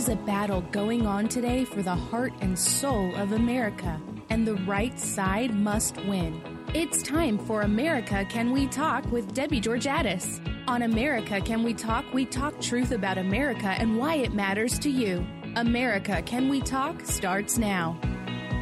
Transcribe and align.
Is 0.00 0.08
a 0.08 0.16
battle 0.16 0.62
going 0.72 1.04
on 1.04 1.28
today 1.28 1.62
for 1.66 1.82
the 1.82 1.94
heart 1.94 2.32
and 2.40 2.58
soul 2.58 3.14
of 3.16 3.32
America, 3.32 4.00
and 4.30 4.46
the 4.46 4.54
right 4.54 4.98
side 4.98 5.54
must 5.54 5.94
win. 6.06 6.40
It's 6.72 7.02
time 7.02 7.36
for 7.36 7.60
America 7.60 8.24
Can 8.30 8.50
We 8.50 8.66
Talk 8.66 9.04
with 9.12 9.34
Debbie 9.34 9.60
Georgatos. 9.60 10.40
On 10.66 10.84
America 10.84 11.42
Can 11.42 11.62
We 11.62 11.74
Talk, 11.74 12.06
we 12.14 12.24
talk 12.24 12.58
truth 12.62 12.92
about 12.92 13.18
America 13.18 13.66
and 13.66 13.98
why 13.98 14.14
it 14.14 14.32
matters 14.32 14.78
to 14.78 14.88
you. 14.88 15.22
America 15.56 16.22
Can 16.22 16.48
We 16.48 16.62
Talk 16.62 17.04
starts 17.04 17.58
now. 17.58 18.00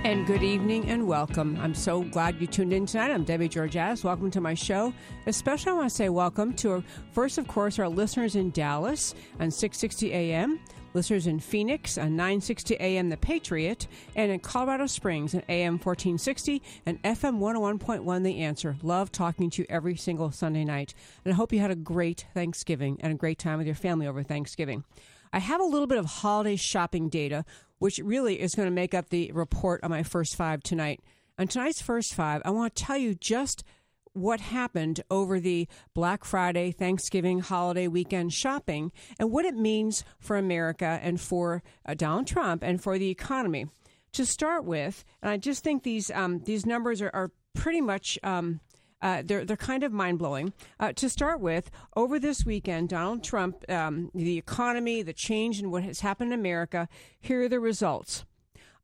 And 0.05 0.27
good 0.27 0.42
evening 0.42 0.89
and 0.89 1.06
welcome. 1.06 1.56
I'm 1.61 1.75
so 1.75 2.02
glad 2.02 2.41
you 2.41 2.47
tuned 2.48 2.73
in 2.73 2.86
tonight. 2.86 3.12
I'm 3.12 3.25
Debbie 3.25 3.48
Georgatos. 3.48 4.02
Welcome 4.02 4.30
to 4.33 4.41
my 4.41 4.55
show. 4.55 4.92
Especially, 5.27 5.70
I 5.70 5.75
want 5.75 5.89
to 5.89 5.95
say 5.95 6.09
welcome 6.09 6.52
to, 6.55 6.70
our, 6.73 6.84
first, 7.12 7.39
of 7.39 7.47
course, 7.47 7.78
our 7.78 7.89
listeners 7.89 8.34
in 8.34 8.50
Dallas 8.50 9.14
on 9.39 9.50
660 9.50 10.12
AM, 10.12 10.59
listeners 10.95 11.27
in 11.27 11.41
Phoenix 11.41 11.98
on 11.98 12.16
960 12.16 12.77
AM 12.80 13.09
The 13.09 13.16
Patriot, 13.16 13.87
and 14.16 14.33
in 14.33 14.41
Colorado 14.41 14.87
Springs 14.87 15.34
on 15.34 15.42
AM 15.48 15.74
1460 15.74 16.62
and 16.87 17.03
FM 17.03 17.39
101.1 17.39 18.22
The 18.22 18.41
Answer. 18.41 18.77
Love 18.83 19.12
talking 19.12 19.50
to 19.50 19.62
you 19.62 19.66
every 19.69 19.97
single 19.97 20.31
Sunday 20.31 20.64
night. 20.64 20.94
And 21.25 21.33
I 21.33 21.36
hope 21.36 21.53
you 21.53 21.61
had 21.61 21.70
a 21.70 21.77
great 21.77 22.27
Thanksgiving 22.34 22.98
and 23.00 23.12
a 23.12 23.16
great 23.16 23.39
time 23.39 23.59
with 23.59 23.66
your 23.66 23.77
family 23.77 24.06
over 24.06 24.22
Thanksgiving. 24.22 24.84
I 25.33 25.41
have 25.41 25.61
a 25.61 25.64
little 25.64 25.86
bit 25.86 25.98
of 25.98 26.06
holiday 26.06 26.56
shopping 26.56 27.09
data 27.09 27.44
which 27.78 27.98
really 27.98 28.41
is 28.41 28.55
going 28.55 28.66
to 28.66 28.75
make 28.75 28.94
up 28.94 29.09
the 29.09 29.33
report 29.33 29.83
on 29.83 29.91
my 29.91 30.03
first 30.03 30.36
five 30.36 30.62
tonight. 30.62 31.00
On 31.39 31.47
tonight's 31.47 31.81
first 31.81 32.14
five, 32.14 32.42
I 32.44 32.50
want 32.50 32.75
to 32.75 32.84
tell 32.84 32.98
you 32.98 33.14
just 33.14 33.64
what 34.12 34.41
happened 34.41 35.03
over 35.11 35.41
the 35.41 35.69
Black 35.95 36.25
Friday, 36.25 36.70
Thanksgiving 36.70 37.41
holiday 37.41 37.89
weekend 37.89 38.33
shopping 38.33 38.92
and 39.19 39.31
what 39.31 39.45
it 39.45 39.55
means 39.55 40.05
for 40.19 40.37
America 40.37 40.98
and 41.03 41.20
for 41.20 41.62
uh, 41.87 41.95
Donald 41.95 42.27
Trump 42.27 42.62
and 42.62 42.83
for 42.83 42.98
the 42.98 43.11
economy. 43.11 43.67
To 44.12 44.25
start 44.25 44.65
with, 44.65 45.05
and 45.23 45.31
I 45.31 45.37
just 45.37 45.62
think 45.62 45.83
these 45.83 46.11
um, 46.11 46.41
these 46.41 46.65
numbers 46.65 47.03
are, 47.03 47.11
are 47.12 47.31
pretty 47.55 47.83
much 47.83 48.19
um, 48.23 48.61
uh, 49.03 49.23
they're 49.25 49.45
they're 49.45 49.56
kind 49.56 49.83
of 49.83 49.92
mind 49.92 50.19
blowing. 50.19 50.53
Uh, 50.81 50.93
to 50.95 51.09
start 51.09 51.41
with, 51.41 51.70
over 51.95 52.19
this 52.19 52.45
weekend, 52.45 52.89
Donald 52.89 53.22
Trump, 53.22 53.65
um, 53.70 54.11
the 54.15 54.39
economy, 54.39 55.03
the 55.03 55.12
change 55.12 55.61
in 55.61 55.70
what 55.70 55.84
has 55.84 56.00
happened 56.00 56.33
in 56.33 56.39
America. 56.39 56.89
Here 57.20 57.43
are 57.43 57.48
the 57.48 57.61
results: 57.61 58.25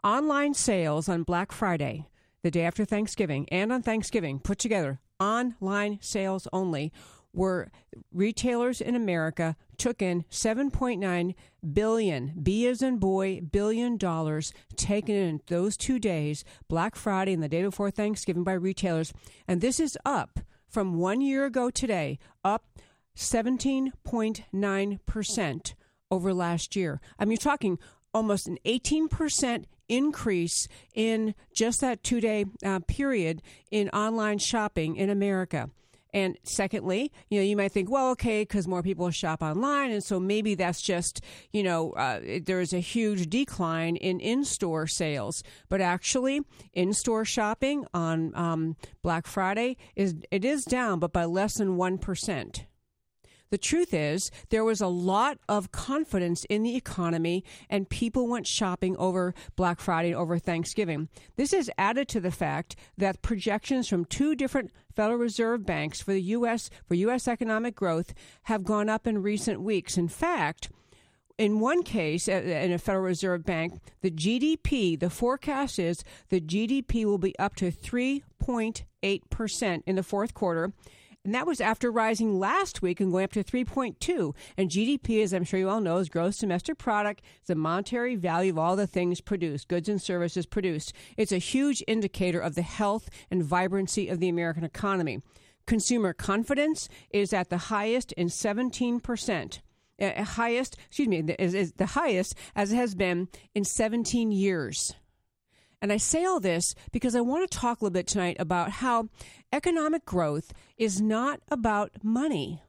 online 0.04 0.54
sales 0.54 1.08
on 1.08 1.22
Black 1.22 1.50
Friday, 1.52 2.06
the 2.42 2.50
day 2.50 2.64
after 2.64 2.84
Thanksgiving, 2.84 3.48
and 3.50 3.72
on 3.72 3.82
Thanksgiving 3.82 4.38
put 4.38 4.58
together, 4.58 5.00
online 5.20 5.98
sales 6.00 6.48
only 6.52 6.92
were 7.34 7.70
retailers 8.12 8.80
in 8.80 8.94
America 8.94 9.56
took 9.76 10.00
in 10.00 10.24
7.9 10.30 11.34
billion 11.72 12.32
b 12.40 12.64
as 12.66 12.80
in 12.80 12.98
boy 12.98 13.40
billion 13.40 13.96
dollars 13.96 14.52
taken 14.76 15.14
in 15.14 15.40
those 15.48 15.76
two 15.76 15.98
days 15.98 16.44
black 16.68 16.94
friday 16.94 17.32
and 17.32 17.42
the 17.42 17.48
day 17.48 17.62
before 17.62 17.90
thanksgiving 17.90 18.44
by 18.44 18.52
retailers. 18.52 19.12
And 19.48 19.60
this 19.60 19.80
is 19.80 19.98
up 20.04 20.38
from 20.68 20.94
one 20.94 21.20
year 21.20 21.44
ago 21.44 21.70
today 21.70 22.20
up 22.44 22.64
17.9% 23.16 25.74
over 26.10 26.34
last 26.34 26.76
year. 26.76 27.00
I 27.18 27.24
mean 27.24 27.32
you're 27.32 27.38
talking 27.38 27.78
almost 28.12 28.46
an 28.46 28.58
18% 28.64 29.64
increase 29.88 30.68
in 30.94 31.34
just 31.54 31.80
that 31.80 32.02
two 32.02 32.20
day 32.20 32.44
uh, 32.64 32.80
period 32.86 33.42
in 33.70 33.88
online 33.90 34.38
shopping 34.38 34.96
in 34.96 35.10
america 35.10 35.70
and 36.14 36.38
secondly, 36.44 37.10
you 37.28 37.40
know, 37.40 37.44
you 37.44 37.56
might 37.56 37.72
think, 37.72 37.90
well, 37.90 38.10
okay, 38.10 38.42
because 38.42 38.68
more 38.68 38.84
people 38.84 39.10
shop 39.10 39.42
online, 39.42 39.90
and 39.90 40.02
so 40.02 40.20
maybe 40.20 40.54
that's 40.54 40.80
just, 40.80 41.20
you 41.52 41.64
know, 41.64 41.90
uh, 41.90 42.20
there's 42.44 42.72
a 42.72 42.78
huge 42.78 43.28
decline 43.28 43.96
in 43.96 44.20
in-store 44.20 44.86
sales. 44.86 45.42
But 45.68 45.80
actually, 45.80 46.42
in-store 46.72 47.24
shopping 47.24 47.84
on 47.92 48.32
um, 48.36 48.76
Black 49.02 49.26
Friday 49.26 49.76
is 49.96 50.14
it 50.30 50.44
is 50.44 50.64
down, 50.64 51.00
but 51.00 51.12
by 51.12 51.24
less 51.24 51.54
than 51.54 51.76
one 51.76 51.98
percent. 51.98 52.64
The 53.54 53.58
truth 53.58 53.94
is, 53.94 54.32
there 54.50 54.64
was 54.64 54.80
a 54.80 54.88
lot 54.88 55.38
of 55.48 55.70
confidence 55.70 56.44
in 56.46 56.64
the 56.64 56.74
economy, 56.74 57.44
and 57.70 57.88
people 57.88 58.26
went 58.26 58.48
shopping 58.48 58.96
over 58.96 59.32
Black 59.54 59.78
Friday 59.78 60.08
and 60.08 60.16
over 60.16 60.40
Thanksgiving. 60.40 61.08
This 61.36 61.52
is 61.52 61.70
added 61.78 62.08
to 62.08 62.18
the 62.18 62.32
fact 62.32 62.74
that 62.98 63.22
projections 63.22 63.86
from 63.86 64.06
two 64.06 64.34
different 64.34 64.72
Federal 64.96 65.20
Reserve 65.20 65.64
banks 65.64 66.00
for 66.00 66.12
the 66.12 66.22
U.S. 66.22 66.68
for 66.84 66.96
U.S. 66.96 67.28
economic 67.28 67.76
growth 67.76 68.12
have 68.42 68.64
gone 68.64 68.88
up 68.88 69.06
in 69.06 69.22
recent 69.22 69.62
weeks. 69.62 69.96
In 69.96 70.08
fact, 70.08 70.68
in 71.38 71.60
one 71.60 71.84
case, 71.84 72.26
in 72.26 72.72
a 72.72 72.78
Federal 72.78 73.04
Reserve 73.04 73.44
Bank, 73.44 73.78
the 74.00 74.10
GDP, 74.10 74.98
the 74.98 75.10
forecast 75.10 75.78
is 75.78 76.02
the 76.28 76.40
GDP 76.40 77.04
will 77.04 77.18
be 77.18 77.38
up 77.38 77.54
to 77.54 77.70
3.8% 77.70 79.82
in 79.86 79.94
the 79.94 80.02
fourth 80.02 80.34
quarter 80.34 80.72
and 81.24 81.34
that 81.34 81.46
was 81.46 81.60
after 81.60 81.90
rising 81.90 82.38
last 82.38 82.82
week 82.82 83.00
and 83.00 83.10
going 83.10 83.24
up 83.24 83.32
to 83.32 83.42
3.2. 83.42 84.34
And 84.58 84.68
GDP, 84.68 85.22
as 85.22 85.32
I'm 85.32 85.44
sure 85.44 85.58
you 85.58 85.70
all 85.70 85.80
know, 85.80 85.96
is 85.96 86.10
gross 86.10 86.38
domestic 86.38 86.76
product. 86.76 87.22
The 87.46 87.54
monetary 87.54 88.14
value 88.14 88.52
of 88.52 88.58
all 88.58 88.76
the 88.76 88.86
things 88.86 89.22
produced, 89.22 89.68
goods 89.68 89.88
and 89.88 90.00
services 90.00 90.44
produced. 90.44 90.92
It's 91.16 91.32
a 91.32 91.38
huge 91.38 91.82
indicator 91.88 92.40
of 92.40 92.54
the 92.54 92.62
health 92.62 93.08
and 93.30 93.42
vibrancy 93.42 94.08
of 94.08 94.20
the 94.20 94.28
American 94.28 94.64
economy. 94.64 95.20
Consumer 95.66 96.12
confidence 96.12 96.90
is 97.10 97.32
at 97.32 97.48
the 97.48 97.56
highest 97.56 98.12
in 98.12 98.28
17%. 98.28 99.60
Uh, 100.00 100.24
highest, 100.24 100.76
excuse 100.88 101.08
me, 101.08 101.22
is, 101.38 101.54
is 101.54 101.72
the 101.72 101.86
highest 101.86 102.34
as 102.54 102.72
it 102.72 102.76
has 102.76 102.94
been 102.94 103.28
in 103.54 103.64
17 103.64 104.30
years. 104.30 104.94
And 105.80 105.92
I 105.92 105.96
say 105.96 106.24
all 106.24 106.40
this 106.40 106.74
because 106.92 107.14
I 107.14 107.20
want 107.20 107.50
to 107.50 107.58
talk 107.58 107.80
a 107.80 107.84
little 107.84 107.92
bit 107.92 108.06
tonight 108.06 108.36
about 108.38 108.70
how 108.70 109.08
economic 109.52 110.04
growth 110.04 110.52
is 110.76 111.00
not 111.00 111.40
about 111.50 111.90
money. 112.02 112.62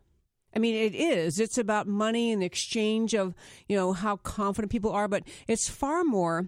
I 0.56 0.60
mean, 0.60 0.76
it 0.76 0.96
is. 0.96 1.40
It's 1.40 1.58
about 1.58 1.88
money 1.88 2.32
and 2.32 2.42
the 2.42 2.46
exchange 2.46 3.14
of, 3.14 3.36
you 3.68 3.76
know, 3.76 3.94
how 3.94 4.18
confident 4.18 4.72
people 4.72 4.92
are, 4.92 5.08
but 5.08 5.24
it's 5.48 5.70
far 5.70 6.04
more. 6.04 6.48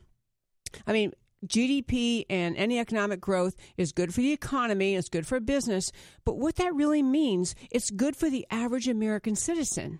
I 0.85 0.93
mean, 0.93 1.11
GDP 1.45 2.25
and 2.29 2.55
any 2.57 2.79
economic 2.79 3.21
growth 3.21 3.55
is 3.75 3.91
good 3.91 4.13
for 4.13 4.21
the 4.21 4.31
economy, 4.31 4.95
it's 4.95 5.09
good 5.09 5.27
for 5.27 5.39
business, 5.39 5.91
but 6.25 6.37
what 6.37 6.55
that 6.55 6.73
really 6.73 7.03
means, 7.03 7.53
it's 7.69 7.91
good 7.91 8.15
for 8.15 8.29
the 8.29 8.47
average 8.49 8.87
American 8.87 9.35
citizen. 9.35 9.99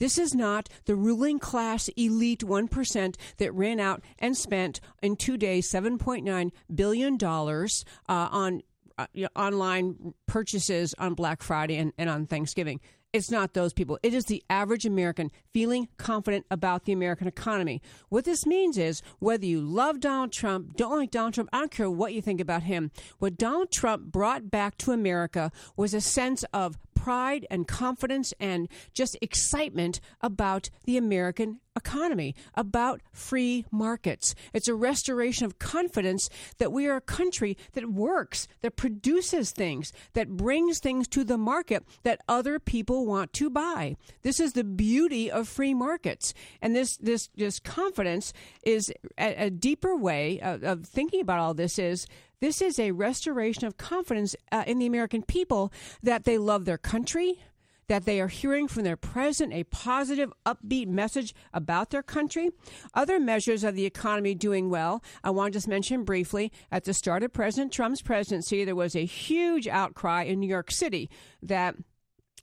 This 0.00 0.18
is 0.18 0.34
not 0.34 0.68
the 0.86 0.96
ruling 0.96 1.38
class 1.38 1.88
elite 1.96 2.40
1% 2.40 3.16
that 3.36 3.54
ran 3.54 3.78
out 3.78 4.02
and 4.18 4.36
spent 4.36 4.80
in 5.02 5.14
two 5.14 5.36
days 5.36 5.70
$7.9 5.70 6.50
billion 6.74 7.18
uh, 7.22 7.68
on 8.08 8.62
uh, 8.98 9.06
online 9.36 10.14
purchases 10.26 10.94
on 10.98 11.14
Black 11.14 11.42
Friday 11.42 11.76
and, 11.76 11.92
and 11.98 12.10
on 12.10 12.26
Thanksgiving. 12.26 12.80
It's 13.12 13.30
not 13.30 13.54
those 13.54 13.72
people. 13.72 13.98
It 14.02 14.14
is 14.14 14.26
the 14.26 14.42
average 14.48 14.86
American 14.86 15.30
feeling 15.52 15.88
confident 15.96 16.46
about 16.50 16.84
the 16.84 16.92
American 16.92 17.26
economy. 17.26 17.82
What 18.08 18.24
this 18.24 18.46
means 18.46 18.78
is 18.78 19.02
whether 19.18 19.44
you 19.44 19.60
love 19.60 19.98
Donald 19.98 20.32
Trump, 20.32 20.76
don't 20.76 20.96
like 20.96 21.10
Donald 21.10 21.34
Trump, 21.34 21.50
I 21.52 21.58
don't 21.58 21.70
care 21.72 21.90
what 21.90 22.14
you 22.14 22.22
think 22.22 22.40
about 22.40 22.62
him. 22.62 22.92
What 23.18 23.36
Donald 23.36 23.72
Trump 23.72 24.04
brought 24.12 24.50
back 24.50 24.78
to 24.78 24.92
America 24.92 25.50
was 25.76 25.92
a 25.92 26.00
sense 26.00 26.44
of 26.54 26.78
pride 26.94 27.46
and 27.50 27.66
confidence 27.66 28.32
and 28.40 28.68
just 28.92 29.16
excitement 29.20 30.00
about 30.20 30.70
the 30.84 30.96
American 30.96 31.60
economy, 31.76 32.34
about 32.54 33.00
free 33.12 33.64
markets. 33.70 34.34
It's 34.52 34.68
a 34.68 34.74
restoration 34.74 35.46
of 35.46 35.58
confidence 35.58 36.28
that 36.58 36.72
we 36.72 36.86
are 36.86 36.96
a 36.96 37.00
country 37.00 37.56
that 37.72 37.90
works, 37.90 38.48
that 38.62 38.76
produces 38.76 39.52
things, 39.52 39.92
that 40.14 40.36
brings 40.36 40.78
things 40.78 41.08
to 41.08 41.24
the 41.24 41.38
market 41.38 41.84
that 42.02 42.20
other 42.28 42.58
people 42.58 43.06
want 43.06 43.32
to 43.34 43.50
buy. 43.50 43.96
This 44.22 44.40
is 44.40 44.52
the 44.52 44.64
beauty 44.64 45.30
of 45.30 45.48
free 45.48 45.74
markets. 45.74 46.34
And 46.60 46.74
this 46.74 46.96
this 46.96 47.30
this 47.36 47.60
confidence 47.60 48.32
is 48.62 48.92
a, 49.18 49.46
a 49.46 49.50
deeper 49.50 49.96
way 49.96 50.40
of, 50.40 50.62
of 50.62 50.86
thinking 50.86 51.20
about 51.20 51.38
all 51.38 51.54
this 51.54 51.78
is 51.78 52.06
this 52.40 52.62
is 52.62 52.78
a 52.78 52.92
restoration 52.92 53.64
of 53.66 53.76
confidence 53.76 54.34
uh, 54.50 54.64
in 54.66 54.78
the 54.78 54.86
American 54.86 55.22
people 55.22 55.72
that 56.02 56.24
they 56.24 56.38
love 56.38 56.64
their 56.64 56.78
country, 56.78 57.42
that 57.88 58.04
they 58.04 58.20
are 58.20 58.28
hearing 58.28 58.68
from 58.68 58.84
their 58.84 58.96
president 58.96 59.52
a 59.52 59.64
positive, 59.64 60.32
upbeat 60.46 60.86
message 60.86 61.34
about 61.52 61.90
their 61.90 62.02
country. 62.02 62.50
Other 62.94 63.18
measures 63.18 63.64
of 63.64 63.74
the 63.74 63.84
economy 63.84 64.34
doing 64.34 64.70
well, 64.70 65.02
I 65.24 65.30
want 65.30 65.52
to 65.52 65.56
just 65.56 65.68
mention 65.68 66.04
briefly 66.04 66.52
at 66.70 66.84
the 66.84 66.94
start 66.94 67.22
of 67.22 67.32
President 67.32 67.72
Trump's 67.72 68.00
presidency, 68.00 68.64
there 68.64 68.76
was 68.76 68.94
a 68.94 69.04
huge 69.04 69.66
outcry 69.66 70.22
in 70.22 70.40
New 70.40 70.48
York 70.48 70.70
City 70.70 71.10
that 71.42 71.74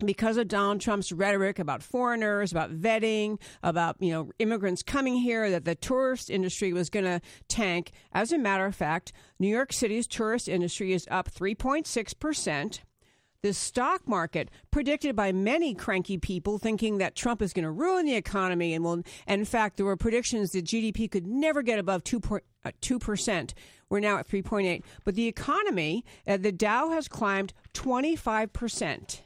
because 0.06 0.38
of 0.38 0.48
Donald 0.48 0.82
Trump's 0.82 1.12
rhetoric 1.12 1.60
about 1.60 1.84
foreigners, 1.84 2.52
about 2.52 2.72
vetting, 2.72 3.40
about 3.64 3.96
you 4.00 4.12
know 4.12 4.32
immigrants 4.40 4.84
coming 4.84 5.16
here, 5.16 5.50
that 5.50 5.66
the 5.66 5.76
tourist 5.76 6.30
industry 6.30 6.74
was 6.74 6.90
going 6.90 7.06
to 7.06 7.22
tank. 7.48 7.92
As 8.14 8.32
a 8.32 8.38
matter 8.38 8.66
of 8.66 8.76
fact, 8.76 9.12
New 9.40 9.48
York 9.48 9.74
City's 9.74 10.08
tourist 10.08 10.48
industry 10.48 10.94
is 10.94 11.08
up 11.10 11.30
3.6 11.32 12.20
percent. 12.20 12.82
the 13.42 13.54
stock 13.54 14.08
market 14.08 14.50
predicted 14.72 15.16
by 15.16 15.32
many 15.32 15.74
cranky 15.74 16.18
people 16.18 16.58
thinking 16.58 16.98
that 16.98 17.16
Trump 17.16 17.42
is 17.42 17.54
going 17.54 17.64
to 17.64 17.72
ruin 17.72 18.06
the 18.06 18.16
economy 18.16 18.74
and 18.74 18.84
will 18.84 19.04
in 19.28 19.46
fact 19.46 19.78
there 19.78 19.86
were 19.86 19.96
predictions 19.96 20.52
that 20.52 20.66
GDP 20.66 21.10
could 21.10 21.28
never 21.28 21.62
get 21.62 21.80
above 21.80 22.04
2 22.04 22.22
uh, 22.66 22.72
2%. 22.82 23.54
We're 23.90 24.02
now 24.02 24.18
at 24.18 24.28
3.8, 24.28 24.84
but 25.06 25.16
the 25.16 25.28
economy 25.28 26.04
uh, 26.28 26.38
the 26.38 26.52
Dow 26.52 26.90
has 26.90 27.08
climbed 27.08 27.54
25%. 27.74 29.22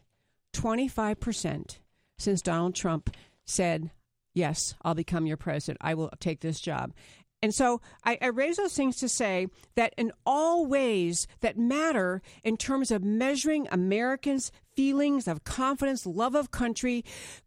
25% 0.54 1.78
since 2.18 2.42
Donald 2.42 2.76
Trump 2.76 3.16
said, 3.46 3.92
"Yes, 4.34 4.76
I'll 4.84 4.96
become 4.96 5.26
your 5.26 5.38
president. 5.38 5.80
I 5.82 5.94
will 5.94 6.12
take 6.20 6.42
this 6.42 6.60
job." 6.60 6.94
And 7.42 7.54
so 7.54 7.82
I, 8.04 8.20
I, 8.22 8.28
raise 8.28 8.58
those 8.58 8.76
things 8.76 8.98
to 8.98 9.10
say 9.10 9.48
that 9.76 9.96
in 9.98 10.12
all 10.28 10.68
ways 10.68 11.28
that 11.40 11.58
matter 11.58 12.22
in 12.44 12.56
terms 12.56 12.92
of 12.92 13.04
measuring 13.04 13.68
Americans' 13.72 14.52
feelings 14.76 15.28
of 15.28 15.44
confidence, 15.44 16.06
love 16.06 16.36
of 16.36 16.52
country, 16.52 17.04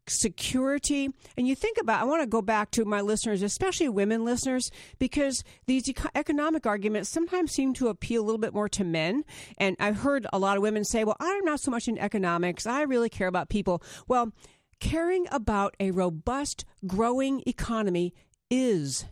security. 0.07 1.09
And 1.37 1.49
you 1.49 1.55
think 1.55 1.79
about, 1.81 2.01
I 2.01 2.05
want 2.05 2.23
to 2.23 2.27
go 2.27 2.43
back 2.43 2.71
to 2.73 2.85
my 2.85 3.01
listeners, 3.01 3.43
especially 3.43 3.89
women 3.89 4.25
listeners, 4.25 4.71
because 4.99 5.43
these 5.67 5.91
economic 6.15 6.67
arguments 6.67 7.09
sometimes 7.09 7.53
seem 7.53 7.75
to 7.75 7.89
appeal 7.89 8.23
a 8.23 8.25
little 8.25 8.39
bit 8.39 8.55
more 8.55 8.69
to 8.71 8.85
men. 8.85 9.25
And 9.59 9.77
I've 9.81 9.99
heard 9.99 10.27
a 10.33 10.39
lot 10.39 10.57
of 10.57 10.63
women 10.63 10.85
say, 10.85 11.05
well, 11.05 11.17
I'm 11.21 11.45
not 11.45 11.61
so 11.61 11.71
much 11.71 11.89
in 11.89 11.99
economics. 11.99 12.67
I 12.67 12.83
really 12.83 13.09
care 13.09 13.29
about 13.29 13.49
people. 13.49 13.83
Well, 14.07 14.33
caring 14.81 15.27
about 15.31 15.75
a 15.81 15.91
robust, 15.91 16.65
growing 16.87 17.43
economy 17.47 18.13
is 18.51 19.07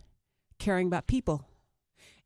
caring 0.59 0.87
about 0.87 1.07
people. 1.07 1.47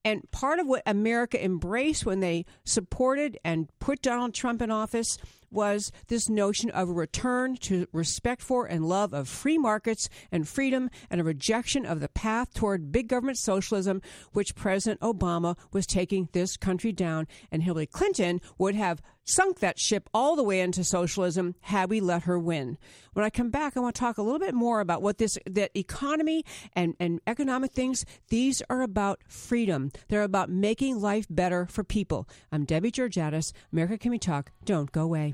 And 0.04 0.30
part 0.31 0.60
of 0.60 0.68
what 0.68 0.83
America 0.86 1.44
embraced 1.44 2.06
when 2.06 2.22
they 2.22 2.45
supported 2.63 3.38
and 3.44 3.68
put 3.80 4.01
Donald 4.01 4.33
Trump 4.33 4.62
in 4.62 4.72
office 4.72 5.18
was 5.57 5.92
this 6.07 6.30
notion 6.30 6.69
of 6.69 6.88
a 6.88 6.94
return 6.94 7.57
to 7.57 7.88
respect 7.92 8.44
for 8.44 8.68
and 8.68 8.86
love 8.86 9.12
of 9.12 9.27
free 9.27 9.57
markets 9.57 10.07
and 10.31 10.48
freedom 10.48 10.88
and 11.09 11.19
a 11.19 11.24
rejection 11.24 11.83
of 11.83 12.00
the 12.00 12.07
path 12.09 12.54
toward 12.54 12.92
big 12.92 13.07
government 13.07 13.39
socialism, 13.39 14.00
which 14.33 14.54
President 14.54 15.01
Obama 15.01 15.57
was 15.74 15.88
taking 15.88 16.30
this 16.31 16.57
country 16.57 16.92
down. 16.92 17.27
And 17.51 17.63
Hillary 17.63 17.88
Clinton 17.88 18.39
would 18.59 18.75
have 18.75 19.01
sunk 19.24 19.59
that 19.59 19.80
ship 19.80 20.09
all 20.13 20.36
the 20.36 20.44
way 20.44 20.62
into 20.62 20.83
socialism 20.83 21.56
had 21.62 21.89
we 21.89 22.00
let 22.00 22.24
her 22.24 22.39
win. 22.39 22.77
When 23.13 23.25
I 23.25 23.30
come 23.30 23.50
back, 23.50 23.75
I 23.75 23.80
want 23.80 23.95
to 23.95 24.00
talk 24.00 24.18
a 24.18 24.21
little 24.21 24.39
bit 24.39 24.54
more 24.54 24.80
about 24.80 25.01
what 25.01 25.18
this 25.18 25.38
that 25.45 25.71
economy 25.75 26.45
and, 26.74 26.95
and 27.00 27.19
economic 27.27 27.74
things, 27.74 28.06
these 28.30 28.62
are 28.69 28.81
about 28.81 29.19
freedom. 29.27 29.92
They're 30.07 30.24
about 30.24 30.50
making 30.50 31.01
life 31.01 31.25
better 31.30 31.65
for 31.65 31.83
people. 31.83 32.30
I'm 32.51 32.63
Debbie 32.63 32.92
Georgatos. 32.92 33.54
America 33.74 33.98
Can 33.98 34.12
We 34.12 34.19
Talk? 34.19 34.51
Don't 34.63 34.92
go 34.92 35.01
away. 35.01 35.33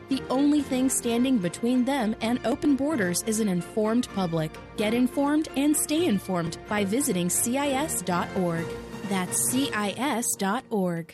The 0.11 0.21
only 0.29 0.61
thing 0.61 0.89
standing 0.89 1.37
between 1.37 1.85
them 1.85 2.17
and 2.19 2.45
open 2.45 2.75
borders 2.75 3.23
is 3.27 3.39
an 3.39 3.47
informed 3.47 4.09
public. 4.13 4.51
Get 4.75 4.93
informed 4.93 5.47
and 5.55 5.73
stay 5.73 6.05
informed 6.05 6.57
by 6.67 6.83
visiting 6.83 7.29
CIS.org. 7.29 8.65
That's 9.07 9.49
CIS.org. 9.49 11.13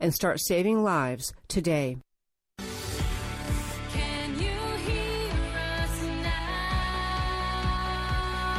and 0.00 0.14
start 0.14 0.40
saving 0.40 0.82
lives 0.82 1.32
today. 1.48 1.98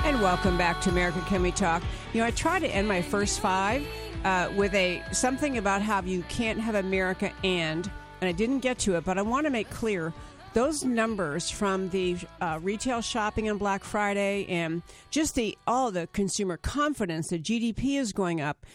And 0.04 0.22
welcome 0.22 0.58
back 0.58 0.82
to 0.82 0.90
America 0.90 1.24
Can 1.28 1.42
We 1.42 1.52
Talk. 1.52 1.84
You 2.14 2.20
know, 2.20 2.26
I 2.26 2.32
try 2.32 2.60
to 2.60 2.68
end 2.68 2.88
my 2.88 3.02
first 3.02 3.40
five 3.40 3.86
uh, 4.24 4.52
with 4.56 4.74
a 4.74 5.02
something 5.12 5.58
about 5.58 5.82
how 5.82 6.02
you 6.02 6.24
can't 6.24 6.60
have 6.60 6.76
America 6.76 7.32
and, 7.44 7.90
and 8.20 8.28
I 8.28 8.32
didn't 8.32 8.60
get 8.60 8.78
to 8.80 8.96
it, 8.96 9.06
but 9.06 9.18
I 9.18 9.22
want 9.22 9.46
to 9.46 9.52
make 9.52 9.70
clear 9.70 10.14
those 10.54 10.84
numbers 10.84 11.50
from 11.50 11.90
the 11.90 12.18
uh, 12.42 12.60
retail 12.62 13.02
shopping 13.02 13.50
on 13.50 13.58
Black 13.58 13.84
Friday 13.84 14.46
and 14.50 14.82
just 15.12 15.36
the 15.36 15.58
all 15.66 15.92
the 15.92 16.08
consumer 16.08 16.58
confidence, 16.58 17.30
the 17.30 17.40
GDP 17.40 17.98
is 18.00 18.12
going 18.12 18.42
up. 18.42 18.66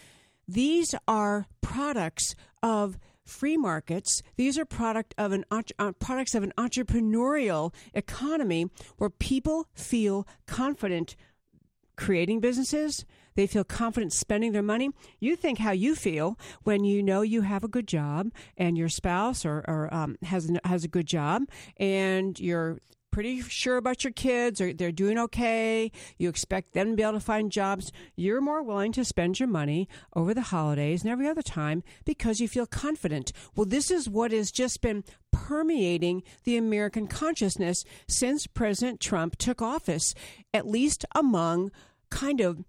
These 0.47 0.95
are 1.07 1.45
products 1.61 2.35
of 2.61 2.97
free 3.25 3.57
markets. 3.57 4.23
These 4.37 4.57
are 4.57 4.65
product 4.65 5.13
of 5.17 5.31
an 5.31 5.45
uh, 5.51 5.91
products 5.99 6.33
of 6.33 6.43
an 6.43 6.53
entrepreneurial 6.57 7.73
economy 7.93 8.69
where 8.97 9.09
people 9.09 9.67
feel 9.73 10.27
confident 10.45 11.15
creating 11.97 12.39
businesses. 12.39 13.05
They 13.35 13.47
feel 13.47 13.63
confident 13.63 14.13
spending 14.13 14.51
their 14.51 14.63
money. 14.63 14.89
You 15.19 15.35
think 15.35 15.59
how 15.59 15.71
you 15.71 15.93
feel 15.95 16.39
when 16.63 16.83
you 16.83 17.03
know 17.03 17.21
you 17.21 17.41
have 17.41 17.63
a 17.63 17.67
good 17.67 17.87
job 17.87 18.31
and 18.55 18.77
your 18.77 18.89
spouse 18.89 19.45
or, 19.45 19.63
or 19.67 19.93
um, 19.93 20.17
has 20.23 20.49
has 20.63 20.83
a 20.83 20.87
good 20.87 21.05
job 21.05 21.43
and 21.77 22.39
you're 22.39 22.79
pretty 23.17 23.41
sure 23.41 23.77
about 23.77 24.03
your 24.03 24.13
kids 24.13 24.61
or 24.61 24.71
they're 24.71 24.91
doing 24.91 25.17
okay, 25.17 25.91
you 26.19 26.29
expect 26.29 26.73
them 26.73 26.91
to 26.91 26.95
be 26.95 27.01
able 27.01 27.13
to 27.13 27.19
find 27.19 27.51
jobs, 27.51 27.91
you're 28.15 28.39
more 28.39 28.61
willing 28.61 28.91
to 28.91 29.03
spend 29.03 29.39
your 29.39 29.49
money 29.49 29.89
over 30.15 30.35
the 30.35 30.41
holidays 30.53 31.01
and 31.01 31.11
every 31.11 31.27
other 31.27 31.41
time 31.41 31.81
because 32.05 32.39
you 32.39 32.47
feel 32.47 32.67
confident. 32.67 33.31
Well, 33.55 33.65
this 33.65 33.89
is 33.89 34.07
what 34.07 34.31
has 34.31 34.51
just 34.51 34.81
been 34.81 35.03
permeating 35.31 36.21
the 36.43 36.57
American 36.57 37.07
consciousness 37.07 37.83
since 38.07 38.45
President 38.45 38.99
Trump 38.99 39.35
took 39.37 39.63
office, 39.63 40.13
at 40.53 40.67
least 40.67 41.03
among 41.15 41.71
kind 42.11 42.39
of 42.39 42.63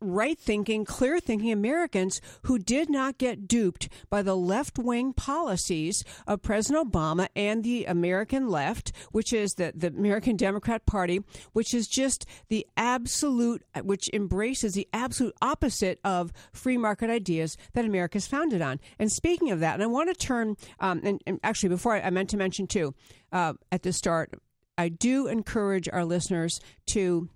right 0.00 0.38
thinking, 0.38 0.84
clear 0.84 1.20
thinking 1.20 1.52
Americans 1.52 2.20
who 2.42 2.58
did 2.58 2.88
not 2.88 3.18
get 3.18 3.48
duped 3.48 3.88
by 4.10 4.22
the 4.22 4.36
left 4.36 4.78
wing 4.78 5.12
policies 5.12 6.04
of 6.26 6.42
President 6.42 6.90
Obama 6.90 7.28
and 7.36 7.62
the 7.62 7.84
American 7.84 8.48
left, 8.48 8.92
which 9.12 9.32
is 9.32 9.54
the, 9.54 9.72
the 9.74 9.88
American 9.88 10.36
Democrat 10.36 10.86
Party, 10.86 11.22
which 11.52 11.74
is 11.74 11.86
just 11.86 12.26
the 12.48 12.66
absolute, 12.76 13.62
which 13.82 14.08
embraces 14.12 14.74
the 14.74 14.88
absolute 14.92 15.34
opposite 15.42 16.00
of 16.04 16.32
free 16.52 16.76
market 16.76 17.10
ideas 17.10 17.56
that 17.74 17.84
America 17.84 18.18
is 18.18 18.26
founded 18.26 18.62
on. 18.62 18.80
And 18.98 19.10
speaking 19.10 19.50
of 19.50 19.60
that, 19.60 19.74
and 19.74 19.82
I 19.82 19.86
want 19.86 20.08
to 20.08 20.26
turn, 20.26 20.56
um, 20.80 21.00
and, 21.04 21.20
and, 21.26 21.40
actually, 21.42 21.70
before 21.70 21.94
I, 21.94 22.00
I, 22.00 22.10
meant 22.10 22.30
to 22.30 22.36
mention 22.36 22.66
too, 22.66 22.94
uh, 23.32 23.54
at 23.70 23.82
the 23.82 23.92
start, 23.92 24.32
I 24.76 24.88
do 24.88 25.26
encourage 25.26 25.88
our 25.88 26.04
listeners 26.04 26.60
to 26.88 27.28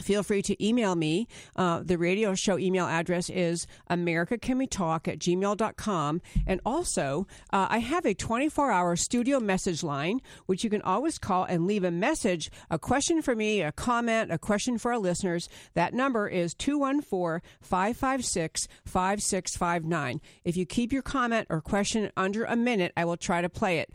Feel 0.00 0.22
free 0.22 0.40
to 0.42 0.66
email 0.66 0.94
me. 0.94 1.28
Uh, 1.54 1.82
the 1.84 1.98
radio 1.98 2.34
show 2.34 2.58
email 2.58 2.86
address 2.86 3.28
is 3.28 3.66
americacanwetalk 3.90 5.06
at 5.06 5.18
gmail.com. 5.18 6.22
And 6.46 6.60
also, 6.64 7.26
uh, 7.52 7.66
I 7.68 7.78
have 7.78 8.06
a 8.06 8.14
24 8.14 8.70
hour 8.70 8.96
studio 8.96 9.38
message 9.38 9.82
line, 9.82 10.22
which 10.46 10.64
you 10.64 10.70
can 10.70 10.80
always 10.80 11.18
call 11.18 11.44
and 11.44 11.66
leave 11.66 11.84
a 11.84 11.90
message, 11.90 12.50
a 12.70 12.78
question 12.78 13.20
for 13.20 13.36
me, 13.36 13.60
a 13.60 13.70
comment, 13.70 14.32
a 14.32 14.38
question 14.38 14.78
for 14.78 14.92
our 14.92 14.98
listeners. 14.98 15.50
That 15.74 15.92
number 15.92 16.26
is 16.26 16.54
214 16.54 17.42
556 17.60 18.68
5659. 18.86 20.20
If 20.44 20.56
you 20.56 20.64
keep 20.64 20.92
your 20.92 21.02
comment 21.02 21.48
or 21.50 21.60
question 21.60 22.10
under 22.16 22.44
a 22.44 22.56
minute, 22.56 22.92
I 22.96 23.04
will 23.04 23.18
try 23.18 23.42
to 23.42 23.50
play 23.50 23.78
it. 23.78 23.92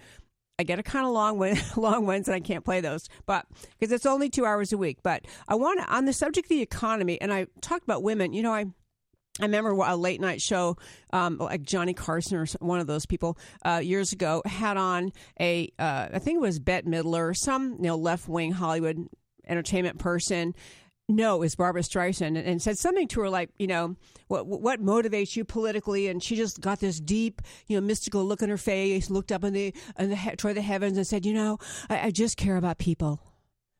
I 0.59 0.63
get 0.63 0.79
a 0.79 0.83
kind 0.83 1.05
of 1.05 1.11
long 1.11 1.37
one, 1.37 1.55
long 1.75 2.05
ones, 2.07 2.27
and 2.27 2.35
I 2.35 2.39
can't 2.39 2.65
play 2.65 2.81
those, 2.81 3.07
but 3.25 3.45
because 3.77 3.91
it's 3.91 4.05
only 4.07 4.29
two 4.29 4.45
hours 4.45 4.73
a 4.73 4.77
week. 4.77 4.99
But 5.03 5.25
I 5.47 5.55
want 5.55 5.79
to 5.79 5.93
on 5.93 6.05
the 6.05 6.13
subject 6.13 6.45
of 6.45 6.49
the 6.49 6.61
economy, 6.61 7.21
and 7.21 7.31
I 7.31 7.47
talked 7.61 7.83
about 7.83 8.01
women. 8.01 8.33
You 8.33 8.41
know, 8.41 8.53
I 8.53 8.65
I 9.39 9.43
remember 9.43 9.69
a 9.71 9.95
late 9.95 10.19
night 10.19 10.41
show, 10.41 10.77
um, 11.13 11.37
like 11.37 11.61
Johnny 11.61 11.93
Carson 11.93 12.37
or 12.37 12.47
one 12.59 12.79
of 12.79 12.87
those 12.87 13.05
people 13.05 13.37
uh, 13.63 13.81
years 13.83 14.11
ago 14.13 14.41
had 14.45 14.77
on 14.77 15.11
a, 15.39 15.71
uh, 15.77 16.07
I 16.13 16.19
think 16.19 16.37
it 16.37 16.41
was 16.41 16.57
Bette 16.57 16.89
Midler, 16.89 17.35
some 17.35 17.73
you 17.73 17.83
know 17.83 17.95
left 17.95 18.27
wing 18.27 18.51
Hollywood 18.51 19.07
entertainment 19.47 19.99
person, 19.99 20.55
no, 21.09 21.35
it 21.35 21.39
was 21.39 21.55
Barbra 21.55 21.81
Streisand, 21.81 22.27
and, 22.27 22.37
and, 22.37 22.61
said 22.61 22.77
something 22.77 23.07
to 23.09 23.21
her 23.21 23.29
like, 23.29 23.49
you 23.57 23.67
know, 23.67 23.95
what 24.27 24.45
what 24.45 24.81
motivates 24.81 25.35
you 25.37 25.45
politically? 25.45 26.07
And 26.07 26.21
she 26.21 26.35
just 26.35 26.59
got 26.59 26.79
this 26.79 26.99
deep, 26.99 27.41
you 27.67 27.77
know, 27.77 27.85
mystical 27.85 28.25
look 28.25 28.41
in 28.41 28.49
her 28.49 28.57
face, 28.57 29.09
looked 29.09 29.31
up 29.31 29.43
in 29.43 29.53
the, 29.53 29.73
in 29.97 30.09
the 30.09 30.33
toward 30.37 30.55
the 30.55 30.61
heavens, 30.61 30.97
and 30.97 31.07
said, 31.07 31.25
you 31.25 31.33
know, 31.33 31.59
I, 31.89 32.07
I 32.07 32.11
just 32.11 32.35
care 32.35 32.57
about 32.57 32.77
people. 32.77 33.21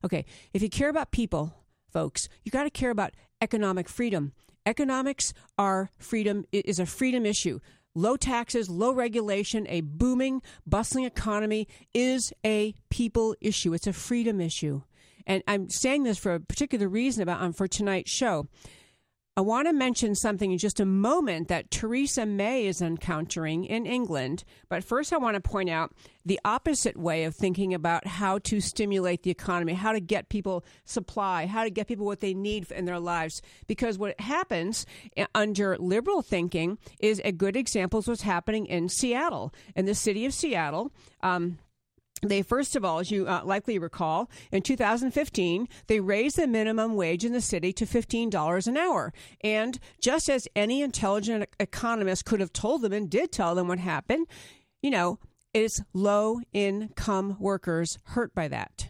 Okay, 0.06 0.26
if 0.54 0.62
you 0.62 0.70
care 0.70 0.90
about 0.90 1.12
people, 1.12 1.54
folks, 1.92 2.30
you 2.44 2.52
got 2.52 2.64
to 2.64 2.70
care 2.70 2.92
about 2.92 3.14
economic 3.42 3.90
freedom. 3.90 4.32
Economics 4.66 5.34
are 5.58 5.90
freedom 5.98 6.46
is 6.52 6.80
a 6.80 6.86
freedom 6.86 7.26
issue. 7.26 7.60
Low 7.94 8.16
taxes, 8.16 8.70
low 8.70 8.94
regulation, 8.94 9.66
a 9.70 9.82
booming, 9.82 10.42
bustling 10.66 11.06
economy 11.06 11.68
is 11.94 12.32
a 12.46 12.76
people 12.90 13.36
issue. 13.42 13.74
It's 13.74 13.88
a 13.88 13.94
freedom 13.94 14.40
issue. 14.40 14.84
And 15.28 15.44
I'm 15.48 15.70
saying 15.70 16.04
this 16.04 16.18
for 16.18 16.34
a 16.34 16.40
particular 16.40 16.88
reason 16.88 17.22
about 17.22 17.42
um, 17.42 17.54
for 17.54 17.68
tonight's 17.68 18.10
show. 18.10 18.48
I 19.38 19.42
want 19.42 19.68
to 19.68 19.74
mention 19.74 20.16
something 20.16 20.52
in 20.52 20.58
just 20.58 20.80
a 20.80 20.86
moment 20.86 21.48
that 21.50 21.70
Theresa 21.70 22.26
May 22.26 22.66
is 22.66 22.82
encountering 22.82 23.66
in 23.66 23.86
England. 23.86 24.44
But 24.68 24.84
first, 24.84 25.14
I 25.14 25.18
want 25.18 25.36
to 25.36 25.42
point 25.42 25.70
out 25.70 25.94
the 26.26 26.40
opposite 26.44 26.98
way 26.98 27.24
of 27.24 27.36
thinking 27.36 27.72
about 27.72 28.08
how 28.08 28.40
to 28.40 28.60
stimulate 28.60 29.22
the 29.22 29.30
economy, 29.30 29.74
how 29.74 29.92
to 29.92 30.00
get 30.00 30.30
people 30.30 30.66
supply, 30.86 31.46
how 31.46 31.64
to 31.64 31.70
get 31.70 31.86
people 31.86 32.08
what 32.08 32.20
they 32.20 32.34
need 32.34 32.72
in 32.72 32.86
their 32.86 33.00
lives. 33.00 33.44
Because 33.68 34.00
what 34.00 34.20
happens 34.20 34.88
eh, 35.16 35.28
under 35.36 35.78
liberal 35.78 36.24
thinking 36.24 36.80
is 37.00 37.22
a 37.24 37.32
good 37.32 37.56
example 37.56 38.00
is 38.00 38.08
what's 38.08 38.24
happening 38.24 38.66
in 38.66 38.90
Seattle, 38.90 39.54
in 39.76 39.86
the 39.86 39.94
city 39.94 40.26
of 40.26 40.34
Seattle. 40.34 40.92
Um, 41.22 41.60
they 42.22 42.42
first 42.42 42.76
of 42.76 42.84
all, 42.84 43.00
as 43.00 43.12
you 43.12 43.28
uh, 43.28 43.42
likely 43.44 43.78
recall, 43.80 44.30
in 44.52 44.62
2015, 44.62 45.68
they 45.88 46.00
raised 46.00 46.38
the 46.38 46.48
minimum 46.48 46.96
wage 46.96 47.26
in 47.26 47.34
the 47.34 47.42
city 47.42 47.72
to 47.74 47.86
$15 47.86 48.68
an 48.68 48.78
hour. 48.78 49.14
And 49.42 49.80
just 50.02 50.30
as 50.30 50.48
any 50.56 50.82
intelligent 50.82 51.48
economist 51.60 52.26
could 52.26 52.40
have 52.40 52.54
told 52.54 52.82
them 52.82 52.94
and 52.94 53.10
did 53.10 53.32
tell 53.32 53.56
them 53.56 53.68
what 53.68 53.80
happened, 53.80 54.28
you 54.82 54.90
know, 54.90 55.20
it's 55.54 55.82
low 55.94 56.42
income 56.54 57.38
workers 57.40 57.98
hurt 58.04 58.34
by 58.36 58.48
that. 58.48 58.90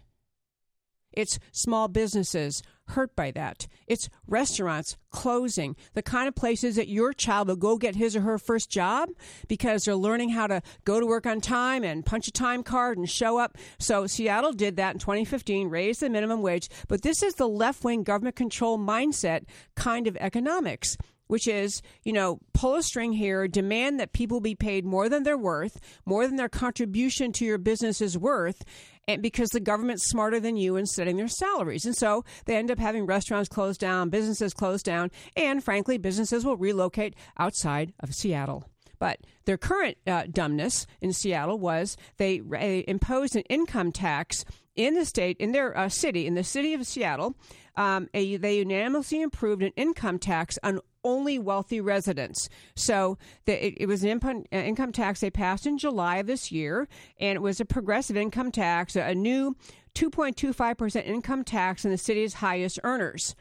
It's 1.12 1.40
small 1.52 1.88
businesses 1.88 2.62
hurt 2.90 3.16
by 3.16 3.32
that. 3.32 3.68
It's 3.88 4.10
restaurants 4.28 4.98
closing, 5.12 5.76
the 5.94 6.02
kind 6.02 6.28
of 6.28 6.36
places 6.36 6.76
that 6.76 6.88
your 6.88 7.14
child 7.14 7.48
will 7.48 7.56
go 7.56 7.78
get 7.78 7.96
his 7.96 8.16
or 8.16 8.22
her 8.22 8.38
first 8.38 8.70
job 8.70 9.10
because 9.48 9.84
they're 9.84 9.96
learning 9.96 10.30
how 10.30 10.48
to 10.48 10.62
go 10.86 11.00
to 11.00 11.06
work 11.06 11.26
on 11.26 11.42
time 11.42 11.84
and 11.84 12.06
punch 12.06 12.28
a 12.28 12.32
time 12.32 12.64
card 12.64 12.98
and 12.98 13.10
show 13.10 13.38
up. 13.38 13.58
So 13.80 14.08
Seattle 14.08 14.54
did 14.54 14.78
that 14.78 14.96
in 14.96 15.00
2015, 15.00 15.70
raised 15.70 16.02
the 16.02 16.10
minimum 16.10 16.42
wage. 16.42 16.70
But 16.88 17.02
this 17.02 17.24
is 17.24 17.36
the 17.36 17.48
left 17.48 17.84
wing 17.84 18.04
government 18.04 18.36
control 18.36 18.78
mindset 18.78 19.44
kind 19.76 20.08
of 20.08 20.18
economics 20.18 20.98
which 21.28 21.48
is, 21.48 21.82
you 22.04 22.14
know, 22.14 22.40
pull 22.54 22.76
a 22.76 22.84
string 22.84 23.14
here, 23.14 23.48
demand 23.48 24.00
that 24.00 24.14
people 24.14 24.40
be 24.40 24.56
paid 24.56 24.86
more 24.86 25.10
than 25.10 25.24
they're 25.24 25.38
worth, 25.38 25.80
more 26.06 26.26
than 26.26 26.38
their 26.38 26.50
contribution 26.50 27.32
to 27.34 27.46
your 27.46 27.58
business 27.58 28.02
is 28.02 28.18
worth, 28.18 28.64
and 29.08 29.22
because 29.22 29.50
the 29.50 29.60
government's 29.60 30.08
smarter 30.08 30.40
than 30.40 30.58
you 30.58 30.76
in 30.76 30.86
setting 30.86 31.18
their 31.18 31.28
salaries. 31.28 31.86
And 31.86 31.96
so 31.96 32.26
they 32.46 32.58
end 32.58 32.72
up 32.72 32.80
having 32.80 33.06
restaurants 33.06 33.50
closed 33.50 33.80
down, 33.80 34.10
businesses 34.10 34.54
closed 34.54 34.86
down, 34.86 35.12
and 35.36 35.64
frankly, 35.64 35.98
businesses 35.98 36.46
will 36.46 36.58
relocate 36.58 37.16
outside 37.38 37.94
of 38.00 38.14
Seattle. 38.14 38.66
But 39.00 39.20
their 39.46 39.58
current 39.58 39.98
uh, 40.08 40.24
dumbness 40.32 40.88
in 41.02 41.14
Seattle 41.14 41.60
was 41.60 41.98
they 42.18 42.42
imposed 42.88 43.36
an 43.36 43.44
income 43.44 43.92
tax 43.92 44.44
in 44.76 44.94
the 44.94 45.06
state, 45.06 45.38
in 45.40 45.52
their 45.52 45.76
uh, 45.78 45.90
city, 45.90 46.28
in 46.28 46.36
the 46.36 46.44
city 46.44 46.74
of 46.74 46.86
Seattle, 46.86 47.36
um, 47.76 48.10
a, 48.14 48.38
they 48.38 48.58
unanimously 48.58 49.24
approved 49.24 49.64
an 49.64 49.72
income 49.76 50.20
tax 50.20 50.58
on 50.64 50.80
only 51.08 51.40
wealthy 51.40 51.80
residents. 51.80 52.50
So 52.76 53.18
the, 53.46 53.66
it, 53.66 53.76
it, 53.78 53.86
was 53.88 54.04
an 54.04 54.10
income, 54.10 54.44
uh, 54.52 54.58
income 54.58 54.92
tax 54.92 55.22
they 55.22 55.32
passed 55.32 55.66
in 55.66 55.78
July 55.78 56.18
of 56.18 56.28
this 56.28 56.52
year, 56.52 56.88
and 57.20 57.38
it 57.38 57.42
was 57.42 57.60
a 57.62 57.66
progressive 57.66 58.18
income 58.18 58.52
tax, 58.52 58.96
a 58.98 59.16
new 59.16 59.56
2.25% 59.96 61.06
income 61.06 61.44
tax 61.44 61.86
in 61.86 61.92
the 61.92 61.98
city's 61.98 62.36
highest 62.36 62.80
earners. 62.84 63.36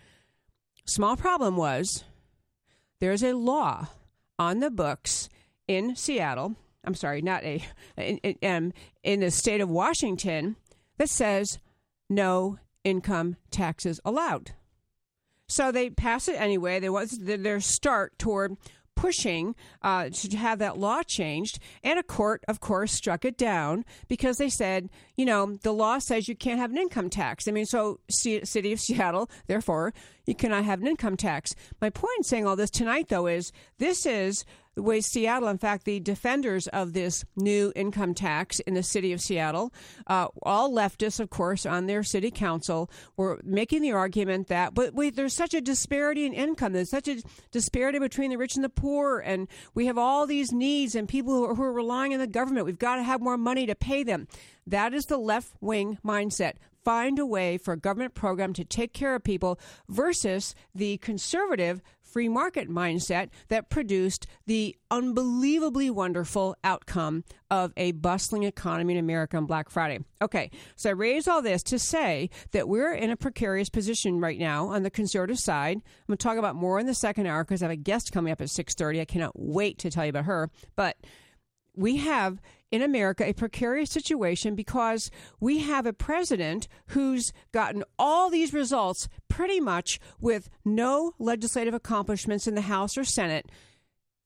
Small 0.85 1.17
problem 1.17 1.57
was 1.57 2.05
there's 3.01 3.25
a 3.25 3.35
law 3.35 3.89
on 4.39 4.61
the 4.61 4.71
books 4.71 5.29
in 5.67 5.97
Seattle. 5.97 6.55
I'm 6.85 6.95
sorry, 6.95 7.21
not 7.21 7.43
a 7.43 7.63
in, 7.97 8.19
in, 8.19 8.49
um, 8.49 8.73
in 9.03 9.21
the 9.21 9.33
state 9.33 9.61
of 9.61 9.69
Washington 9.69 10.55
that 10.99 11.11
says 11.11 11.59
no 12.09 12.59
income 12.85 13.37
taxes 13.51 14.01
allowed. 14.05 14.53
So 15.49 15.71
they 15.71 15.91
pass 15.91 16.29
it 16.29 16.41
anyway. 16.41 16.81
There 16.81 16.93
was 16.93 17.19
their 17.19 17.61
start 17.61 18.19
toward 18.19 18.57
pushing 18.97 19.55
uh, 19.83 20.09
to 20.09 20.37
have 20.37 20.59
that 20.59 20.79
law 20.79 21.03
changed. 21.03 21.59
And 21.85 21.99
a 21.99 22.03
court, 22.03 22.43
of 22.49 22.61
course, 22.61 22.93
struck 22.93 23.25
it 23.25 23.37
down 23.39 23.85
because 24.09 24.39
they 24.39 24.49
said, 24.49 24.89
you 25.17 25.25
know, 25.25 25.59
the 25.63 25.73
law 25.73 25.99
says 25.99 26.29
you 26.29 26.35
can't 26.35 26.59
have 26.59 26.71
an 26.71 26.79
income 26.79 27.11
tax. 27.11 27.47
I 27.47 27.53
mean, 27.53 27.67
so 27.67 28.01
C- 28.11 28.45
City 28.45 28.73
of 28.73 28.81
Seattle, 28.81 29.31
therefore, 29.47 29.93
you 30.27 30.35
cannot 30.35 30.65
have 30.65 30.81
an 30.81 30.89
income 30.89 31.17
tax. 31.17 31.55
My 31.81 31.91
point 31.91 32.15
in 32.19 32.25
saying 32.25 32.47
all 32.47 32.57
this 32.57 32.71
tonight, 32.71 33.09
though, 33.09 33.27
is 33.27 33.53
this 33.79 34.07
is 34.07 34.45
way 34.77 35.01
Seattle, 35.01 35.49
in 35.49 35.59
fact, 35.59 35.85
the 35.85 36.01
defenders 36.01 36.67
of 36.69 36.93
this 36.93 37.25
new 37.37 37.73
income 37.75 38.15
tax 38.15 38.61
in 38.61 38.75
the 38.75 38.83
city 38.83 39.13
of 39.13 39.21
Seattle, 39.21 39.73
uh, 40.07 40.29
all 40.43 40.71
leftists, 40.71 41.21
of 41.21 41.31
course, 41.31 41.67
on 41.67 41.87
their 41.87 42.03
city 42.03 42.31
council, 42.31 42.91
were 43.17 43.41
making 43.45 43.83
the 43.83 43.93
argument 43.93 44.49
that, 44.49 44.75
but 44.75 44.95
wait, 44.95 45.17
there's 45.17 45.35
such 45.35 45.55
a 45.55 45.61
disparity 45.61 46.27
in 46.27 46.33
income. 46.33 46.73
There's 46.73 46.91
such 46.91 47.09
a 47.09 47.23
disparity 47.51 47.99
between 47.99 48.31
the 48.31 48.39
rich 48.39 48.57
and 48.57 48.65
the 48.65 48.69
poor, 48.69 49.19
and 49.19 49.49
we 49.75 49.87
have 49.87 49.99
all 49.99 50.27
these 50.27 50.53
needs 50.53 50.95
and 50.95 51.09
people 51.09 51.33
who 51.33 51.45
are, 51.45 51.55
who 51.55 51.63
are 51.63 51.73
relying 51.73 52.13
on 52.13 52.21
the 52.21 52.27
government. 52.27 52.67
We've 52.67 52.79
got 52.79 52.97
to 52.97 53.03
have 53.03 53.21
more 53.21 53.39
money 53.39 53.67
to 53.67 53.75
pay 53.75 54.03
them. 54.03 54.29
That 54.67 54.95
is 54.95 55.07
the 55.07 55.19
left 55.19 55.53
wing 55.61 55.99
mindset 56.05 56.55
find 56.87 57.19
a 57.19 57.27
way 57.27 57.59
for 57.59 57.73
a 57.73 57.77
government 57.77 58.15
program 58.15 58.53
to 58.53 58.65
take 58.65 58.93
care 58.93 59.17
of 59.17 59.25
people 59.25 59.59
versus 59.89 60.55
the 60.73 60.97
conservative 60.99 61.83
free 62.17 62.29
market 62.31 62.67
mindset 62.71 63.29
that 63.49 63.69
produced 63.69 64.27
the 64.47 64.75
unbelievably 64.91 65.91
wonderful 65.91 66.57
outcome 66.65 67.23
of 67.51 67.75
a 67.77 67.93
bustling 67.93 68.43
economy 68.45 68.95
in 68.95 68.99
America 68.99 69.37
on 69.37 69.45
Black 69.45 69.69
Friday. 69.69 69.99
Okay, 70.23 70.51
so 70.77 70.89
I 70.89 70.93
raise 70.95 71.29
all 71.29 71.43
this 71.43 71.63
to 71.65 71.79
say 71.79 72.31
that 72.53 72.71
we're 72.71 72.95
in 72.95 73.11
a 73.11 73.19
precarious 73.19 73.69
position 73.69 74.19
right 74.19 74.39
now 74.39 74.69
on 74.69 74.83
the 74.83 74.89
conservative 74.89 75.39
side. 75.39 75.77
I'm 75.77 75.83
going 76.07 76.17
to 76.17 76.23
talk 76.23 76.39
about 76.39 76.57
more 76.57 76.81
in 76.81 76.87
the 76.87 76.95
second 76.95 77.27
hour 77.27 77.45
because 77.45 77.63
I 77.63 77.67
have 77.67 77.73
a 77.73 77.77
guest 77.77 78.13
coming 78.13 78.33
up 78.33 78.41
at 78.41 78.49
6:30. 78.49 79.03
I 79.03 79.05
cannot 79.05 79.39
wait 79.39 79.77
to 79.81 79.91
tell 79.91 80.07
you 80.07 80.09
about 80.09 80.25
her. 80.25 80.49
But 80.75 80.97
we 81.77 81.97
have 81.97 82.41
in 82.73 82.83
America 82.83 83.25
a 83.25 83.33
precarious 83.33 83.91
situation 83.91 84.55
because 84.55 85.11
we 85.39 85.59
have 85.59 85.87
a 85.87 85.93
president 85.93 86.67
who's 86.89 87.33
gotten 87.53 87.85
all 87.99 88.29
these 88.29 88.53
results 88.53 89.09
pretty 89.29 89.61
much 89.61 90.01
with 90.21 90.49
no 90.65 91.13
legislative 91.19 91.75
accomplishments 91.75 92.47
in 92.47 92.55
the 92.55 92.63
House 92.63 92.99
or 92.99 93.05
Senate. 93.05 93.51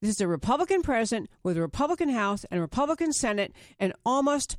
This 0.01 0.15
is 0.15 0.21
a 0.21 0.27
Republican 0.27 0.81
president 0.81 1.29
with 1.43 1.57
a 1.57 1.61
Republican 1.61 2.09
House 2.09 2.43
and 2.49 2.57
a 2.57 2.61
Republican 2.61 3.13
Senate 3.13 3.53
and 3.79 3.93
almost 4.03 4.57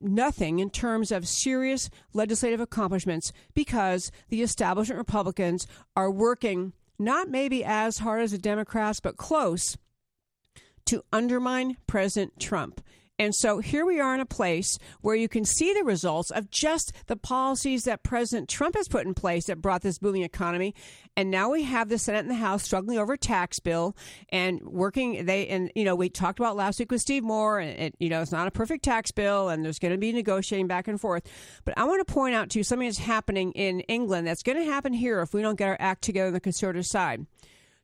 nothing 0.00 0.58
in 0.58 0.68
terms 0.68 1.10
of 1.10 1.26
serious 1.26 1.88
legislative 2.12 2.60
accomplishments 2.60 3.32
because 3.54 4.12
the 4.28 4.42
establishment 4.42 4.98
Republicans 4.98 5.66
are 5.96 6.10
working 6.10 6.74
not 6.98 7.28
maybe 7.28 7.64
as 7.64 7.98
hard 7.98 8.22
as 8.22 8.32
the 8.32 8.38
Democrats, 8.38 9.00
but 9.00 9.16
close 9.16 9.76
to 10.86 11.02
undermine 11.12 11.76
President 11.86 12.38
Trump. 12.38 12.80
And 13.16 13.32
so 13.32 13.60
here 13.60 13.86
we 13.86 14.00
are 14.00 14.12
in 14.12 14.20
a 14.20 14.26
place 14.26 14.76
where 15.00 15.14
you 15.14 15.28
can 15.28 15.44
see 15.44 15.72
the 15.72 15.84
results 15.84 16.32
of 16.32 16.50
just 16.50 16.92
the 17.06 17.16
policies 17.16 17.84
that 17.84 18.02
President 18.02 18.48
Trump 18.48 18.74
has 18.74 18.88
put 18.88 19.06
in 19.06 19.14
place 19.14 19.46
that 19.46 19.62
brought 19.62 19.82
this 19.82 19.98
booming 19.98 20.22
economy. 20.22 20.74
And 21.16 21.30
now 21.30 21.50
we 21.50 21.62
have 21.62 21.88
the 21.88 21.96
Senate 21.96 22.20
and 22.20 22.30
the 22.30 22.34
House 22.34 22.64
struggling 22.64 22.98
over 22.98 23.12
a 23.12 23.18
tax 23.18 23.60
bill 23.60 23.96
and 24.30 24.60
working. 24.62 25.26
They 25.26 25.46
and 25.46 25.70
you 25.76 25.84
know 25.84 25.94
we 25.94 26.08
talked 26.08 26.40
about 26.40 26.56
last 26.56 26.80
week 26.80 26.90
with 26.90 27.02
Steve 27.02 27.22
Moore, 27.22 27.60
and 27.60 27.80
it, 27.80 27.94
you 28.00 28.08
know 28.08 28.20
it's 28.20 28.32
not 28.32 28.48
a 28.48 28.50
perfect 28.50 28.84
tax 28.84 29.12
bill, 29.12 29.48
and 29.48 29.64
there's 29.64 29.78
going 29.78 29.92
to 29.92 29.98
be 29.98 30.12
negotiating 30.12 30.66
back 30.66 30.88
and 30.88 31.00
forth. 31.00 31.22
But 31.64 31.78
I 31.78 31.84
want 31.84 32.04
to 32.04 32.12
point 32.12 32.34
out 32.34 32.50
to 32.50 32.58
you 32.58 32.64
something 32.64 32.88
that's 32.88 32.98
happening 32.98 33.52
in 33.52 33.80
England 33.80 34.26
that's 34.26 34.42
going 34.42 34.58
to 34.58 34.64
happen 34.64 34.92
here 34.92 35.20
if 35.20 35.32
we 35.32 35.40
don't 35.40 35.56
get 35.56 35.68
our 35.68 35.76
act 35.78 36.02
together 36.02 36.28
on 36.28 36.32
the 36.32 36.40
conservative 36.40 36.86
side. 36.86 37.26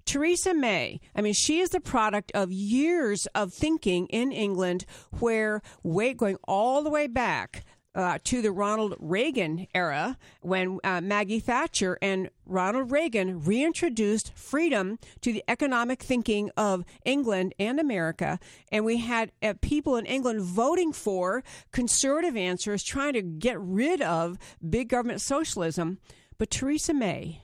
Theresa 0.05 0.55
May, 0.55 1.01
I 1.15 1.21
mean, 1.21 1.35
she 1.35 1.61
is 1.61 1.71
the 1.71 1.81
product 1.81 2.33
of 2.35 2.53
years 2.53 3.27
of 3.35 3.53
thinking 3.53 4.07
in 4.09 4.33
England 4.33 4.85
where, 5.19 5.63
wait, 5.83 6.17
going 6.17 6.39
all 6.45 6.83
the 6.83 6.91
way 6.91 7.07
back 7.07 7.65
uh, 7.95 8.19
to 8.25 8.41
the 8.41 8.53
Ronald 8.53 8.95
Reagan 8.99 9.67
era 9.75 10.17
when 10.43 10.79
uh, 10.85 11.01
Maggie 11.01 11.41
Thatcher 11.41 11.99
and 12.01 12.31
Ronald 12.47 12.91
Reagan 12.91 13.43
reintroduced 13.43 14.37
freedom 14.37 14.99
to 15.23 15.33
the 15.33 15.43
economic 15.49 16.03
thinking 16.03 16.51
of 16.57 16.85
England 17.05 17.55
and 17.59 17.81
America. 17.81 18.39
And 18.71 18.85
we 18.85 18.99
had 18.99 19.33
uh, 19.43 19.55
people 19.61 19.97
in 19.97 20.07
England 20.07 20.43
voting 20.43 20.93
for 20.93 21.43
conservative 21.73 22.37
answers, 22.37 22.83
trying 22.83 23.15
to 23.15 23.23
get 23.23 23.61
rid 23.61 24.01
of 24.03 24.39
big 24.69 24.89
government 24.89 25.21
socialism. 25.21 25.99
But 26.39 26.51
Theresa 26.51 26.95
May, 26.95 27.43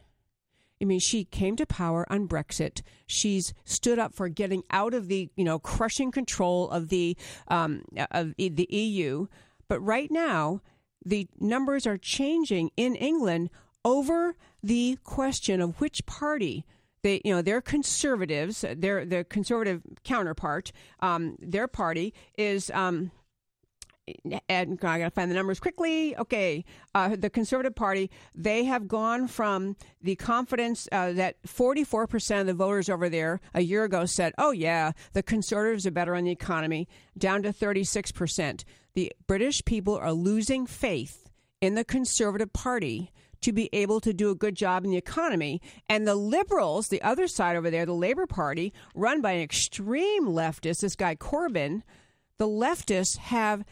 I 0.80 0.84
mean, 0.84 1.00
she 1.00 1.24
came 1.24 1.56
to 1.56 1.66
power 1.66 2.10
on 2.10 2.28
Brexit. 2.28 2.82
She's 3.06 3.54
stood 3.64 3.98
up 3.98 4.14
for 4.14 4.28
getting 4.28 4.62
out 4.70 4.94
of 4.94 5.08
the, 5.08 5.30
you 5.36 5.44
know, 5.44 5.58
crushing 5.58 6.10
control 6.10 6.70
of 6.70 6.88
the 6.88 7.16
um, 7.48 7.82
of 8.10 8.34
the 8.36 8.66
EU. 8.70 9.26
But 9.68 9.80
right 9.80 10.10
now, 10.10 10.60
the 11.04 11.28
numbers 11.38 11.86
are 11.86 11.96
changing 11.96 12.70
in 12.76 12.94
England 12.94 13.50
over 13.84 14.36
the 14.62 14.98
question 15.04 15.60
of 15.60 15.80
which 15.80 16.04
party 16.06 16.64
they, 17.02 17.20
you 17.24 17.32
know, 17.32 17.40
they're 17.40 17.60
conservatives. 17.60 18.64
Their 18.76 19.04
the 19.04 19.24
conservative 19.24 19.82
counterpart, 20.02 20.72
um, 21.00 21.36
their 21.38 21.68
party 21.68 22.12
is 22.36 22.70
um, 22.72 23.12
and 24.48 24.78
I 24.82 24.98
got 24.98 25.04
to 25.04 25.10
find 25.10 25.30
the 25.30 25.34
numbers 25.34 25.60
quickly. 25.60 26.16
Okay, 26.16 26.64
uh, 26.94 27.16
the 27.16 27.30
Conservative 27.30 27.74
Party 27.74 28.10
they 28.34 28.64
have 28.64 28.88
gone 28.88 29.26
from 29.26 29.76
the 30.02 30.16
confidence 30.16 30.88
uh, 30.92 31.12
that 31.12 31.36
44 31.44 32.06
percent 32.06 32.40
of 32.42 32.46
the 32.46 32.54
voters 32.54 32.88
over 32.88 33.08
there 33.08 33.40
a 33.54 33.62
year 33.62 33.84
ago 33.84 34.04
said, 34.04 34.32
"Oh 34.38 34.50
yeah, 34.50 34.92
the 35.12 35.22
Conservatives 35.22 35.86
are 35.86 35.90
better 35.90 36.14
on 36.14 36.24
the 36.24 36.30
economy," 36.30 36.88
down 37.16 37.42
to 37.42 37.52
36 37.52 38.12
percent. 38.12 38.64
The 38.94 39.12
British 39.26 39.64
people 39.64 39.96
are 39.96 40.12
losing 40.12 40.66
faith 40.66 41.28
in 41.60 41.74
the 41.74 41.84
Conservative 41.84 42.52
Party 42.52 43.12
to 43.42 43.52
be 43.52 43.68
able 43.72 44.00
to 44.00 44.12
do 44.12 44.30
a 44.30 44.34
good 44.34 44.54
job 44.54 44.84
in 44.84 44.90
the 44.90 44.96
economy. 44.96 45.60
And 45.88 46.06
the 46.06 46.14
liberals, 46.14 46.88
the 46.88 47.02
other 47.02 47.28
side 47.28 47.56
over 47.56 47.70
there, 47.70 47.86
the 47.86 47.92
Labor 47.92 48.26
Party, 48.26 48.72
run 48.94 49.20
by 49.20 49.32
an 49.32 49.42
extreme 49.42 50.26
leftist, 50.26 50.80
this 50.80 50.96
guy 50.96 51.14
Corbyn, 51.14 51.82
the 52.38 52.48
leftists 52.48 53.18
have 53.18 53.64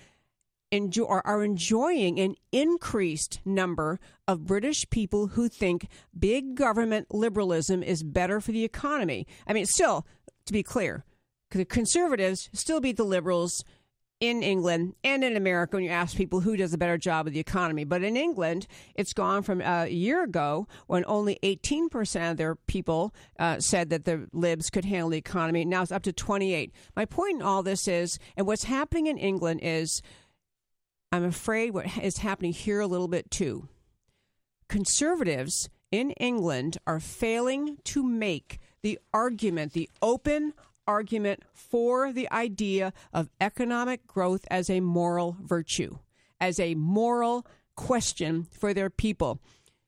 enjoy, 0.75 1.05
are 1.05 1.45
enjoying 1.45 2.19
an 2.19 2.35
increased 2.53 3.41
number 3.45 4.01
of 4.27 4.47
British 4.47 4.89
people 4.91 5.29
who 5.29 5.49
think 5.49 5.89
big 6.19 6.55
government 6.55 7.15
liberalism 7.15 7.83
is 7.83 8.03
better 8.03 8.41
for 8.41 8.53
the 8.53 8.65
economy. 8.65 9.27
I 9.47 9.53
mean, 9.53 9.67
still, 9.67 10.07
to 10.47 10.53
be 10.53 10.63
clear, 10.63 11.05
the 11.51 11.65
conservatives 11.65 12.51
still 12.53 12.81
beat 12.81 12.97
the 12.97 13.05
liberals 13.05 13.65
in 14.21 14.43
England 14.43 14.95
and 15.03 15.25
in 15.25 15.37
America 15.37 15.77
when 15.77 15.85
you 15.85 15.91
ask 15.91 16.17
people 16.17 16.41
who 16.41 16.57
does 16.57 16.73
a 16.73 16.79
better 16.79 16.97
job 16.97 17.27
of 17.27 17.33
the 17.33 17.41
economy. 17.41 17.85
But 17.85 18.03
in 18.03 18.17
England, 18.17 18.67
it's 18.95 19.13
gone 19.13 19.43
from 19.43 19.61
uh, 19.61 19.85
a 19.85 19.89
year 19.89 20.23
ago 20.23 20.67
when 20.87 21.05
only 21.07 21.39
18% 21.43 22.31
of 22.31 22.37
their 22.37 22.55
people 22.55 23.15
uh, 23.39 23.61
said 23.61 23.91
that 23.91 24.05
the 24.05 24.29
libs 24.33 24.71
could 24.71 24.85
handle 24.85 25.11
the 25.11 25.19
economy. 25.19 25.65
Now 25.65 25.83
it's 25.83 25.93
up 25.93 26.03
to 26.05 26.13
28. 26.13 26.73
My 26.97 27.05
point 27.05 27.37
in 27.37 27.43
all 27.43 27.63
this 27.63 27.87
is, 27.89 28.19
and 28.37 28.47
what's 28.47 28.65
happening 28.65 29.07
in 29.07 29.19
England 29.19 29.61
is 29.63 30.01
I'm 31.15 31.23
afraid 31.23 31.73
what 31.73 31.97
is 32.03 32.19
happening 32.19 32.53
here 32.53 32.81
a 32.81 32.89
little 32.89 33.07
bit 33.07 33.31
too. 33.31 33.69
Conservatives 34.69 35.69
in 35.93 36.11
England 36.11 36.79
are 36.89 36.99
failing 36.99 37.79
to 37.85 38.03
make 38.03 38.59
the 38.83 38.99
argument, 39.13 39.75
the 39.75 39.89
open 40.03 40.55
argument 40.89 41.45
for 41.53 42.13
the 42.13 42.29
idea 42.33 42.93
of 43.13 43.31
economic 43.41 44.09
growth 44.09 44.45
as 44.51 44.69
a 44.69 44.81
moral 44.81 45.37
virtue, 45.41 45.99
as 46.41 46.59
a 46.59 46.75
moral 46.75 47.47
question 47.77 48.49
for 48.51 48.75
their 48.75 48.91
people. 48.91 49.39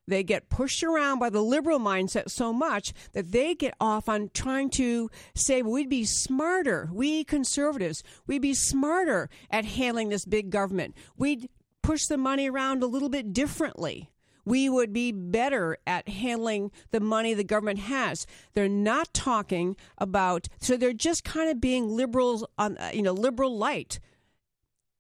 They 0.07 0.23
get 0.23 0.49
pushed 0.49 0.83
around 0.83 1.19
by 1.19 1.31
the 1.31 1.43
liberal 1.43 1.79
mindset 1.79 2.31
so 2.31 2.53
much 2.53 2.93
that 3.13 3.33
they 3.33 3.55
get 3.55 3.75
off 3.81 4.09
on 4.09 4.31
trying 4.33 4.71
to 4.71 5.11
say, 5.35 5.63
well, 5.63 5.73
we'd 5.73 5.89
be 5.89 6.05
smarter. 6.05 6.89
We 6.93 7.25
conservatives, 7.25 8.03
we'd 8.27 8.43
be 8.43 8.55
smarter 8.55 9.29
at 9.51 9.65
handling 9.65 10.11
this 10.11 10.25
big 10.25 10.51
government. 10.51 10.97
We'd 11.17 11.49
push 11.83 12.07
the 12.07 12.19
money 12.19 12.49
around 12.49 12.83
a 12.83 12.87
little 12.87 13.09
bit 13.09 13.33
differently 13.33 14.11
we 14.47 14.71
would 14.71 14.93
be 14.93 15.13
better 15.13 15.77
at 15.87 16.09
handling 16.09 16.71
the 16.93 17.01
money 17.01 17.35
the 17.35 17.45
government 17.45 17.81
has. 17.81 18.27
They're 18.55 18.69
not 18.69 19.13
talking 19.13 19.77
about, 19.99 20.49
so 20.61 20.77
they're 20.77 20.93
just 20.95 21.25
kind 21.25 21.51
of 21.51 21.61
being 21.61 21.89
liberals 21.89 22.47
on, 22.57 22.79
uh, 22.79 22.93
you 22.95 23.03
know, 23.03 23.13
liberal 23.13 23.59
light. 23.59 23.99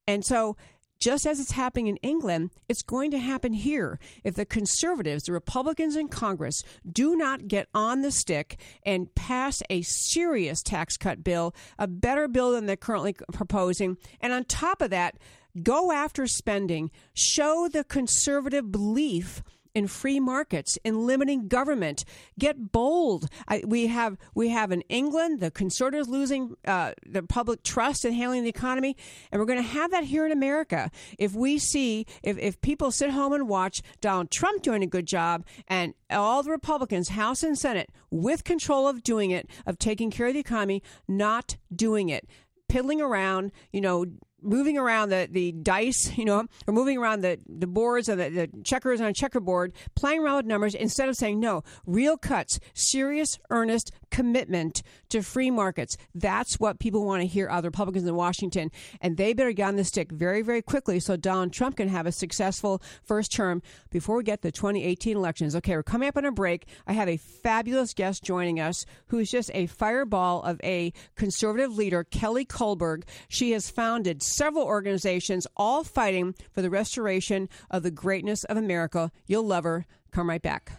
And 0.06 0.24
so, 0.24 0.56
just 0.98 1.26
as 1.26 1.40
it's 1.40 1.52
happening 1.52 1.86
in 1.86 1.96
England, 1.96 2.50
it's 2.68 2.82
going 2.82 3.10
to 3.10 3.18
happen 3.18 3.52
here. 3.52 3.98
If 4.24 4.34
the 4.34 4.46
conservatives, 4.46 5.24
the 5.24 5.32
Republicans 5.32 5.96
in 5.96 6.08
Congress, 6.08 6.62
do 6.90 7.16
not 7.16 7.48
get 7.48 7.68
on 7.74 8.02
the 8.02 8.10
stick 8.10 8.58
and 8.84 9.14
pass 9.14 9.62
a 9.70 9.82
serious 9.82 10.62
tax 10.62 10.96
cut 10.96 11.22
bill, 11.22 11.54
a 11.78 11.86
better 11.86 12.28
bill 12.28 12.52
than 12.52 12.66
they're 12.66 12.76
currently 12.76 13.14
proposing, 13.32 13.96
and 14.20 14.32
on 14.32 14.44
top 14.44 14.80
of 14.80 14.90
that, 14.90 15.16
Go 15.62 15.90
after 15.90 16.26
spending. 16.26 16.90
Show 17.14 17.68
the 17.68 17.82
conservative 17.82 18.70
belief 18.70 19.42
in 19.76 19.86
free 19.86 20.18
markets, 20.18 20.78
in 20.84 21.06
limiting 21.06 21.48
government. 21.48 22.02
Get 22.38 22.72
bold. 22.72 23.28
I, 23.46 23.62
we 23.66 23.88
have 23.88 24.16
we 24.34 24.48
have 24.48 24.72
in 24.72 24.80
England 24.88 25.40
the 25.40 25.50
conservatives 25.50 26.08
losing 26.08 26.56
uh, 26.66 26.92
the 27.04 27.22
public 27.22 27.62
trust 27.62 28.06
in 28.06 28.14
handling 28.14 28.42
the 28.42 28.48
economy, 28.48 28.96
and 29.30 29.38
we're 29.38 29.46
going 29.46 29.62
to 29.62 29.68
have 29.68 29.90
that 29.90 30.04
here 30.04 30.24
in 30.24 30.32
America. 30.32 30.90
If 31.18 31.34
we 31.34 31.58
see 31.58 32.06
if, 32.22 32.38
if 32.38 32.58
people 32.62 32.90
sit 32.90 33.10
home 33.10 33.34
and 33.34 33.50
watch 33.50 33.82
Donald 34.00 34.30
Trump 34.30 34.62
doing 34.62 34.82
a 34.82 34.86
good 34.86 35.06
job 35.06 35.44
and 35.68 35.92
all 36.08 36.42
the 36.42 36.50
Republicans, 36.50 37.10
House 37.10 37.42
and 37.42 37.58
Senate, 37.58 37.90
with 38.10 38.44
control 38.44 38.88
of 38.88 39.02
doing 39.02 39.30
it, 39.30 39.50
of 39.66 39.78
taking 39.78 40.10
care 40.10 40.28
of 40.28 40.32
the 40.32 40.40
economy, 40.40 40.82
not 41.06 41.58
doing 41.70 42.08
it 42.08 42.26
piddling 42.68 43.00
around, 43.00 43.52
you 43.72 43.80
know, 43.80 44.04
moving 44.46 44.78
around 44.78 45.10
the, 45.10 45.28
the 45.30 45.52
dice, 45.52 46.12
you 46.18 46.24
know, 46.24 46.46
or 46.66 46.74
moving 46.74 46.98
around 46.98 47.20
the, 47.22 47.38
the 47.48 47.66
boards 47.66 48.08
and 48.08 48.20
the, 48.20 48.28
the 48.30 48.62
checkers 48.62 49.00
on 49.00 49.08
a 49.08 49.12
checkerboard, 49.12 49.72
playing 49.94 50.20
around 50.22 50.36
with 50.36 50.46
numbers 50.46 50.74
instead 50.74 51.08
of 51.08 51.16
saying, 51.16 51.40
no, 51.40 51.62
real 51.86 52.16
cuts, 52.16 52.58
serious, 52.74 53.38
earnest 53.50 53.90
commitment 54.16 54.82
to 55.10 55.20
free 55.20 55.50
markets. 55.50 55.98
That's 56.14 56.58
what 56.58 56.78
people 56.78 57.04
want 57.04 57.20
to 57.20 57.26
hear 57.26 57.50
out 57.50 57.58
of 57.58 57.64
Republicans 57.64 58.08
in 58.08 58.14
Washington. 58.14 58.70
And 59.02 59.18
they 59.18 59.34
better 59.34 59.52
get 59.52 59.68
on 59.68 59.76
the 59.76 59.84
stick 59.84 60.10
very, 60.10 60.40
very 60.40 60.62
quickly 60.62 61.00
so 61.00 61.18
Donald 61.18 61.52
Trump 61.52 61.76
can 61.76 61.88
have 61.88 62.06
a 62.06 62.12
successful 62.12 62.80
first 63.02 63.30
term 63.30 63.60
before 63.90 64.16
we 64.16 64.22
get 64.22 64.40
the 64.40 64.50
2018 64.50 65.18
elections. 65.18 65.54
Okay, 65.54 65.76
we're 65.76 65.82
coming 65.82 66.08
up 66.08 66.16
on 66.16 66.24
a 66.24 66.32
break. 66.32 66.64
I 66.86 66.94
have 66.94 67.10
a 67.10 67.18
fabulous 67.18 67.92
guest 67.92 68.24
joining 68.24 68.58
us 68.58 68.86
who's 69.08 69.30
just 69.30 69.50
a 69.52 69.66
fireball 69.66 70.42
of 70.44 70.62
a 70.64 70.94
conservative 71.14 71.76
leader, 71.76 72.02
Kelly 72.02 72.46
Kullberg. 72.46 73.02
She 73.28 73.50
has 73.50 73.68
founded 73.68 74.22
several 74.22 74.64
organizations, 74.64 75.46
all 75.58 75.84
fighting 75.84 76.34
for 76.52 76.62
the 76.62 76.70
restoration 76.70 77.50
of 77.70 77.82
the 77.82 77.90
greatness 77.90 78.44
of 78.44 78.56
America. 78.56 79.12
You'll 79.26 79.46
love 79.46 79.64
her. 79.64 79.84
Come 80.10 80.30
right 80.30 80.40
back. 80.40 80.72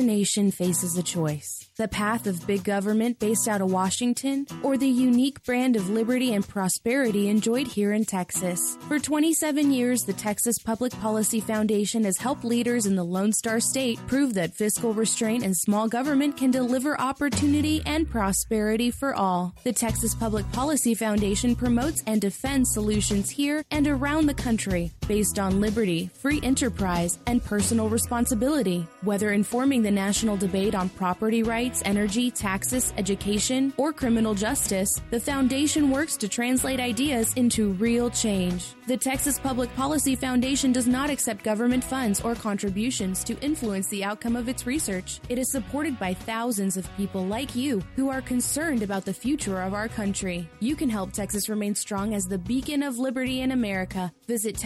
Our 0.00 0.06
nation 0.06 0.50
faces 0.50 0.96
a 0.96 1.02
choice 1.02 1.70
the 1.80 1.88
path 1.88 2.26
of 2.26 2.46
big 2.46 2.62
government 2.62 3.18
based 3.18 3.48
out 3.48 3.62
of 3.62 3.72
Washington, 3.72 4.46
or 4.62 4.76
the 4.76 4.86
unique 4.86 5.42
brand 5.44 5.76
of 5.76 5.88
liberty 5.88 6.34
and 6.34 6.46
prosperity 6.46 7.30
enjoyed 7.30 7.66
here 7.66 7.94
in 7.94 8.04
Texas. 8.04 8.76
For 8.86 8.98
27 8.98 9.72
years, 9.72 10.02
the 10.02 10.12
Texas 10.12 10.58
Public 10.58 10.92
Policy 11.00 11.40
Foundation 11.40 12.04
has 12.04 12.18
helped 12.18 12.44
leaders 12.44 12.84
in 12.84 12.96
the 12.96 13.02
Lone 13.02 13.32
Star 13.32 13.60
State 13.60 13.98
prove 14.06 14.34
that 14.34 14.52
fiscal 14.52 14.92
restraint 14.92 15.42
and 15.42 15.56
small 15.56 15.88
government 15.88 16.36
can 16.36 16.50
deliver 16.50 17.00
opportunity 17.00 17.80
and 17.86 18.10
prosperity 18.10 18.90
for 18.90 19.14
all. 19.14 19.54
The 19.64 19.72
Texas 19.72 20.14
Public 20.14 20.52
Policy 20.52 20.94
Foundation 20.94 21.56
promotes 21.56 22.02
and 22.06 22.20
defends 22.20 22.74
solutions 22.74 23.30
here 23.30 23.64
and 23.70 23.88
around 23.88 24.26
the 24.26 24.34
country 24.34 24.92
based 25.10 25.40
on 25.40 25.60
liberty, 25.60 26.08
free 26.14 26.38
enterprise, 26.44 27.18
and 27.26 27.44
personal 27.44 27.88
responsibility. 27.88 28.86
Whether 29.02 29.32
informing 29.32 29.82
the 29.82 29.90
national 29.90 30.36
debate 30.36 30.76
on 30.76 30.88
property 30.90 31.42
rights, 31.42 31.82
energy, 31.84 32.30
taxes, 32.30 32.92
education, 32.96 33.72
or 33.76 33.92
criminal 33.92 34.34
justice, 34.34 35.00
the 35.10 35.18
Foundation 35.18 35.90
works 35.90 36.16
to 36.18 36.28
translate 36.28 36.78
ideas 36.78 37.32
into 37.34 37.72
real 37.72 38.08
change. 38.08 38.74
The 38.86 38.96
Texas 38.96 39.36
Public 39.36 39.74
Policy 39.74 40.14
Foundation 40.14 40.70
does 40.70 40.86
not 40.86 41.10
accept 41.10 41.42
government 41.42 41.82
funds 41.82 42.20
or 42.20 42.36
contributions 42.36 43.24
to 43.24 43.36
influence 43.40 43.88
the 43.88 44.04
outcome 44.04 44.36
of 44.36 44.48
its 44.48 44.64
research. 44.64 45.20
It 45.28 45.38
is 45.40 45.50
supported 45.50 45.98
by 45.98 46.14
thousands 46.14 46.76
of 46.76 46.96
people 46.96 47.26
like 47.26 47.56
you 47.56 47.82
who 47.96 48.10
are 48.10 48.22
concerned 48.22 48.84
about 48.84 49.04
the 49.04 49.12
future 49.12 49.60
of 49.60 49.74
our 49.74 49.88
country. 49.88 50.48
You 50.60 50.76
can 50.76 50.88
help 50.88 51.12
Texas 51.12 51.48
remain 51.48 51.74
strong 51.74 52.14
as 52.14 52.26
the 52.26 52.38
beacon 52.38 52.84
of 52.84 52.98
liberty 52.98 53.40
in 53.40 53.50
America. 53.50 54.12
Visit 54.28 54.56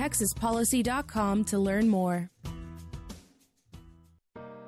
texaspolicy.com 0.40 1.44
to 1.44 1.58
learn 1.58 1.88
more. 1.88 2.30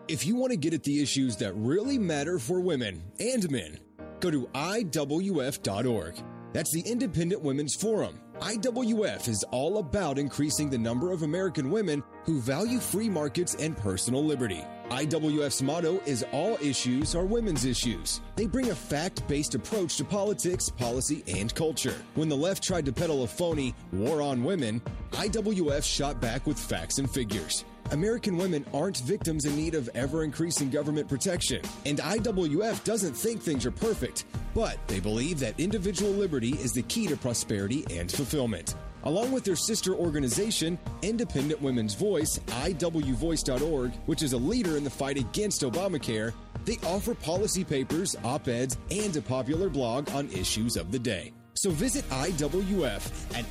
If 0.08 0.24
you 0.24 0.36
want 0.36 0.52
to 0.52 0.56
get 0.56 0.72
at 0.72 0.84
the 0.84 1.02
issues 1.02 1.36
that 1.38 1.52
really 1.54 1.98
matter 1.98 2.38
for 2.38 2.60
women 2.60 3.02
and 3.18 3.50
men, 3.50 3.80
go 4.20 4.30
to 4.30 4.46
IWF.org. 4.54 6.14
That's 6.52 6.70
the 6.70 6.80
Independent 6.82 7.42
Women's 7.42 7.74
Forum. 7.74 8.20
IWF 8.38 9.28
is 9.28 9.44
all 9.50 9.78
about 9.78 10.18
increasing 10.18 10.70
the 10.70 10.78
number 10.78 11.10
of 11.10 11.22
American 11.22 11.70
women 11.70 12.02
who 12.26 12.40
value 12.40 12.80
free 12.80 13.08
markets 13.08 13.54
and 13.54 13.76
personal 13.76 14.24
liberty. 14.24 14.62
IWF's 14.90 15.62
motto 15.62 16.00
is 16.06 16.24
All 16.32 16.58
issues 16.60 17.14
are 17.14 17.24
women's 17.24 17.64
issues. 17.64 18.20
They 18.34 18.46
bring 18.46 18.70
a 18.70 18.74
fact 18.74 19.26
based 19.26 19.54
approach 19.54 19.96
to 19.96 20.04
politics, 20.04 20.68
policy, 20.68 21.24
and 21.26 21.54
culture. 21.54 21.94
When 22.14 22.28
the 22.28 22.36
left 22.36 22.62
tried 22.62 22.84
to 22.86 22.92
peddle 22.92 23.24
a 23.24 23.26
phony 23.26 23.74
war 23.92 24.20
on 24.20 24.44
women, 24.44 24.82
IWF 25.12 25.84
shot 25.84 26.20
back 26.20 26.46
with 26.46 26.58
facts 26.58 26.98
and 26.98 27.10
figures. 27.10 27.64
American 27.92 28.36
women 28.36 28.64
aren't 28.74 28.98
victims 28.98 29.44
in 29.44 29.54
need 29.54 29.74
of 29.74 29.88
ever 29.94 30.24
increasing 30.24 30.70
government 30.70 31.08
protection. 31.08 31.62
And 31.84 31.98
IWF 31.98 32.82
doesn't 32.84 33.14
think 33.14 33.40
things 33.40 33.64
are 33.64 33.70
perfect, 33.70 34.24
but 34.54 34.78
they 34.88 34.98
believe 34.98 35.38
that 35.40 35.58
individual 35.58 36.10
liberty 36.10 36.50
is 36.50 36.72
the 36.72 36.82
key 36.82 37.06
to 37.06 37.16
prosperity 37.16 37.84
and 37.90 38.10
fulfillment. 38.10 38.74
Along 39.06 39.30
with 39.30 39.44
their 39.44 39.54
sister 39.54 39.94
organization, 39.94 40.76
Independent 41.02 41.62
Women's 41.62 41.94
Voice, 41.94 42.40
IWVoice.org, 42.48 43.92
which 44.06 44.20
is 44.24 44.32
a 44.32 44.36
leader 44.36 44.76
in 44.76 44.82
the 44.82 44.90
fight 44.90 45.16
against 45.16 45.62
Obamacare, 45.62 46.32
they 46.64 46.78
offer 46.84 47.14
policy 47.14 47.62
papers, 47.62 48.16
op 48.24 48.48
eds, 48.48 48.76
and 48.90 49.16
a 49.16 49.22
popular 49.22 49.68
blog 49.68 50.10
on 50.10 50.28
issues 50.30 50.76
of 50.76 50.90
the 50.90 50.98
day. 50.98 51.32
So 51.54 51.70
visit 51.70 52.04
IWF 52.10 53.36
at 53.38 53.44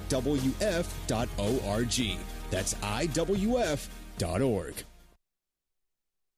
IWF.org. 0.00 0.48
That's 2.50 2.74
IWF.org. 2.74 3.74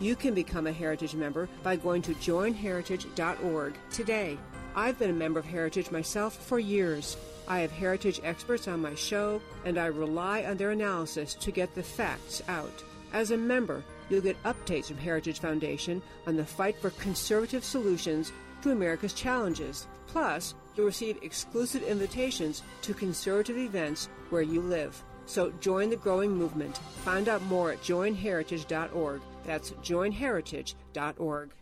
You 0.00 0.14
can 0.14 0.32
become 0.32 0.68
a 0.68 0.72
Heritage 0.72 1.14
member 1.14 1.48
by 1.64 1.74
going 1.74 2.02
to 2.02 2.14
joinheritage.org 2.14 3.74
today. 3.90 4.38
I've 4.76 4.98
been 4.98 5.10
a 5.10 5.14
member 5.14 5.40
of 5.40 5.46
Heritage 5.46 5.90
myself 5.90 6.36
for 6.36 6.60
years. 6.60 7.16
I 7.48 7.60
have 7.60 7.72
Heritage 7.72 8.20
experts 8.22 8.68
on 8.68 8.80
my 8.80 8.94
show, 8.94 9.40
and 9.64 9.76
I 9.76 9.86
rely 9.86 10.44
on 10.44 10.56
their 10.56 10.70
analysis 10.70 11.34
to 11.34 11.50
get 11.50 11.74
the 11.74 11.82
facts 11.82 12.42
out. 12.46 12.84
As 13.12 13.32
a 13.32 13.36
member, 13.36 13.82
you'll 14.08 14.20
get 14.20 14.40
updates 14.44 14.86
from 14.86 14.98
Heritage 14.98 15.40
Foundation 15.40 16.00
on 16.28 16.36
the 16.36 16.44
fight 16.44 16.76
for 16.80 16.90
conservative 16.90 17.64
solutions 17.64 18.32
to 18.62 18.70
America's 18.70 19.14
challenges. 19.14 19.88
Plus, 20.06 20.54
you'll 20.76 20.86
receive 20.86 21.18
exclusive 21.22 21.82
invitations 21.82 22.62
to 22.82 22.94
conservative 22.94 23.58
events 23.58 24.08
where 24.30 24.42
you 24.42 24.60
live. 24.60 25.02
So 25.26 25.50
join 25.60 25.90
the 25.90 25.96
growing 25.96 26.32
movement. 26.32 26.78
Find 27.04 27.28
out 27.28 27.42
more 27.42 27.72
at 27.72 27.82
joinheritage.org. 27.82 29.20
That's 29.48 29.70
joinheritage.org. 29.70 31.54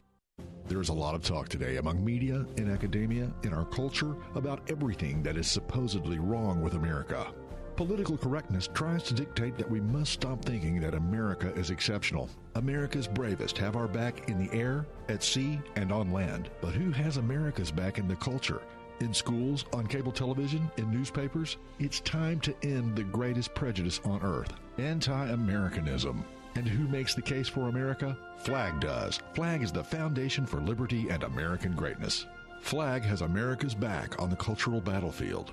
There's 0.66 0.88
a 0.88 0.92
lot 0.92 1.14
of 1.14 1.22
talk 1.22 1.48
today 1.48 1.76
among 1.76 2.04
media 2.04 2.44
in 2.56 2.68
academia 2.68 3.30
in 3.44 3.54
our 3.54 3.64
culture 3.64 4.16
about 4.34 4.68
everything 4.68 5.22
that 5.22 5.36
is 5.36 5.48
supposedly 5.48 6.18
wrong 6.18 6.60
with 6.62 6.74
America. 6.74 7.28
Political 7.76 8.18
correctness 8.18 8.68
tries 8.74 9.04
to 9.04 9.14
dictate 9.14 9.56
that 9.56 9.70
we 9.70 9.80
must 9.80 10.14
stop 10.14 10.44
thinking 10.44 10.80
that 10.80 10.94
America 10.94 11.52
is 11.54 11.70
exceptional. 11.70 12.28
America's 12.56 13.06
bravest 13.06 13.56
have 13.58 13.76
our 13.76 13.86
back 13.86 14.28
in 14.28 14.44
the 14.44 14.52
air, 14.52 14.84
at 15.08 15.22
sea, 15.22 15.60
and 15.76 15.92
on 15.92 16.10
land. 16.10 16.50
But 16.60 16.74
who 16.74 16.90
has 16.90 17.18
America's 17.18 17.70
back 17.70 17.98
in 17.98 18.08
the 18.08 18.16
culture? 18.16 18.62
In 18.98 19.14
schools, 19.14 19.64
on 19.72 19.86
cable 19.86 20.10
television, 20.10 20.68
in 20.76 20.90
newspapers? 20.90 21.56
It's 21.78 22.00
time 22.00 22.40
to 22.40 22.54
end 22.64 22.96
the 22.96 23.04
greatest 23.04 23.54
prejudice 23.54 24.00
on 24.04 24.22
earth 24.22 24.52
anti 24.78 25.28
Americanism. 25.28 26.24
And 26.56 26.66
who 26.66 26.88
makes 26.88 27.14
the 27.14 27.22
case 27.22 27.48
for 27.48 27.68
America? 27.68 28.16
Flag 28.38 28.80
does. 28.80 29.20
Flag 29.34 29.62
is 29.62 29.70
the 29.70 29.84
foundation 29.84 30.46
for 30.46 30.60
liberty 30.60 31.08
and 31.10 31.22
American 31.22 31.72
greatness. 31.72 32.26
Flag 32.62 33.02
has 33.02 33.20
America's 33.20 33.74
back 33.74 34.20
on 34.20 34.30
the 34.30 34.36
cultural 34.36 34.80
battlefield. 34.80 35.52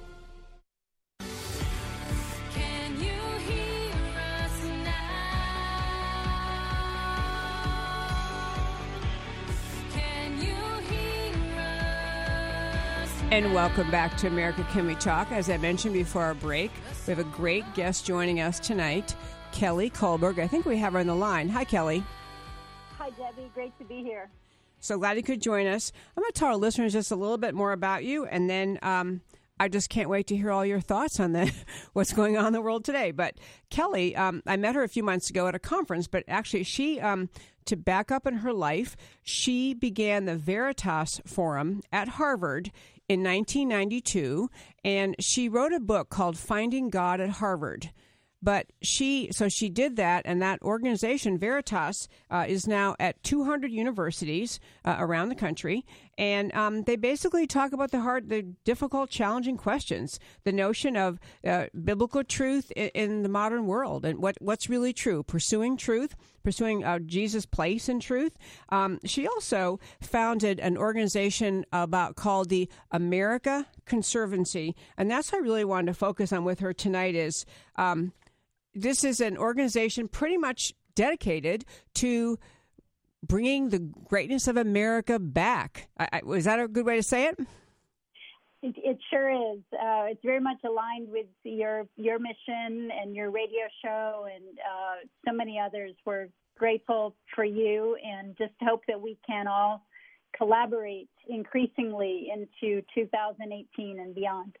And 13.31 13.53
welcome 13.53 13.89
back 13.89 14.17
to 14.17 14.27
America 14.27 14.67
Can 14.73 14.85
We 14.85 14.95
Talk. 14.95 15.31
As 15.31 15.49
I 15.49 15.55
mentioned 15.55 15.93
before 15.93 16.21
our 16.21 16.33
break, 16.33 16.69
we 17.07 17.11
have 17.11 17.19
a 17.19 17.29
great 17.29 17.63
guest 17.73 18.05
joining 18.05 18.41
us 18.41 18.59
tonight, 18.59 19.15
Kelly 19.53 19.89
Kullberg. 19.89 20.37
I 20.37 20.47
think 20.47 20.65
we 20.65 20.75
have 20.79 20.91
her 20.91 20.99
on 20.99 21.07
the 21.07 21.15
line. 21.15 21.47
Hi, 21.47 21.63
Kelly. 21.63 22.03
Hi, 22.97 23.09
Debbie. 23.11 23.49
Great 23.53 23.71
to 23.79 23.85
be 23.85 24.03
here. 24.03 24.29
So 24.81 24.97
glad 24.97 25.15
you 25.15 25.23
could 25.23 25.41
join 25.41 25.65
us. 25.65 25.93
I'm 26.17 26.23
going 26.23 26.33
to 26.33 26.37
tell 26.37 26.49
our 26.49 26.57
listeners 26.57 26.91
just 26.91 27.09
a 27.09 27.15
little 27.15 27.37
bit 27.37 27.55
more 27.55 27.71
about 27.71 28.03
you, 28.03 28.25
and 28.25 28.49
then 28.49 28.77
um, 28.81 29.21
I 29.61 29.69
just 29.69 29.89
can't 29.89 30.09
wait 30.09 30.27
to 30.27 30.35
hear 30.35 30.51
all 30.51 30.65
your 30.65 30.81
thoughts 30.81 31.17
on 31.17 31.31
the, 31.31 31.53
what's 31.93 32.11
going 32.11 32.35
on 32.35 32.47
in 32.47 32.53
the 32.53 32.61
world 32.61 32.83
today. 32.83 33.11
But 33.11 33.35
Kelly, 33.69 34.13
um, 34.13 34.43
I 34.45 34.57
met 34.57 34.75
her 34.75 34.83
a 34.83 34.89
few 34.89 35.03
months 35.03 35.29
ago 35.29 35.47
at 35.47 35.55
a 35.55 35.59
conference, 35.59 36.05
but 36.05 36.25
actually, 36.27 36.63
she, 36.63 36.99
um, 36.99 37.29
to 37.63 37.77
back 37.77 38.11
up 38.11 38.27
in 38.27 38.33
her 38.39 38.51
life, 38.51 38.97
she 39.23 39.73
began 39.73 40.25
the 40.25 40.35
Veritas 40.35 41.21
Forum 41.25 41.81
at 41.93 42.09
Harvard 42.09 42.71
in 43.11 43.23
1992, 43.23 44.49
and 44.85 45.17
she 45.19 45.49
wrote 45.49 45.73
a 45.73 45.81
book 45.81 46.09
called 46.09 46.37
Finding 46.37 46.89
God 46.89 47.19
at 47.19 47.29
Harvard. 47.29 47.89
But 48.41 48.67
she, 48.81 49.27
so 49.33 49.49
she 49.49 49.67
did 49.67 49.97
that, 49.97 50.21
and 50.23 50.41
that 50.41 50.61
organization, 50.61 51.37
Veritas, 51.37 52.07
uh, 52.31 52.45
is 52.47 52.67
now 52.67 52.95
at 53.01 53.21
200 53.23 53.69
universities 53.69 54.61
uh, 54.85 54.95
around 54.97 55.27
the 55.27 55.35
country, 55.35 55.85
and 56.21 56.53
um, 56.53 56.83
they 56.83 56.97
basically 56.97 57.47
talk 57.47 57.73
about 57.73 57.89
the 57.89 58.01
hard, 58.01 58.29
the 58.29 58.43
difficult, 58.63 59.09
challenging 59.09 59.57
questions, 59.57 60.19
the 60.43 60.51
notion 60.51 60.95
of 60.95 61.19
uh, 61.43 61.65
biblical 61.83 62.23
truth 62.23 62.71
in, 62.75 62.89
in, 62.89 63.23
the 63.23 63.29
modern 63.29 63.65
world, 63.65 64.05
and 64.05 64.19
what 64.19 64.37
what's 64.39 64.69
really 64.69 64.93
true, 64.93 65.23
pursuing 65.23 65.75
truth, 65.75 66.15
pursuing 66.43 66.83
uh, 66.83 66.99
Jesus' 66.99 67.47
place 67.47 67.89
in 67.89 67.99
truth. 67.99 68.37
Um, 68.69 68.99
she 69.03 69.27
also 69.27 69.79
founded 69.99 70.59
an 70.59 70.77
organization 70.77 71.65
about 71.73 72.15
called 72.15 72.49
the 72.49 72.69
America 72.91 73.65
Conservancy, 73.85 74.75
and 74.99 75.09
that's 75.09 75.31
what 75.31 75.39
I 75.39 75.41
really 75.41 75.65
wanted 75.65 75.87
to 75.87 75.95
focus 75.95 76.31
on 76.31 76.43
with 76.43 76.59
her 76.59 76.71
tonight. 76.71 77.15
Is 77.15 77.45
um, 77.77 78.13
this 78.75 79.03
is 79.03 79.21
an 79.21 79.39
organization 79.39 80.07
pretty 80.07 80.37
much 80.37 80.75
dedicated 80.93 81.65
to 81.95 82.37
bringing 83.23 83.69
the 83.69 83.79
greatness 83.79 84.47
of 84.47 84.57
America 84.57 85.19
back. 85.19 85.89
I, 85.97 86.07
I, 86.13 86.21
is 86.35 86.45
that 86.45 86.59
a 86.59 86.67
good 86.67 86.85
way 86.85 86.95
to 86.95 87.03
say 87.03 87.27
it? 87.27 87.39
It, 88.63 88.75
it 88.77 88.99
sure 89.09 89.29
is. 89.29 89.59
Uh, 89.73 90.05
it's 90.09 90.21
very 90.23 90.39
much 90.39 90.57
aligned 90.63 91.09
with 91.09 91.25
your 91.43 91.87
your 91.95 92.19
mission 92.19 92.89
and 92.91 93.15
your 93.15 93.31
radio 93.31 93.63
show 93.83 94.27
and 94.33 94.59
uh, 94.59 95.07
so 95.27 95.33
many 95.33 95.59
others. 95.59 95.93
We're 96.05 96.27
grateful 96.57 97.15
for 97.33 97.43
you 97.43 97.97
and 98.05 98.37
just 98.37 98.53
hope 98.61 98.83
that 98.87 99.01
we 99.01 99.17
can 99.25 99.47
all 99.47 99.83
collaborate 100.37 101.09
increasingly 101.27 102.27
into 102.31 102.83
2018 102.93 103.99
and 103.99 104.13
beyond. 104.13 104.55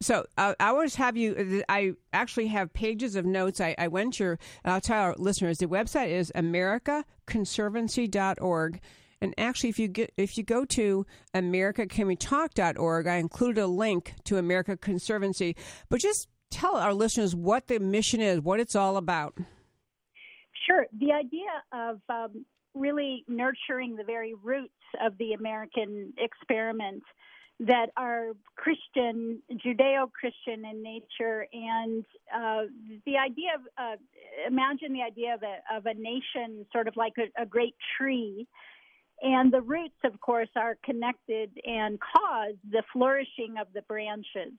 So 0.00 0.24
uh, 0.36 0.54
I 0.60 0.68
always 0.68 0.94
have 0.94 1.16
you. 1.16 1.64
I 1.68 1.94
actually 2.12 2.46
have 2.48 2.72
pages 2.72 3.16
of 3.16 3.26
notes. 3.26 3.60
I, 3.60 3.74
I 3.78 3.88
went 3.88 4.20
your. 4.20 4.38
I'll 4.64 4.80
tell 4.80 5.02
our 5.02 5.16
listeners 5.18 5.58
the 5.58 5.66
website 5.66 6.10
is 6.10 6.30
americaconservancy.org. 6.36 8.80
And 9.20 9.34
actually, 9.36 9.70
if 9.70 9.80
you 9.80 9.88
get 9.88 10.12
if 10.16 10.38
you 10.38 10.44
go 10.44 10.64
to 10.66 11.04
americacanwetalk.org, 11.34 13.08
I 13.08 13.16
included 13.16 13.60
a 13.60 13.66
link 13.66 14.14
to 14.24 14.36
America 14.36 14.76
Conservancy. 14.76 15.56
But 15.88 15.98
just 16.00 16.28
tell 16.50 16.76
our 16.76 16.94
listeners 16.94 17.34
what 17.34 17.66
the 17.66 17.80
mission 17.80 18.20
is, 18.20 18.40
what 18.40 18.60
it's 18.60 18.76
all 18.76 18.96
about. 18.96 19.36
Sure. 20.66 20.86
The 20.96 21.10
idea 21.12 21.50
of 21.72 22.00
um, 22.08 22.44
really 22.74 23.24
nurturing 23.26 23.96
the 23.96 24.04
very 24.04 24.34
roots 24.34 24.72
of 25.04 25.18
the 25.18 25.32
American 25.32 26.12
experiment 26.18 27.02
that 27.60 27.90
are 27.96 28.32
Christian, 28.56 29.42
Judeo 29.52 30.10
Christian 30.12 30.64
in 30.64 30.82
nature. 30.82 31.46
And 31.52 32.04
uh, 32.34 32.62
the 33.04 33.16
idea 33.16 33.50
of, 33.56 33.62
uh, 33.76 33.96
imagine 34.46 34.92
the 34.92 35.02
idea 35.02 35.34
of 35.34 35.42
a, 35.42 35.76
of 35.76 35.86
a 35.86 35.94
nation 35.94 36.66
sort 36.72 36.86
of 36.86 36.96
like 36.96 37.14
a, 37.18 37.42
a 37.42 37.46
great 37.46 37.74
tree. 37.96 38.46
And 39.20 39.52
the 39.52 39.60
roots, 39.60 39.98
of 40.04 40.20
course, 40.20 40.48
are 40.54 40.76
connected 40.84 41.50
and 41.66 41.98
cause 42.00 42.54
the 42.70 42.84
flourishing 42.92 43.56
of 43.60 43.66
the 43.74 43.82
branches. 43.82 44.52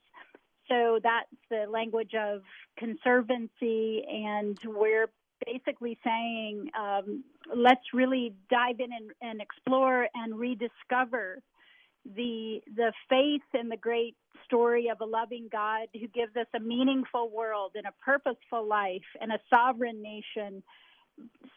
So 0.67 0.99
that's 1.01 1.27
the 1.49 1.65
language 1.69 2.13
of 2.13 2.41
conservancy, 2.77 4.03
and 4.07 4.57
we're 4.63 5.09
basically 5.45 5.97
saying 6.03 6.69
um, 6.77 7.23
let's 7.55 7.93
really 7.93 8.33
dive 8.51 8.79
in 8.79 8.91
and, 8.93 9.11
and 9.21 9.41
explore 9.41 10.07
and 10.13 10.37
rediscover 10.37 11.39
the 12.15 12.61
the 12.75 12.91
faith 13.09 13.41
in 13.59 13.69
the 13.69 13.77
great 13.77 14.15
story 14.45 14.89
of 14.89 14.99
a 15.01 15.05
loving 15.05 15.47
God 15.51 15.87
who 15.93 16.07
gives 16.07 16.35
us 16.35 16.47
a 16.55 16.59
meaningful 16.59 17.29
world 17.29 17.71
and 17.75 17.85
a 17.85 17.93
purposeful 18.03 18.67
life 18.67 19.05
and 19.21 19.31
a 19.31 19.39
sovereign 19.49 20.01
nation 20.01 20.63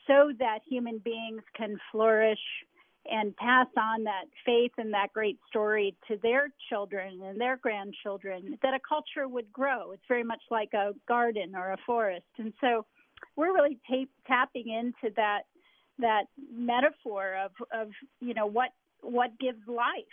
so 0.07 0.33
that 0.39 0.59
human 0.69 0.99
beings 0.99 1.43
can 1.57 1.79
flourish 1.91 2.39
and 3.11 3.37
pass 3.37 3.67
on 3.77 4.05
that 4.05 4.25
faith 4.47 4.73
and 4.79 4.93
that 4.93 5.13
great 5.13 5.39
story 5.49 5.97
to 6.07 6.17
their 6.23 6.51
children 6.69 7.21
and 7.23 7.41
their 7.41 7.57
grandchildren 7.57 8.59
that 8.63 8.75
a 8.75 8.81
culture 8.87 9.27
would 9.27 9.53
grow. 9.53 9.91
It's 9.93 10.03
very 10.07 10.23
much 10.23 10.43
like 10.51 10.73
a 10.73 10.93
garden 11.09 11.55
or 11.57 11.73
a 11.73 11.77
forest. 11.85 12.27
And 12.39 12.53
so 12.61 12.85
we're 13.35 13.55
really 13.55 13.79
ta- 13.89 14.07
tapping 14.27 14.69
into 14.69 15.15
that 15.17 15.43
that 15.99 16.25
metaphor 16.53 17.37
of 17.45 17.51
of 17.73 17.89
you 18.21 18.35
know 18.35 18.47
what 18.47 18.71
what 19.03 19.39
gives 19.39 19.61
life 19.67 20.05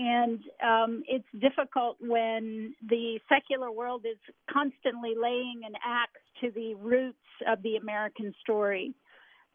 and 0.00 0.40
um, 0.64 1.02
it's 1.06 1.28
difficult 1.38 1.98
when 2.00 2.74
the 2.88 3.20
secular 3.28 3.70
world 3.70 4.06
is 4.10 4.16
constantly 4.50 5.14
laying 5.14 5.60
an 5.66 5.74
axe 5.84 6.20
to 6.40 6.50
the 6.52 6.74
roots 6.76 7.18
of 7.46 7.62
the 7.62 7.76
American 7.76 8.34
story. 8.40 8.94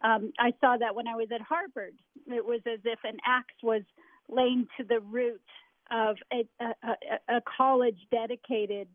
Um, 0.03 0.31
I 0.37 0.53
saw 0.61 0.77
that 0.77 0.93
when 0.93 1.07
I 1.07 1.15
was 1.15 1.29
at 1.33 1.41
Harvard. 1.41 1.95
It 2.27 2.45
was 2.45 2.61
as 2.71 2.79
if 2.83 2.99
an 3.03 3.17
axe 3.25 3.55
was 3.63 3.81
laying 4.29 4.67
to 4.77 4.83
the 4.83 4.99
root 4.99 5.41
of 5.89 6.17
a, 6.31 6.47
a, 6.63 7.37
a 7.37 7.41
college 7.57 7.97
dedicated 8.11 8.87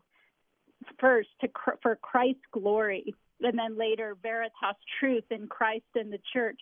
first 0.99 1.29
to 1.41 1.49
for 1.81 1.97
Christ's 1.97 2.41
glory, 2.53 3.13
and 3.41 3.59
then 3.59 3.77
later 3.77 4.15
Veritas 4.23 4.77
truth 4.99 5.25
in 5.31 5.47
Christ 5.47 5.91
and 5.95 6.13
the 6.13 6.19
church. 6.31 6.59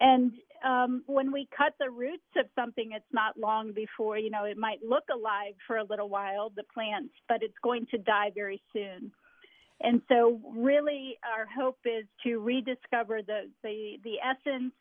And 0.00 0.32
um, 0.64 1.02
when 1.06 1.30
we 1.30 1.48
cut 1.56 1.74
the 1.78 1.90
roots 1.90 2.22
of 2.36 2.46
something, 2.54 2.92
it's 2.94 3.04
not 3.12 3.38
long 3.38 3.72
before, 3.72 4.18
you 4.18 4.30
know, 4.30 4.44
it 4.44 4.56
might 4.56 4.78
look 4.82 5.04
alive 5.12 5.54
for 5.66 5.76
a 5.76 5.84
little 5.84 6.08
while, 6.08 6.50
the 6.56 6.64
plants, 6.72 7.12
but 7.28 7.42
it's 7.42 7.58
going 7.62 7.86
to 7.90 7.98
die 7.98 8.30
very 8.34 8.62
soon. 8.72 9.12
And 9.80 10.00
so, 10.08 10.40
really, 10.56 11.18
our 11.24 11.46
hope 11.46 11.78
is 11.84 12.06
to 12.22 12.38
rediscover 12.38 13.20
the, 13.22 13.50
the, 13.62 13.96
the 14.04 14.14
essence, 14.20 14.72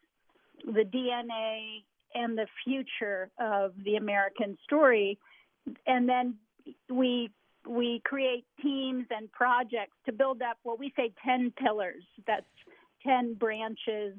the 0.65 0.83
DNA, 0.83 1.83
and 2.15 2.37
the 2.37 2.47
future 2.63 3.29
of 3.39 3.73
the 3.83 3.95
American 3.95 4.57
story. 4.63 5.17
And 5.87 6.07
then 6.07 6.35
we 6.89 7.31
we 7.67 8.01
create 8.03 8.45
teams 8.61 9.05
and 9.09 9.31
projects 9.31 9.95
to 10.05 10.11
build 10.11 10.41
up 10.41 10.57
what 10.63 10.79
we 10.79 10.91
say 10.97 11.13
10 11.25 11.53
pillars. 11.57 12.03
That's 12.27 12.45
10 13.05 13.35
branches 13.35 14.15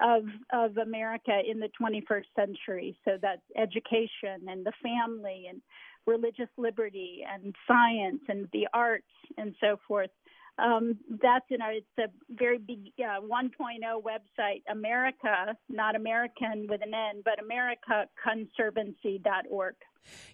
of 0.00 0.24
of 0.52 0.76
America 0.78 1.38
in 1.48 1.60
the 1.60 1.68
21st 1.80 2.24
century. 2.34 2.96
So 3.04 3.18
that's 3.20 3.42
education 3.56 4.48
and 4.48 4.64
the 4.64 4.72
family 4.82 5.46
and 5.48 5.60
religious 6.06 6.48
liberty 6.56 7.24
and 7.30 7.54
science 7.66 8.22
and 8.28 8.48
the 8.52 8.66
arts 8.72 9.04
and 9.36 9.54
so 9.60 9.78
forth. 9.86 10.10
Um, 10.58 10.98
that's 11.22 11.46
in 11.50 11.62
our, 11.62 11.72
it's 11.72 11.86
a 11.98 12.08
very 12.30 12.58
big 12.58 12.92
uh, 12.98 13.22
1.0 13.22 14.02
website, 14.02 14.62
America, 14.70 15.56
not 15.70 15.96
American 15.96 16.66
with 16.68 16.82
an 16.82 16.92
N, 16.94 17.22
but 17.24 17.38
AmericaConservancy.org. 17.42 19.74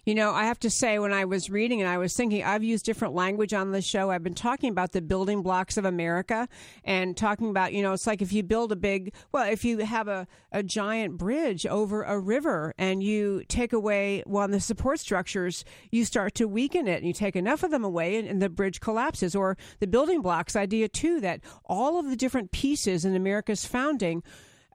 You 0.05 0.15
know, 0.15 0.31
I 0.31 0.45
have 0.45 0.59
to 0.59 0.69
say, 0.69 0.97
when 0.97 1.13
I 1.13 1.25
was 1.25 1.49
reading 1.49 1.81
and 1.81 1.89
I 1.89 1.97
was 1.97 2.15
thinking, 2.15 2.43
I've 2.43 2.63
used 2.63 2.85
different 2.85 3.13
language 3.13 3.53
on 3.53 3.71
the 3.71 3.81
show. 3.81 4.09
I've 4.09 4.23
been 4.23 4.33
talking 4.33 4.71
about 4.71 4.91
the 4.91 5.01
building 5.01 5.43
blocks 5.43 5.77
of 5.77 5.85
America 5.85 6.47
and 6.83 7.15
talking 7.15 7.49
about, 7.49 7.73
you 7.73 7.83
know, 7.83 7.93
it's 7.93 8.07
like 8.07 8.21
if 8.21 8.33
you 8.33 8.41
build 8.41 8.71
a 8.71 8.75
big, 8.75 9.13
well, 9.31 9.49
if 9.49 9.63
you 9.63 9.77
have 9.79 10.07
a, 10.07 10.27
a 10.51 10.63
giant 10.63 11.17
bridge 11.17 11.65
over 11.65 12.03
a 12.03 12.19
river 12.19 12.73
and 12.77 13.03
you 13.03 13.43
take 13.47 13.73
away 13.73 14.23
one 14.25 14.45
of 14.45 14.51
the 14.51 14.59
support 14.59 14.99
structures, 14.99 15.63
you 15.91 16.05
start 16.05 16.33
to 16.35 16.47
weaken 16.47 16.87
it 16.87 16.97
and 16.97 17.05
you 17.05 17.13
take 17.13 17.35
enough 17.35 17.63
of 17.63 17.71
them 17.71 17.83
away 17.83 18.17
and, 18.17 18.27
and 18.27 18.41
the 18.41 18.49
bridge 18.49 18.79
collapses. 18.79 19.35
Or 19.35 19.57
the 19.79 19.87
building 19.87 20.21
blocks 20.21 20.55
idea, 20.55 20.87
too, 20.87 21.21
that 21.21 21.41
all 21.65 21.99
of 21.99 22.09
the 22.09 22.15
different 22.15 22.51
pieces 22.51 23.05
in 23.05 23.15
America's 23.15 23.65
founding. 23.65 24.23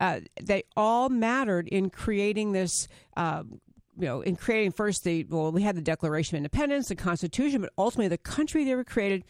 Uh, 0.01 0.19
they 0.43 0.65
all 0.77 1.09
mattered 1.09 1.69
in 1.69 1.89
creating 1.89 2.51
this 2.51 2.89
uh, 3.17 3.45
you 3.99 4.07
know, 4.07 4.21
in 4.21 4.37
creating 4.37 4.73
first 4.73 5.05
the 5.05 5.25
well, 5.25 5.53
we 5.53 5.63
had 5.63 5.77
the 5.77 5.83
Declaration 5.83 6.37
of 6.37 6.39
Independence, 6.39 6.89
the 6.89 6.97
Constitution, 6.97 7.61
but 7.61 7.73
ultimately 7.79 8.09
the 8.09 8.19
country 8.19 8.65
they 8.65 8.75
were 8.75 8.85
created, 8.85 9.25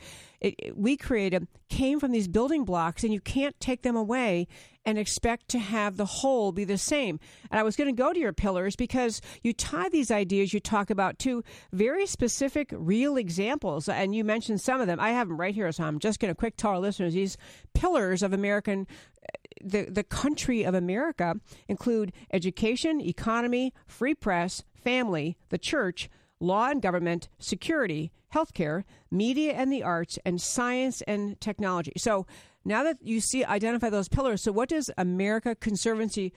it, 0.44 0.54
it, 0.58 0.76
we 0.76 0.96
created, 0.96 1.48
came 1.70 1.98
from 1.98 2.12
these 2.12 2.28
building 2.28 2.64
blocks, 2.64 3.02
and 3.02 3.14
you 3.14 3.20
can't 3.20 3.58
take 3.60 3.80
them 3.80 3.96
away 3.96 4.46
and 4.84 4.98
expect 4.98 5.48
to 5.48 5.58
have 5.58 5.96
the 5.96 6.04
whole 6.04 6.52
be 6.52 6.64
the 6.64 6.76
same. 6.76 7.18
And 7.50 7.58
I 7.58 7.62
was 7.62 7.76
going 7.76 7.88
to 7.88 7.98
go 7.98 8.12
to 8.12 8.20
your 8.20 8.34
pillars 8.34 8.76
because 8.76 9.22
you 9.42 9.54
tie 9.54 9.88
these 9.88 10.10
ideas 10.10 10.52
you 10.52 10.60
talk 10.60 10.90
about 10.90 11.18
to 11.20 11.42
very 11.72 12.04
specific, 12.04 12.68
real 12.72 13.16
examples, 13.16 13.88
and 13.88 14.14
you 14.14 14.22
mentioned 14.22 14.60
some 14.60 14.82
of 14.82 14.86
them. 14.86 15.00
I 15.00 15.10
have 15.10 15.28
them 15.28 15.40
right 15.40 15.54
here, 15.54 15.72
so 15.72 15.84
I'm 15.84 15.98
just 15.98 16.20
going 16.20 16.30
to 16.30 16.38
quick 16.38 16.58
tell 16.58 16.72
our 16.72 16.78
listeners 16.78 17.14
these 17.14 17.38
pillars 17.72 18.22
of 18.22 18.34
American 18.34 18.86
eh, 19.22 19.38
the, 19.62 19.84
the 19.90 20.04
country 20.04 20.62
of 20.62 20.74
America 20.74 21.36
include 21.68 22.12
education, 22.34 23.00
economy, 23.00 23.72
free 23.86 24.14
press, 24.14 24.62
family, 24.74 25.38
the 25.48 25.56
church, 25.56 26.10
law 26.38 26.68
and 26.68 26.82
government, 26.82 27.28
security, 27.38 28.12
healthcare, 28.34 28.84
media 29.10 29.52
and 29.52 29.72
the 29.72 29.82
arts, 29.82 30.18
and 30.24 30.40
science 30.40 31.02
and 31.02 31.40
technology. 31.40 31.92
So 31.96 32.26
now 32.64 32.82
that 32.82 32.98
you 33.00 33.20
see 33.20 33.44
identify 33.44 33.90
those 33.90 34.08
pillars, 34.08 34.42
so 34.42 34.52
what 34.52 34.68
does 34.68 34.90
America 34.98 35.54
Conservancy 35.54 36.32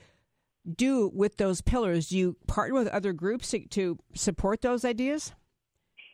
do 0.76 1.10
with 1.12 1.36
those 1.36 1.60
pillars? 1.60 2.08
Do 2.08 2.18
you 2.18 2.36
partner 2.46 2.74
with 2.74 2.88
other 2.88 3.12
groups 3.12 3.50
to, 3.50 3.66
to 3.68 3.98
support 4.14 4.60
those 4.60 4.84
ideas? 4.84 5.32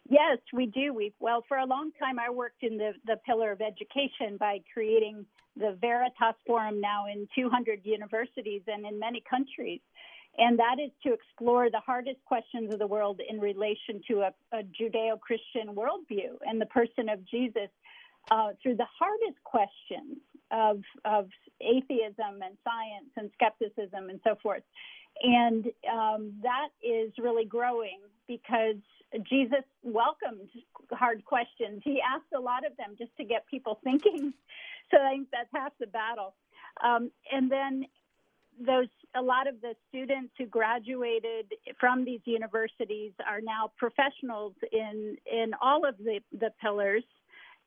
Yes, 0.09 0.39
we 0.53 0.67
do. 0.67 0.93
We 0.93 1.15
well 1.19 1.45
for 1.49 1.57
a 1.57 1.67
long 1.67 1.91
time 1.99 2.19
I 2.19 2.29
worked 2.31 2.63
in 2.63 2.77
the 2.77 2.93
the 3.07 3.17
pillar 3.25 3.53
of 3.53 3.63
education 3.63 4.37
by 4.39 4.59
creating 4.73 5.25
the 5.57 5.79
Veritas 5.81 6.37
Forum 6.47 6.81
now 6.81 7.07
in 7.07 7.27
200 7.35 7.81
universities 7.85 8.63
and 8.67 8.85
in 8.85 8.99
many 8.99 9.23
countries. 9.29 9.81
And 10.37 10.59
that 10.59 10.77
is 10.83 10.91
to 11.05 11.13
explore 11.13 11.71
the 11.71 11.81
hardest 11.81 12.19
questions 12.25 12.73
of 12.73 12.79
the 12.79 12.87
world 12.87 13.21
in 13.27 13.39
relation 13.39 14.03
to 14.09 14.23
a, 14.23 14.35
a 14.53 14.63
Judeo 14.63 15.21
Christian 15.21 15.75
worldview 15.75 16.39
and 16.43 16.61
the 16.61 16.67
person 16.67 17.09
of 17.09 17.25
Jesus 17.29 17.71
uh, 18.31 18.49
through 18.63 18.77
the 18.77 18.87
hardest 18.99 19.43
questions 19.45 20.19
of, 20.51 20.81
of 21.05 21.29
atheism 21.61 22.43
and 22.43 22.57
science 22.65 23.11
and 23.17 23.31
skepticism 23.35 24.09
and 24.11 24.21
so 24.25 24.35
forth. 24.43 24.63
And 25.23 25.67
um, 25.91 26.33
that 26.43 26.69
is 26.83 27.13
really 27.19 27.45
growing 27.45 28.01
because 28.27 28.77
Jesus 29.29 29.63
welcomed 29.83 30.49
hard 30.91 31.25
questions. 31.25 31.83
He 31.85 32.01
asked 32.01 32.33
a 32.37 32.41
lot 32.41 32.67
of 32.67 32.77
them 32.77 32.97
just 32.99 33.17
to 33.19 33.25
get 33.25 33.47
people 33.47 33.79
thinking. 33.85 34.33
So 34.91 34.99
I 35.01 35.13
think 35.13 35.29
that's 35.33 35.49
half 35.55 35.73
the 35.81 35.87
battle. 35.87 36.35
Um, 36.85 37.11
and 37.33 37.51
then 37.51 37.87
those 38.61 38.89
a 39.17 39.23
lot 39.23 39.47
of 39.47 39.61
the 39.61 39.75
students 39.89 40.33
who 40.39 40.47
graduated 40.47 41.53
from 41.79 42.05
these 42.05 42.21
universities 42.25 43.13
are 43.27 43.41
now 43.41 43.71
professionals 43.77 44.55
in 44.73 45.17
in 45.31 45.53
all 45.61 45.87
of 45.87 45.97
the 45.99 46.21
the 46.33 46.51
pillars. 46.61 47.05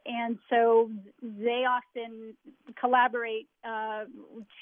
And 0.05 0.37
so 0.49 0.89
they 1.21 1.65
often 1.67 2.33
collaborate 2.79 3.47
uh, 3.65 4.05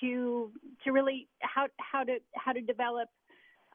to 0.02 0.52
to 0.84 0.92
really 0.92 1.28
how 1.42 1.68
how 1.78 2.04
to 2.04 2.18
how 2.36 2.54
to 2.54 2.62
develop 2.62 3.10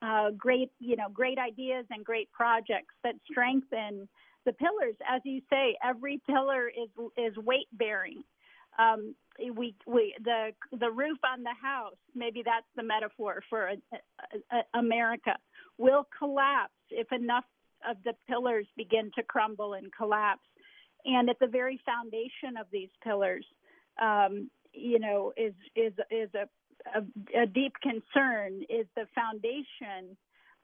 uh, 0.02 0.30
great 0.36 0.70
you 0.78 0.96
know 0.96 1.08
great 1.12 1.38
ideas 1.38 1.84
and 1.90 2.04
great 2.04 2.30
projects 2.32 2.94
that 3.04 3.14
strengthen 3.30 4.08
the 4.46 4.52
pillars. 4.52 4.94
As 5.08 5.20
you 5.24 5.42
say 5.50 5.76
every 5.84 6.20
pillar 6.26 6.68
is 6.68 6.88
is 7.16 7.36
weight 7.36 7.68
bearing. 7.72 8.22
Um, 8.78 9.14
we 9.54 9.74
we 9.86 10.14
the 10.22 10.50
the 10.78 10.90
roof 10.90 11.18
on 11.24 11.42
the 11.42 11.54
house 11.62 11.96
maybe 12.14 12.42
that's 12.44 12.66
the 12.76 12.82
metaphor 12.82 13.42
for 13.48 13.68
a, 13.68 13.76
a, 13.92 14.56
a 14.56 14.78
America 14.78 15.36
will 15.78 16.06
collapse 16.18 16.72
if 16.90 17.10
enough 17.12 17.44
of 17.88 17.96
the 18.04 18.12
pillars 18.28 18.66
begin 18.76 19.10
to 19.14 19.22
crumble 19.22 19.74
and 19.74 19.92
collapse. 19.92 20.42
And 21.04 21.30
at 21.30 21.38
the 21.40 21.46
very 21.46 21.80
foundation 21.86 22.56
of 22.60 22.66
these 22.70 22.90
pillars 23.02 23.46
um, 24.00 24.50
you 24.72 24.98
know 24.98 25.32
is 25.36 25.54
is 25.74 25.92
is 26.10 26.30
a, 26.34 26.98
a, 26.98 27.42
a 27.42 27.46
deep 27.46 27.72
concern 27.82 28.62
is 28.68 28.86
the 28.96 29.06
foundation 29.14 30.16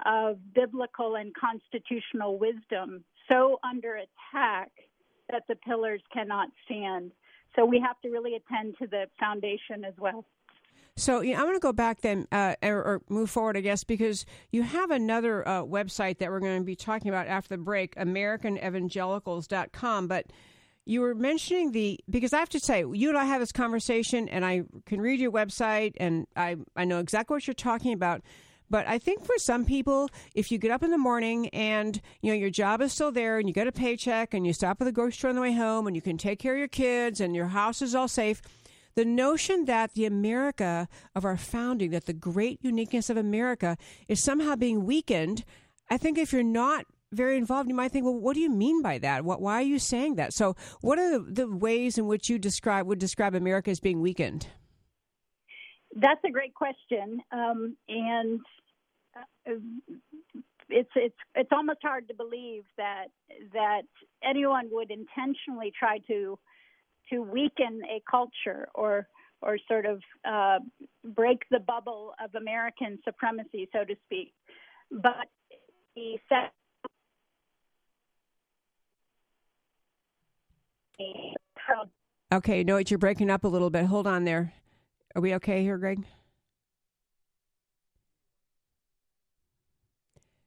of 0.04 0.38
biblical 0.54 1.16
and 1.16 1.32
constitutional 1.34 2.38
wisdom 2.38 3.02
so 3.28 3.58
under 3.68 3.96
attack 3.96 4.70
that 5.30 5.42
the 5.48 5.56
pillars 5.56 6.02
cannot 6.12 6.48
stand 6.64 7.10
so 7.56 7.64
we 7.64 7.80
have 7.80 8.00
to 8.02 8.10
really 8.10 8.36
attend 8.36 8.76
to 8.78 8.86
the 8.86 9.06
foundation 9.18 9.84
as 9.84 9.94
well. 9.98 10.24
So 10.98 11.20
yeah, 11.20 11.38
I'm 11.38 11.44
going 11.44 11.56
to 11.56 11.60
go 11.60 11.74
back 11.74 12.00
then, 12.00 12.26
uh, 12.32 12.54
or, 12.62 12.76
or, 12.76 13.02
move 13.10 13.28
forward, 13.28 13.56
I 13.56 13.60
guess, 13.60 13.84
because 13.84 14.24
you 14.50 14.62
have 14.62 14.90
another 14.90 15.46
uh, 15.46 15.62
website 15.62 16.18
that 16.18 16.30
we're 16.30 16.40
going 16.40 16.58
to 16.58 16.64
be 16.64 16.76
talking 16.76 17.10
about 17.10 17.26
after 17.26 17.56
the 17.56 17.62
break, 17.62 17.94
AmericanEvangelicals.com. 17.96 20.08
But 20.08 20.26
you 20.86 21.02
were 21.02 21.14
mentioning 21.14 21.72
the 21.72 22.00
because 22.08 22.32
I 22.32 22.38
have 22.38 22.48
to 22.50 22.60
say, 22.60 22.82
you 22.90 23.10
and 23.10 23.18
I 23.18 23.26
have 23.26 23.40
this 23.40 23.52
conversation, 23.52 24.26
and 24.30 24.42
I 24.42 24.62
can 24.86 25.02
read 25.02 25.20
your 25.20 25.32
website, 25.32 25.92
and 25.98 26.26
I 26.34 26.56
I 26.76 26.86
know 26.86 27.00
exactly 27.00 27.34
what 27.34 27.46
you're 27.46 27.54
talking 27.54 27.92
about. 27.92 28.22
But 28.68 28.88
I 28.88 28.98
think 28.98 29.24
for 29.24 29.34
some 29.38 29.64
people, 29.64 30.08
if 30.34 30.50
you 30.50 30.58
get 30.58 30.70
up 30.70 30.82
in 30.82 30.90
the 30.90 30.98
morning 30.98 31.48
and 31.50 32.00
you 32.20 32.32
know 32.32 32.38
your 32.38 32.50
job 32.50 32.80
is 32.80 32.92
still 32.92 33.12
there 33.12 33.38
and 33.38 33.48
you 33.48 33.54
get 33.54 33.66
a 33.66 33.72
paycheck 33.72 34.34
and 34.34 34.46
you 34.46 34.52
stop 34.52 34.80
at 34.80 34.84
the 34.84 34.92
grocery 34.92 35.12
store 35.12 35.30
on 35.30 35.36
the 35.36 35.42
way 35.42 35.52
home 35.52 35.86
and 35.86 35.94
you 35.94 36.02
can 36.02 36.18
take 36.18 36.38
care 36.38 36.54
of 36.54 36.58
your 36.58 36.68
kids 36.68 37.20
and 37.20 37.36
your 37.36 37.46
house 37.46 37.80
is 37.80 37.94
all 37.94 38.08
safe, 38.08 38.42
the 38.96 39.04
notion 39.04 39.66
that 39.66 39.92
the 39.92 40.06
America 40.06 40.88
of 41.14 41.24
our 41.24 41.36
founding, 41.36 41.90
that 41.90 42.06
the 42.06 42.12
great 42.12 42.58
uniqueness 42.62 43.10
of 43.10 43.16
America 43.16 43.76
is 44.08 44.22
somehow 44.22 44.56
being 44.56 44.84
weakened, 44.84 45.44
I 45.90 45.98
think 45.98 46.18
if 46.18 46.32
you're 46.32 46.42
not 46.42 46.86
very 47.12 47.36
involved, 47.36 47.68
you 47.68 47.74
might 47.74 47.92
think, 47.92 48.04
well, 48.04 48.18
what 48.18 48.34
do 48.34 48.40
you 48.40 48.50
mean 48.50 48.82
by 48.82 48.98
that? 48.98 49.24
What, 49.24 49.40
why 49.40 49.60
are 49.60 49.62
you 49.62 49.78
saying 49.78 50.16
that? 50.16 50.32
So, 50.32 50.56
what 50.80 50.98
are 50.98 51.10
the, 51.10 51.44
the 51.44 51.56
ways 51.56 51.98
in 51.98 52.06
which 52.06 52.28
you 52.28 52.38
describe 52.38 52.86
would 52.86 52.98
describe 52.98 53.34
America 53.34 53.70
as 53.70 53.80
being 53.80 54.00
weakened? 54.00 54.48
That's 55.98 56.20
a 56.26 56.30
great 56.30 56.54
question, 56.54 57.22
um, 57.32 57.74
and 57.88 58.40
uh, 59.16 59.52
it's 60.68 60.90
it's 60.94 61.16
it's 61.34 61.48
almost 61.52 61.78
hard 61.82 62.06
to 62.08 62.14
believe 62.14 62.64
that 62.76 63.06
that 63.54 63.82
anyone 64.22 64.68
would 64.72 64.90
intentionally 64.90 65.72
try 65.78 65.98
to 66.06 66.38
to 67.10 67.22
weaken 67.22 67.80
a 67.88 68.02
culture 68.10 68.68
or 68.74 69.08
or 69.40 69.56
sort 69.68 69.86
of 69.86 70.02
uh, 70.28 70.58
break 71.02 71.42
the 71.50 71.60
bubble 71.60 72.12
of 72.22 72.34
American 72.34 72.98
supremacy, 73.02 73.68
so 73.72 73.84
to 73.84 73.94
speak. 74.04 74.34
But 74.90 75.28
the 75.94 76.18
Okay, 82.32 82.64
no, 82.64 82.78
you're 82.78 82.98
breaking 82.98 83.30
up 83.30 83.44
a 83.44 83.48
little 83.48 83.70
bit. 83.70 83.86
Hold 83.86 84.06
on 84.06 84.24
there. 84.24 84.52
Are 85.16 85.22
we 85.22 85.34
okay 85.36 85.62
here, 85.62 85.78
Greg? 85.78 86.04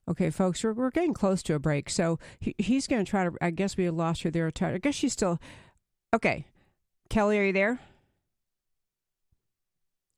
Okay, 0.07 0.29
folks, 0.29 0.63
we're, 0.63 0.73
we're 0.73 0.91
getting 0.91 1.15
close 1.15 1.41
to 1.43 1.55
a 1.55 1.59
break. 1.59 1.89
So 1.89 2.19
he, 2.39 2.53
he's 2.59 2.85
going 2.85 3.03
to 3.03 3.09
try 3.09 3.23
to, 3.23 3.31
I 3.41 3.49
guess 3.49 3.77
we 3.77 3.89
lost 3.89 4.21
her 4.21 4.29
there. 4.29 4.51
I 4.61 4.77
guess 4.77 4.93
she's 4.93 5.13
still, 5.13 5.39
okay. 6.13 6.45
Kelly, 7.09 7.39
are 7.39 7.45
you 7.45 7.53
there? 7.53 7.79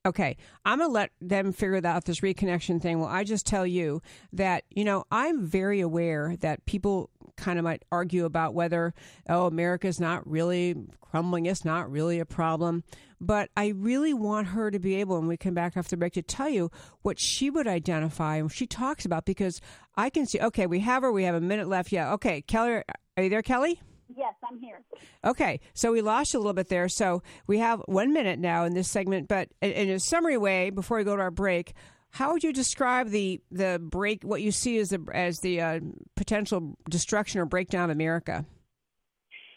Okay, 0.06 0.36
I'm 0.66 0.80
going 0.80 0.90
to 0.90 0.94
let 0.94 1.12
them 1.22 1.54
figure 1.54 1.80
out 1.86 2.04
this 2.04 2.20
reconnection 2.20 2.82
thing. 2.82 3.00
Well, 3.00 3.08
I 3.08 3.24
just 3.24 3.46
tell 3.46 3.66
you 3.66 4.02
that, 4.34 4.66
you 4.70 4.84
know, 4.84 5.06
I'm 5.12 5.46
very 5.46 5.80
aware 5.80 6.36
that 6.42 6.66
people 6.66 7.10
kind 7.42 7.60
of 7.60 7.66
might 7.66 7.84
argue 7.92 8.26
about 8.26 8.54
whether, 8.54 8.94
oh, 9.28 9.48
America's 9.48 10.00
not 10.00 10.26
really 10.30 10.76
crumbling, 11.02 11.48
it's 11.48 11.66
not 11.66 11.92
really 11.92 12.20
a 12.20 12.26
problem. 12.26 12.84
But 13.20 13.50
I 13.58 13.70
really 13.70 14.14
want 14.14 14.48
her 14.48 14.72
to 14.72 14.80
be 14.80 14.96
able, 14.96 15.20
when 15.20 15.28
we 15.28 15.38
come 15.38 15.54
back 15.54 15.76
after 15.76 15.92
the 15.92 15.98
break, 15.98 16.14
to 16.14 16.22
tell 16.22 16.50
you 16.50 16.72
what 17.02 17.20
she 17.20 17.50
would 17.50 17.68
identify 17.68 18.38
and 18.38 18.52
she 18.52 18.66
talks 18.66 19.06
about 19.06 19.26
because 19.26 19.60
I 19.96 20.10
can 20.10 20.26
see, 20.26 20.40
okay, 20.40 20.68
we 20.68 20.80
have 20.80 21.04
her, 21.04 21.12
we 21.12 21.26
have 21.26 21.36
a 21.36 21.42
minute 21.42 21.68
left. 21.68 21.92
Yeah, 21.92 22.14
okay, 22.14 22.42
Kelly, 22.42 22.82
are 23.18 23.24
you 23.24 23.30
there, 23.30 23.42
Kelly? 23.42 23.82
Yes, 24.16 24.34
I'm 24.50 24.60
here. 24.60 24.82
Okay, 25.24 25.60
so 25.74 25.92
we 25.92 26.02
lost 26.02 26.34
you 26.34 26.40
a 26.40 26.42
little 26.42 26.54
bit 26.54 26.70
there. 26.70 26.90
So 26.90 27.24
we 27.48 27.60
have 27.60 27.82
one 27.86 28.14
minute 28.14 28.40
now 28.40 28.66
in 28.66 28.74
this 28.74 28.90
segment, 28.90 29.28
but 29.28 29.50
in 29.62 29.90
a 29.90 30.00
summary 30.00 30.38
way, 30.38 30.70
before 30.70 30.98
we 30.98 31.04
go 31.04 31.16
to 31.16 31.22
our 31.22 31.32
break, 31.32 31.74
how 32.12 32.34
would 32.34 32.44
you 32.44 32.54
describe 32.54 33.10
the 33.10 33.42
the 33.52 33.80
break? 33.82 34.24
What 34.24 34.42
you 34.42 34.52
see 34.52 34.78
as 34.80 34.90
the 34.90 35.06
as 35.14 35.40
the 35.40 35.62
uh, 35.62 35.80
potential 36.16 36.78
destruction 36.90 37.40
or 37.40 37.46
breakdown 37.46 37.90
of 37.90 37.96
America? 37.96 38.46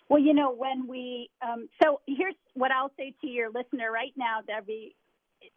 Well, 0.08 0.20
you 0.20 0.34
know, 0.34 0.54
when 0.54 0.86
we 0.86 1.30
um, 1.42 1.68
so 1.82 2.00
here's 2.06 2.34
what 2.54 2.70
I'll 2.70 2.92
say 2.96 3.14
to 3.20 3.26
your 3.26 3.50
listener 3.50 3.90
right 3.90 4.12
now, 4.16 4.40
Debbie. 4.46 4.94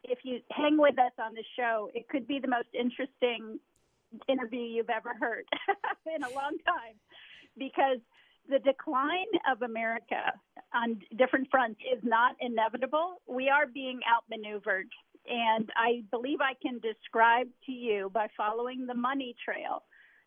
If 0.03 0.19
you 0.23 0.39
hang 0.51 0.77
with 0.77 0.97
us 0.99 1.11
on 1.19 1.33
the 1.33 1.43
show, 1.57 1.89
it 1.93 2.09
could 2.09 2.27
be 2.27 2.39
the 2.39 2.47
most 2.47 2.67
interesting 2.77 3.59
interview 4.27 4.59
you've 4.59 4.89
ever 4.89 5.13
heard 5.19 5.45
in 6.15 6.23
a 6.23 6.29
long 6.29 6.57
time 6.65 6.95
because 7.57 7.99
the 8.49 8.59
decline 8.59 9.31
of 9.51 9.61
America 9.61 10.33
on 10.73 10.99
different 11.17 11.47
fronts 11.51 11.79
is 11.93 12.01
not 12.03 12.35
inevitable. 12.39 13.21
We 13.27 13.49
are 13.49 13.67
being 13.67 13.99
outmaneuvered. 14.09 14.87
And 15.28 15.69
I 15.75 16.03
believe 16.11 16.39
I 16.41 16.53
can 16.61 16.80
describe 16.80 17.47
to 17.65 17.71
you 17.71 18.09
by 18.13 18.28
following 18.38 18.86
the 18.86 18.93
money 18.93 19.36
trail 19.43 19.84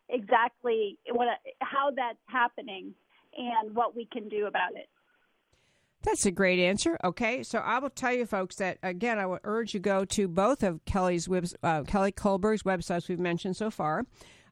exactly 0.09 0.99
what 1.11 1.27
how 1.61 1.91
that's 1.95 2.19
happening 2.27 2.93
and 3.37 3.75
what 3.75 3.95
we 3.95 4.07
can 4.11 4.29
do 4.29 4.45
about 4.45 4.75
it. 4.75 4.89
That's 6.03 6.25
a 6.25 6.31
great 6.31 6.59
answer. 6.59 6.97
Okay, 7.03 7.43
so 7.43 7.59
I 7.59 7.77
will 7.79 7.91
tell 7.91 8.13
you, 8.13 8.25
folks, 8.25 8.55
that 8.55 8.79
again, 8.81 9.19
I 9.19 9.25
would 9.25 9.41
urge 9.43 9.73
you 9.73 9.79
go 9.79 10.03
to 10.05 10.27
both 10.27 10.63
of 10.63 10.83
Kelly's 10.85 11.29
uh, 11.63 11.83
Kelly 11.83 12.11
Kullberg's 12.11 12.63
websites 12.63 13.07
we've 13.07 13.19
mentioned 13.19 13.55
so 13.55 13.69
far. 13.69 14.05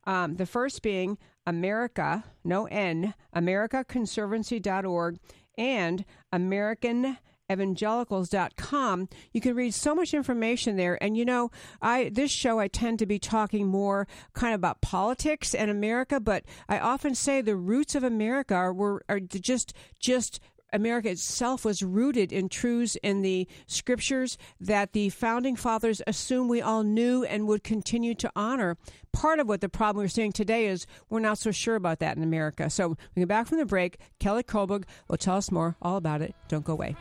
Um, 0.06 0.36
the 0.36 0.45
first 0.45 0.82
being 0.82 1.18
America, 1.45 2.24
no 2.43 2.66
N, 2.66 3.14
AmericaConservancy.org 3.36 5.20
and 5.58 6.06
American 6.32 7.18
evangelicals.com 7.50 9.10
you 9.34 9.41
can 9.41 9.56
read 9.56 9.74
so 9.74 9.95
much 9.95 10.14
information 10.14 10.76
there 10.76 11.02
and 11.04 11.18
you 11.18 11.26
know 11.26 11.50
i 11.82 12.10
this 12.14 12.32
show 12.32 12.60
i 12.60 12.68
tend 12.68 13.00
to 13.00 13.06
be 13.06 13.20
talking 13.20 13.68
more 13.68 14.08
kind 14.34 14.54
of 14.54 14.60
about 14.60 14.82
politics 14.82 15.54
and 15.56 15.72
america 15.72 16.20
but 16.20 16.43
i 16.68 16.78
often 16.78 17.16
say 17.16 17.41
the 17.41 17.56
roots 17.56 17.95
of 17.95 18.04
america 18.04 18.54
are, 18.54 18.74
were 18.74 19.04
are 19.10 19.20
just 19.20 19.74
just 20.00 20.39
America 20.74 21.10
itself 21.10 21.66
was 21.66 21.82
rooted 21.82 22.32
in 22.32 22.50
truths 22.50 22.95
in 23.02 23.22
the 23.22 23.47
scriptures 23.68 24.38
that 24.60 24.93
the 24.93 25.10
founding 25.10 25.56
fathers 25.56 26.02
assumed 26.08 26.50
we 26.50 26.62
all 26.62 26.84
knew 26.84 27.24
and 27.24 27.47
would 27.47 27.64
continue 27.64 28.14
to 28.16 28.32
honor. 28.36 28.78
Part 29.12 29.39
of 29.39 29.47
what 29.47 29.62
the 29.62 29.70
problem 29.70 30.04
we're 30.04 30.10
seeing 30.10 30.32
today 30.32 30.68
is 30.68 30.86
we're 31.10 31.20
not 31.20 31.38
so 31.38 31.52
sure 31.52 31.76
about 31.76 32.00
that 32.00 32.18
in 32.18 32.24
America. 32.24 32.70
So, 32.70 32.89
we 32.89 33.22
get 33.22 33.28
back 33.28 33.47
from 33.47 33.58
the 33.58 33.66
break, 33.66 33.97
Kelly 34.20 34.43
Kullberg 34.43 34.84
will 35.08 35.18
tell 35.18 35.38
us 35.38 35.52
more 35.52 35.76
all 35.82 35.97
about 35.97 36.22
it. 36.22 36.36
Don't 36.47 36.66
go 36.66 36.74
away. 36.74 36.95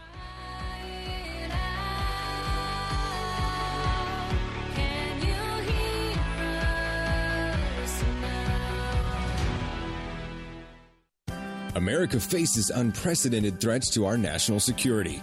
America 11.78 12.18
faces 12.18 12.70
unprecedented 12.70 13.60
threats 13.60 13.88
to 13.90 14.04
our 14.04 14.18
national 14.18 14.58
security. 14.58 15.22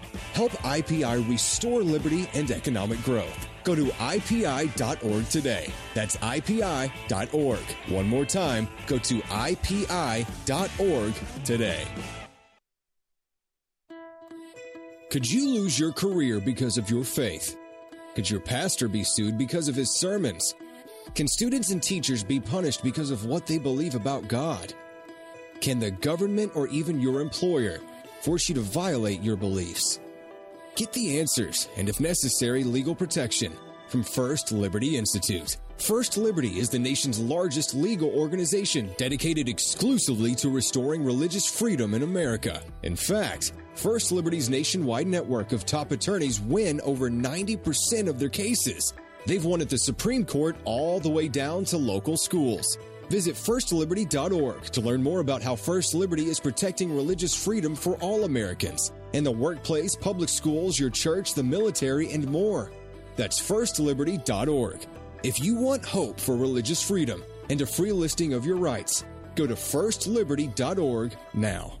Help 0.33 0.51
IPI 0.63 1.27
restore 1.29 1.83
liberty 1.83 2.29
and 2.33 2.51
economic 2.51 3.03
growth. 3.03 3.47
Go 3.63 3.75
to 3.75 3.85
IPI.org 3.87 5.29
today. 5.29 5.71
That's 5.93 6.15
IPI.org. 6.17 7.59
One 7.89 8.07
more 8.07 8.25
time, 8.25 8.67
go 8.87 8.97
to 8.97 9.19
IPI.org 9.21 11.13
today. 11.43 11.85
Could 15.09 15.29
you 15.29 15.49
lose 15.49 15.77
your 15.77 15.91
career 15.91 16.39
because 16.39 16.77
of 16.77 16.89
your 16.89 17.03
faith? 17.03 17.57
Could 18.15 18.29
your 18.29 18.39
pastor 18.39 18.87
be 18.87 19.03
sued 19.03 19.37
because 19.37 19.67
of 19.67 19.75
his 19.75 19.99
sermons? 19.99 20.55
Can 21.15 21.27
students 21.27 21.71
and 21.71 21.83
teachers 21.83 22.23
be 22.23 22.39
punished 22.39 22.81
because 22.81 23.11
of 23.11 23.25
what 23.25 23.45
they 23.45 23.57
believe 23.57 23.95
about 23.95 24.29
God? 24.29 24.73
Can 25.59 25.79
the 25.79 25.91
government 25.91 26.53
or 26.55 26.67
even 26.69 27.01
your 27.01 27.19
employer 27.19 27.81
force 28.21 28.47
you 28.47 28.55
to 28.55 28.61
violate 28.61 29.21
your 29.21 29.35
beliefs? 29.35 29.99
Get 30.75 30.93
the 30.93 31.19
answers 31.19 31.67
and, 31.75 31.89
if 31.89 31.99
necessary, 31.99 32.63
legal 32.63 32.95
protection 32.95 33.53
from 33.87 34.03
First 34.03 34.53
Liberty 34.53 34.97
Institute. 34.97 35.57
First 35.77 36.15
Liberty 36.15 36.59
is 36.59 36.69
the 36.69 36.79
nation's 36.79 37.19
largest 37.19 37.73
legal 37.73 38.09
organization 38.11 38.89
dedicated 38.97 39.49
exclusively 39.49 40.33
to 40.35 40.49
restoring 40.49 41.03
religious 41.03 41.45
freedom 41.45 41.93
in 41.93 42.03
America. 42.03 42.61
In 42.83 42.95
fact, 42.95 43.51
First 43.75 44.13
Liberty's 44.13 44.49
nationwide 44.49 45.07
network 45.07 45.51
of 45.51 45.65
top 45.65 45.91
attorneys 45.91 46.39
win 46.39 46.79
over 46.81 47.09
90% 47.09 48.07
of 48.07 48.17
their 48.17 48.29
cases. 48.29 48.93
They've 49.25 49.43
won 49.43 49.59
at 49.59 49.69
the 49.69 49.77
Supreme 49.77 50.25
Court 50.25 50.55
all 50.63 51.01
the 51.01 51.09
way 51.09 51.27
down 51.27 51.65
to 51.65 51.77
local 51.77 52.15
schools. 52.15 52.77
Visit 53.09 53.35
firstliberty.org 53.35 54.63
to 54.63 54.81
learn 54.81 55.03
more 55.03 55.19
about 55.19 55.41
how 55.41 55.57
First 55.57 55.93
Liberty 55.93 56.29
is 56.29 56.39
protecting 56.39 56.95
religious 56.95 57.35
freedom 57.35 57.75
for 57.75 57.95
all 57.95 58.23
Americans 58.23 58.93
in 59.13 59.23
the 59.23 59.31
workplace, 59.31 59.95
public 59.95 60.29
schools, 60.29 60.79
your 60.79 60.89
church, 60.89 61.33
the 61.33 61.43
military, 61.43 62.11
and 62.11 62.27
more. 62.29 62.71
That's 63.15 63.41
firstliberty.org. 63.41 64.85
If 65.23 65.39
you 65.39 65.55
want 65.55 65.85
hope 65.85 66.19
for 66.19 66.35
religious 66.35 66.81
freedom 66.81 67.23
and 67.49 67.61
a 67.61 67.65
free 67.65 67.91
listing 67.91 68.33
of 68.33 68.45
your 68.45 68.57
rights, 68.57 69.03
go 69.35 69.45
to 69.45 69.55
firstliberty.org 69.55 71.15
now. 71.33 71.80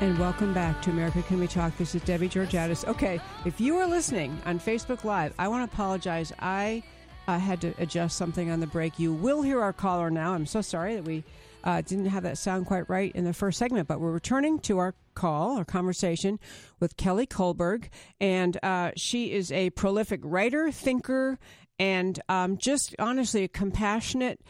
And 0.00 0.18
welcome 0.18 0.54
back 0.54 0.80
to 0.80 0.90
America 0.90 1.20
Can 1.20 1.38
We 1.40 1.46
Talk. 1.46 1.76
This 1.76 1.94
is 1.94 2.00
Debbie 2.00 2.30
Georgatos. 2.30 2.88
Okay, 2.88 3.20
if 3.44 3.60
you 3.60 3.76
are 3.76 3.86
listening 3.86 4.40
on 4.46 4.58
Facebook 4.58 5.04
Live, 5.04 5.34
I 5.38 5.46
want 5.46 5.70
to 5.70 5.74
apologize. 5.74 6.32
I 6.38 6.82
uh, 7.28 7.38
had 7.38 7.60
to 7.60 7.74
adjust 7.76 8.16
something 8.16 8.50
on 8.50 8.60
the 8.60 8.66
break. 8.66 8.98
You 8.98 9.12
will 9.12 9.42
hear 9.42 9.60
our 9.60 9.74
caller 9.74 10.10
now. 10.10 10.32
I'm 10.32 10.46
so 10.46 10.62
sorry 10.62 10.94
that 10.94 11.04
we 11.04 11.22
uh, 11.64 11.82
didn't 11.82 12.06
have 12.06 12.22
that 12.22 12.38
sound 12.38 12.64
quite 12.64 12.88
right 12.88 13.12
in 13.14 13.26
the 13.26 13.34
first 13.34 13.58
segment, 13.58 13.88
but 13.88 14.00
we're 14.00 14.10
returning 14.10 14.58
to 14.60 14.78
our 14.78 14.94
call, 15.14 15.58
our 15.58 15.66
conversation 15.66 16.40
with 16.80 16.96
Kelly 16.96 17.26
Kullberg. 17.26 17.90
And 18.22 18.58
uh, 18.62 18.92
she 18.96 19.32
is 19.32 19.52
a 19.52 19.68
prolific 19.68 20.20
writer, 20.24 20.72
thinker, 20.72 21.38
and 21.78 22.18
um, 22.30 22.56
just 22.56 22.96
honestly 22.98 23.44
a 23.44 23.48
compassionate 23.48 24.40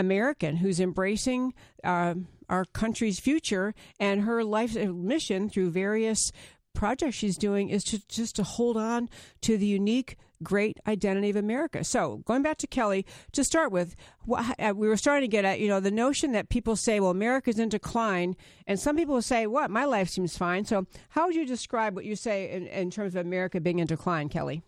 American 0.00 0.56
who's 0.56 0.80
embracing 0.80 1.54
uh, 1.84 2.14
our 2.48 2.64
country's 2.64 3.20
future. 3.20 3.74
And 3.98 4.22
her 4.22 4.44
life's 4.44 4.76
mission 4.76 5.48
through 5.48 5.70
various 5.70 6.32
projects 6.74 7.16
she's 7.16 7.38
doing 7.38 7.70
is 7.70 7.82
to 7.84 8.06
just 8.06 8.36
to 8.36 8.42
hold 8.44 8.76
on 8.76 9.08
to 9.40 9.56
the 9.56 9.66
unique 9.66 10.16
great 10.42 10.78
identity 10.86 11.30
of 11.30 11.36
America. 11.36 11.82
So, 11.82 12.18
going 12.26 12.42
back 12.42 12.58
to 12.58 12.66
Kelly, 12.66 13.06
to 13.32 13.42
start 13.42 13.72
with, 13.72 13.96
uh, 14.30 14.74
we 14.76 14.86
were 14.86 14.96
starting 14.96 15.28
to 15.28 15.32
get 15.32 15.44
at, 15.44 15.58
you 15.58 15.68
know, 15.68 15.80
the 15.80 15.90
notion 15.90 16.32
that 16.32 16.50
people 16.50 16.76
say, 16.76 17.00
well, 17.00 17.10
America's 17.10 17.58
in 17.58 17.68
decline, 17.68 18.36
and 18.66 18.78
some 18.78 18.96
people 18.96 19.20
say, 19.22 19.46
what, 19.46 19.70
my 19.70 19.84
life 19.84 20.08
seems 20.08 20.36
fine. 20.36 20.64
So, 20.64 20.86
how 21.10 21.26
would 21.26 21.34
you 21.34 21.46
describe 21.46 21.96
what 21.96 22.04
you 22.04 22.14
say 22.14 22.50
in, 22.50 22.66
in 22.66 22.90
terms 22.90 23.14
of 23.14 23.24
America 23.24 23.60
being 23.60 23.78
in 23.78 23.86
decline, 23.86 24.28
Kelly? 24.28 24.62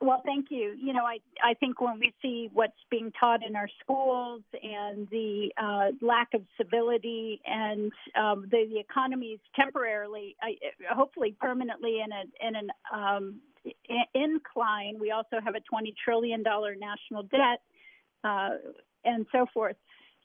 Well, 0.00 0.22
thank 0.24 0.46
you. 0.50 0.76
You 0.80 0.92
know, 0.92 1.04
I 1.04 1.18
I 1.42 1.54
think 1.54 1.80
when 1.80 1.98
we 1.98 2.14
see 2.22 2.48
what's 2.52 2.72
being 2.88 3.10
taught 3.18 3.40
in 3.44 3.56
our 3.56 3.68
schools 3.82 4.42
and 4.62 5.08
the 5.10 5.50
uh, 5.60 5.86
lack 6.00 6.28
of 6.34 6.42
civility 6.56 7.40
and 7.44 7.90
um, 8.16 8.46
the 8.48 8.66
the 8.70 8.78
economy 8.78 9.28
is 9.28 9.40
temporarily, 9.56 10.36
I, 10.40 10.54
hopefully 10.94 11.34
permanently 11.40 12.00
in 12.04 12.12
a 12.12 12.46
in 12.46 12.54
an 12.54 12.70
um, 12.94 13.40
incline. 14.14 14.98
We 15.00 15.10
also 15.10 15.40
have 15.44 15.56
a 15.56 15.60
twenty 15.60 15.92
trillion 16.04 16.44
dollar 16.44 16.76
national 16.76 17.24
debt 17.24 17.60
uh, 18.22 18.50
and 19.04 19.26
so 19.32 19.46
forth. 19.52 19.76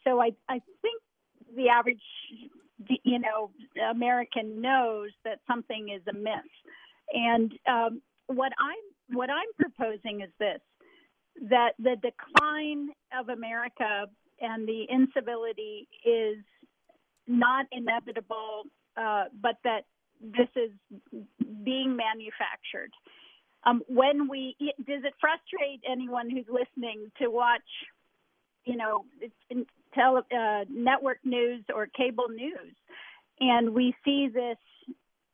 So 0.03 0.21
I 0.21 0.33
I 0.47 0.61
think 0.83 1.01
the 1.55 1.69
average 1.69 2.01
you 3.03 3.17
know 3.17 3.49
American 3.89 4.61
knows 4.61 5.09
that 5.25 5.39
something 5.47 5.89
is 5.89 6.03
amiss, 6.07 6.45
and 7.11 7.51
um, 7.67 8.03
what 8.27 8.51
I'm 8.59 8.92
what 9.09 9.29
I'm 9.29 9.51
proposing 9.57 10.21
is 10.21 10.29
this 10.39 10.59
that 11.49 11.71
the 11.79 11.95
decline 12.01 12.89
of 13.17 13.29
America 13.29 14.05
and 14.39 14.67
the 14.67 14.85
incivility 14.89 15.87
is 16.05 16.37
not 17.27 17.65
inevitable, 17.71 18.63
uh, 18.97 19.25
but 19.41 19.57
that 19.63 19.85
this 20.21 20.47
is 20.55 20.71
being 21.63 21.95
manufactured. 21.95 22.91
Um, 23.65 23.81
when 23.87 24.27
we 24.27 24.55
does 24.59 25.03
it 25.03 25.13
frustrate 25.19 25.81
anyone 25.89 26.29
who's 26.29 26.45
listening 26.49 27.11
to 27.21 27.29
watch, 27.29 27.61
you 28.65 28.75
know, 28.75 29.05
tele, 29.95 30.21
uh, 30.31 30.65
network 30.69 31.19
news 31.23 31.63
or 31.73 31.87
cable 31.87 32.27
news, 32.29 32.75
and 33.39 33.73
we 33.73 33.95
see 34.03 34.27
this, 34.33 34.57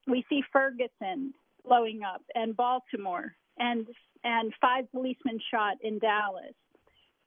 we 0.08 0.24
see 0.30 0.44
Ferguson 0.54 1.34
blowing 1.68 2.02
up 2.04 2.22
and 2.36 2.56
Baltimore 2.56 3.34
and 3.60 3.88
and 4.24 4.54
five 4.60 4.92
policemen 4.92 5.40
shot 5.52 5.78
in 5.82 6.00
Dallas. 6.00 6.54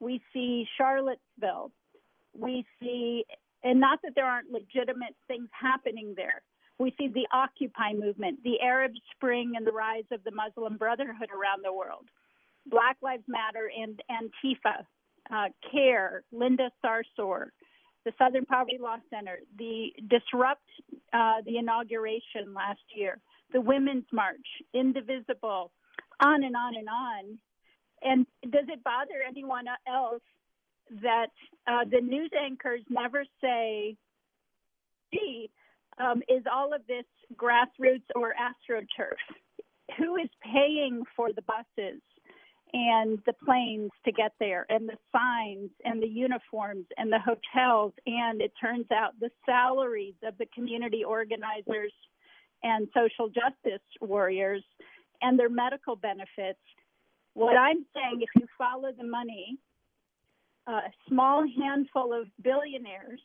We 0.00 0.20
see 0.32 0.66
Charlottesville. 0.76 1.70
We 2.36 2.64
see, 2.80 3.24
and 3.62 3.80
not 3.80 4.00
that 4.02 4.12
there 4.14 4.26
aren't 4.26 4.50
legitimate 4.50 5.14
things 5.28 5.48
happening 5.52 6.14
there. 6.16 6.42
We 6.78 6.94
see 6.98 7.08
the 7.08 7.26
Occupy 7.32 7.92
movement, 7.94 8.42
the 8.42 8.60
Arab 8.60 8.92
Spring, 9.14 9.52
and 9.56 9.66
the 9.66 9.72
rise 9.72 10.04
of 10.10 10.24
the 10.24 10.32
Muslim 10.32 10.76
Brotherhood 10.76 11.28
around 11.30 11.64
the 11.64 11.72
world. 11.72 12.06
Black 12.66 12.96
Lives 13.02 13.24
Matter 13.28 13.70
and 13.76 14.00
Antifa, 14.10 14.84
uh, 15.30 15.48
CAIR, 15.70 16.24
Linda 16.32 16.70
Sarsour, 16.84 17.46
the 18.04 18.12
Southern 18.18 18.44
Poverty 18.44 18.78
Law 18.80 18.96
Center, 19.10 19.38
the 19.58 19.92
Disrupt, 20.08 20.62
uh, 21.12 21.42
the 21.46 21.58
inauguration 21.58 22.54
last 22.54 22.82
year, 22.94 23.18
the 23.52 23.60
Women's 23.60 24.06
March, 24.12 24.46
Indivisible, 24.74 25.70
on 26.20 26.44
and 26.44 26.56
on 26.56 26.76
and 26.76 26.88
on. 26.88 27.38
And 28.02 28.26
does 28.50 28.64
it 28.68 28.82
bother 28.84 29.22
anyone 29.26 29.66
else 29.86 30.22
that 31.02 31.30
uh, 31.66 31.84
the 31.90 32.00
news 32.00 32.30
anchors 32.38 32.82
never 32.88 33.24
say, 33.40 33.96
gee, 35.12 35.50
um, 35.98 36.22
is 36.28 36.42
all 36.52 36.74
of 36.74 36.80
this 36.86 37.04
grassroots 37.36 38.02
or 38.14 38.34
astroturf? 38.34 39.18
Who 39.98 40.16
is 40.16 40.28
paying 40.42 41.02
for 41.16 41.32
the 41.32 41.42
buses 41.42 42.00
and 42.72 43.18
the 43.26 43.34
planes 43.44 43.90
to 44.06 44.12
get 44.12 44.32
there, 44.40 44.64
and 44.70 44.88
the 44.88 44.96
signs 45.12 45.70
and 45.84 46.02
the 46.02 46.08
uniforms 46.08 46.86
and 46.96 47.12
the 47.12 47.18
hotels? 47.18 47.92
And 48.06 48.40
it 48.40 48.52
turns 48.60 48.86
out 48.90 49.20
the 49.20 49.30
salaries 49.46 50.14
of 50.24 50.38
the 50.38 50.46
community 50.54 51.04
organizers 51.04 51.92
and 52.62 52.88
social 52.94 53.28
justice 53.28 53.82
warriors 54.00 54.64
and 55.22 55.38
their 55.38 55.48
medical 55.48 55.96
benefits. 55.96 56.58
What 57.34 57.56
I'm 57.56 57.86
saying, 57.94 58.20
if 58.20 58.28
you 58.38 58.46
follow 58.58 58.92
the 58.92 59.04
money, 59.06 59.58
a 60.66 60.80
small 61.08 61.44
handful 61.58 62.12
of 62.12 62.26
billionaires, 62.42 63.20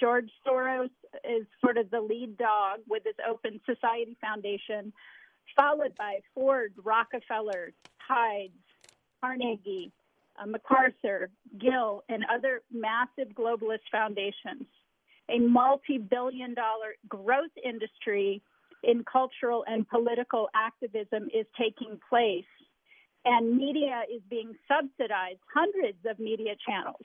George 0.00 0.30
Soros 0.46 0.90
is 1.22 1.46
sort 1.60 1.76
of 1.76 1.90
the 1.90 2.00
lead 2.00 2.36
dog 2.36 2.80
with 2.88 3.04
his 3.04 3.14
Open 3.28 3.60
Society 3.64 4.16
Foundation, 4.20 4.92
followed 5.56 5.94
by 5.96 6.18
Ford, 6.34 6.72
Rockefeller, 6.82 7.72
Tides, 8.08 8.52
Carnegie, 9.20 9.92
uh, 10.36 10.46
MacArthur, 10.46 11.30
Gill, 11.58 12.02
and 12.08 12.24
other 12.32 12.62
massive 12.72 13.32
globalist 13.34 13.86
foundations. 13.92 14.66
A 15.30 15.38
multi 15.38 15.96
billion 15.96 16.54
dollar 16.54 16.96
growth 17.08 17.52
industry 17.64 18.42
in 18.86 19.04
cultural 19.04 19.64
and 19.66 19.88
political 19.88 20.48
activism 20.54 21.28
is 21.34 21.46
taking 21.58 21.98
place. 22.08 22.44
And 23.24 23.56
media 23.56 24.02
is 24.14 24.20
being 24.28 24.52
subsidized. 24.68 25.40
Hundreds 25.52 25.98
of 26.06 26.18
media 26.18 26.54
channels 26.66 27.04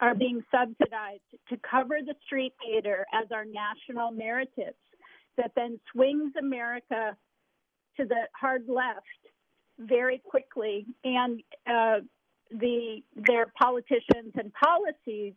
are 0.00 0.14
being 0.14 0.42
subsidized 0.50 1.22
to 1.48 1.56
cover 1.68 1.96
the 2.04 2.14
street 2.24 2.52
theater 2.64 3.04
as 3.12 3.26
our 3.32 3.44
national 3.44 4.12
narratives 4.12 4.76
that 5.36 5.52
then 5.56 5.80
swings 5.92 6.32
America 6.38 7.16
to 7.96 8.04
the 8.04 8.28
hard 8.38 8.64
left 8.68 9.06
very 9.78 10.22
quickly. 10.24 10.86
And 11.04 11.42
uh, 11.66 12.00
the 12.50 13.02
their 13.16 13.46
politicians 13.58 14.32
and 14.34 14.52
policies 14.52 15.34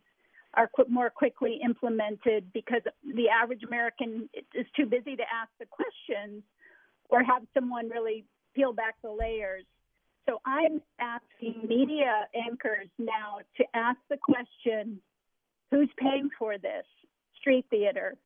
are 0.54 0.68
more 0.88 1.10
quickly 1.10 1.60
implemented 1.64 2.52
because 2.52 2.82
the 3.14 3.28
average 3.28 3.62
American 3.62 4.28
is 4.54 4.66
too 4.76 4.86
busy 4.86 5.16
to 5.16 5.22
ask 5.22 5.50
the 5.58 5.66
questions 5.66 6.42
or 7.08 7.22
have 7.22 7.42
someone 7.54 7.88
really 7.88 8.24
peel 8.54 8.72
back 8.72 8.96
the 9.02 9.10
layers. 9.10 9.64
So 10.28 10.40
I'm 10.44 10.82
asking 11.00 11.66
media 11.66 12.26
anchors 12.34 12.88
now 12.98 13.38
to 13.56 13.64
ask 13.74 13.98
the 14.08 14.18
question 14.18 15.00
who's 15.70 15.88
paying 15.98 16.28
for 16.38 16.58
this 16.58 16.84
street 17.40 17.64
theater? 17.70 18.16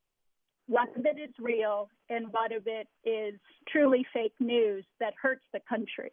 What 0.66 0.88
of 0.96 1.04
it 1.04 1.20
is 1.20 1.34
real 1.38 1.88
and 2.08 2.26
what 2.32 2.52
of 2.52 2.66
it 2.66 2.88
is 3.04 3.38
truly 3.68 4.06
fake 4.12 4.34
news 4.40 4.84
that 4.98 5.14
hurts 5.20 5.44
the 5.52 5.60
country? 5.68 6.10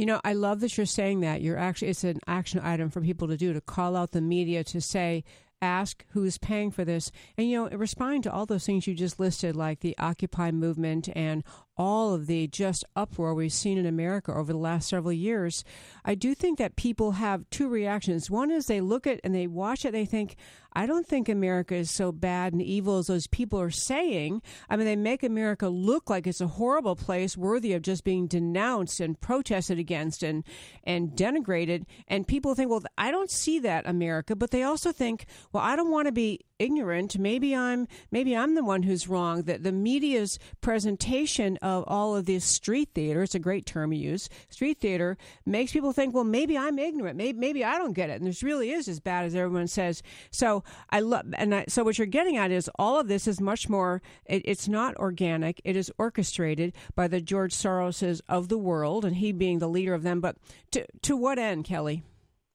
You 0.00 0.06
know, 0.06 0.18
I 0.24 0.32
love 0.32 0.60
that 0.60 0.78
you're 0.78 0.86
saying 0.86 1.20
that. 1.20 1.42
You're 1.42 1.58
actually 1.58 1.88
it's 1.88 2.04
an 2.04 2.20
action 2.26 2.58
item 2.64 2.88
for 2.88 3.02
people 3.02 3.28
to 3.28 3.36
do 3.36 3.52
to 3.52 3.60
call 3.60 3.96
out 3.96 4.12
the 4.12 4.22
media 4.22 4.64
to 4.64 4.80
say 4.80 5.24
ask 5.60 6.06
who's 6.12 6.38
paying 6.38 6.70
for 6.70 6.86
this 6.86 7.12
and 7.36 7.50
you 7.50 7.56
know 7.58 7.76
responding 7.76 8.22
to 8.22 8.32
all 8.32 8.46
those 8.46 8.64
things 8.64 8.86
you 8.86 8.94
just 8.94 9.20
listed 9.20 9.54
like 9.54 9.80
the 9.80 9.94
occupy 9.98 10.50
movement 10.50 11.10
and 11.14 11.44
all 11.76 12.12
of 12.14 12.26
the 12.26 12.46
just 12.48 12.84
uproar 12.94 13.34
we've 13.34 13.52
seen 13.52 13.78
in 13.78 13.86
America 13.86 14.32
over 14.34 14.52
the 14.52 14.58
last 14.58 14.88
several 14.88 15.12
years, 15.12 15.64
I 16.04 16.14
do 16.14 16.34
think 16.34 16.58
that 16.58 16.76
people 16.76 17.12
have 17.12 17.48
two 17.50 17.68
reactions. 17.68 18.30
One 18.30 18.50
is 18.50 18.66
they 18.66 18.80
look 18.80 19.06
at 19.06 19.20
and 19.24 19.34
they 19.34 19.46
watch 19.46 19.84
it, 19.84 19.92
they 19.92 20.04
think, 20.04 20.36
I 20.72 20.86
don't 20.86 21.06
think 21.06 21.28
America 21.28 21.74
is 21.74 21.90
so 21.90 22.12
bad 22.12 22.52
and 22.52 22.62
evil 22.62 22.98
as 22.98 23.06
those 23.06 23.26
people 23.26 23.60
are 23.60 23.70
saying. 23.70 24.42
I 24.68 24.76
mean, 24.76 24.86
they 24.86 24.96
make 24.96 25.22
America 25.22 25.68
look 25.68 26.10
like 26.10 26.26
it's 26.26 26.40
a 26.40 26.46
horrible 26.46 26.96
place 26.96 27.36
worthy 27.36 27.72
of 27.72 27.82
just 27.82 28.04
being 28.04 28.26
denounced 28.26 29.00
and 29.00 29.20
protested 29.20 29.78
against 29.78 30.22
and, 30.22 30.44
and 30.84 31.10
denigrated. 31.10 31.84
And 32.06 32.26
people 32.26 32.54
think, 32.54 32.70
well, 32.70 32.82
I 32.98 33.10
don't 33.10 33.30
see 33.30 33.58
that 33.60 33.88
America, 33.88 34.36
but 34.36 34.50
they 34.50 34.62
also 34.62 34.92
think, 34.92 35.26
well, 35.52 35.62
I 35.62 35.76
don't 35.76 35.90
want 35.90 36.06
to 36.06 36.12
be 36.12 36.40
ignorant. 36.60 37.18
Maybe 37.18 37.56
I'm 37.56 37.88
maybe 38.10 38.36
I'm 38.36 38.54
the 38.54 38.62
one 38.62 38.84
who's 38.84 39.08
wrong. 39.08 39.42
That 39.42 39.64
the 39.64 39.72
media's 39.72 40.38
presentation 40.60 41.56
of 41.56 41.84
all 41.86 42.14
of 42.14 42.26
this 42.26 42.44
street 42.44 42.90
theater, 42.94 43.22
it's 43.22 43.34
a 43.34 43.40
great 43.40 43.66
term 43.66 43.92
you 43.92 44.10
use, 44.10 44.28
street 44.50 44.78
theater, 44.80 45.16
makes 45.44 45.72
people 45.72 45.92
think, 45.92 46.14
well, 46.14 46.24
maybe 46.24 46.56
I'm 46.56 46.78
ignorant. 46.78 47.16
Maybe 47.16 47.38
maybe 47.38 47.64
I 47.64 47.78
don't 47.78 47.94
get 47.94 48.10
it. 48.10 48.20
And 48.20 48.26
this 48.26 48.42
really 48.42 48.70
is 48.70 48.86
as 48.86 49.00
bad 49.00 49.24
as 49.24 49.34
everyone 49.34 49.66
says. 49.66 50.02
So 50.30 50.62
I 50.90 51.00
love 51.00 51.26
and 51.36 51.54
I, 51.54 51.64
so 51.68 51.82
what 51.82 51.98
you're 51.98 52.06
getting 52.06 52.36
at 52.36 52.50
is 52.50 52.70
all 52.78 53.00
of 53.00 53.08
this 53.08 53.26
is 53.26 53.40
much 53.40 53.68
more. 53.68 54.02
It, 54.26 54.42
it's 54.44 54.68
not 54.68 54.96
organic. 54.96 55.60
It 55.64 55.76
is 55.76 55.90
orchestrated 55.98 56.74
by 56.94 57.08
the 57.08 57.20
George 57.20 57.54
Soroses 57.54 58.20
of 58.28 58.48
the 58.48 58.58
world, 58.58 59.04
and 59.04 59.16
he 59.16 59.32
being 59.32 59.58
the 59.58 59.68
leader 59.68 59.94
of 59.94 60.02
them. 60.02 60.20
But 60.20 60.36
to 60.72 60.86
to 61.02 61.16
what 61.16 61.38
end, 61.38 61.64
Kelly? 61.64 62.04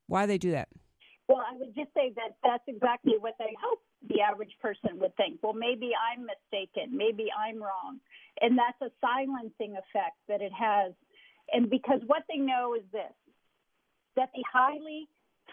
Why 0.08 0.26
they 0.26 0.38
do 0.38 0.52
that? 0.52 0.70
Well, 1.28 1.40
I 1.40 1.56
would 1.58 1.74
just 1.76 1.92
say 1.96 2.14
that 2.16 2.38
that's 2.44 2.64
exactly 2.68 3.14
what 3.20 3.34
they 3.40 3.56
hope 3.62 3.82
the 4.16 4.22
average 4.22 4.56
person 4.62 4.98
would 5.00 5.16
think, 5.18 5.40
well, 5.44 5.54
maybe 5.54 5.92
I'm 5.94 6.26
mistaken, 6.26 6.96
maybe 6.96 7.28
I'm 7.38 7.62
wrong. 7.62 8.00
And 8.40 8.58
that's 8.58 8.82
a 8.82 8.92
silencing 9.02 9.76
effect 9.76 10.16
that 10.30 10.42
it 10.42 10.52
has. 10.54 10.94
And 11.52 11.70
because 11.70 12.00
what 12.08 12.24
they 12.30 12.38
know 12.38 12.76
is 12.76 12.84
this 12.92 13.12
that 14.16 14.30
the 14.34 14.44
highly 14.52 15.10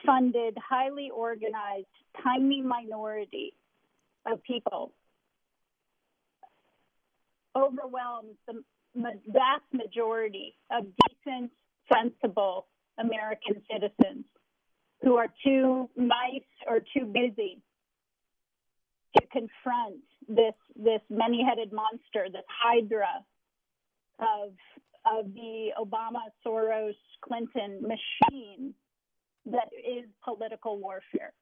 funded, 0.06 0.56
highly 0.56 1.10
organized, 1.12 1.86
tiny 2.22 2.62
minority 2.62 3.54
of 4.24 4.40
people 4.44 4.92
overwhelms 7.56 8.36
the 8.46 8.62
vast 9.26 9.64
majority 9.72 10.54
of 10.70 10.84
decent, 11.08 11.50
sensible 11.92 12.66
American 12.98 13.60
citizens 13.70 14.24
who 15.02 15.16
are 15.16 15.28
too 15.44 15.90
nice 15.96 16.46
or 16.68 16.78
too 16.96 17.04
busy 17.06 17.60
to 19.16 19.26
confront 19.30 20.02
this 20.28 20.54
this 20.76 21.00
many-headed 21.10 21.72
monster, 21.72 22.26
this 22.32 22.44
hydra 22.48 23.24
of 24.18 24.52
of 25.04 25.32
the 25.34 25.70
Obama, 25.80 26.20
Soros, 26.46 26.94
Clinton 27.22 27.82
machine 27.82 28.74
that 29.46 29.68
is 29.76 30.08
political 30.24 30.78
warfare. 30.78 31.32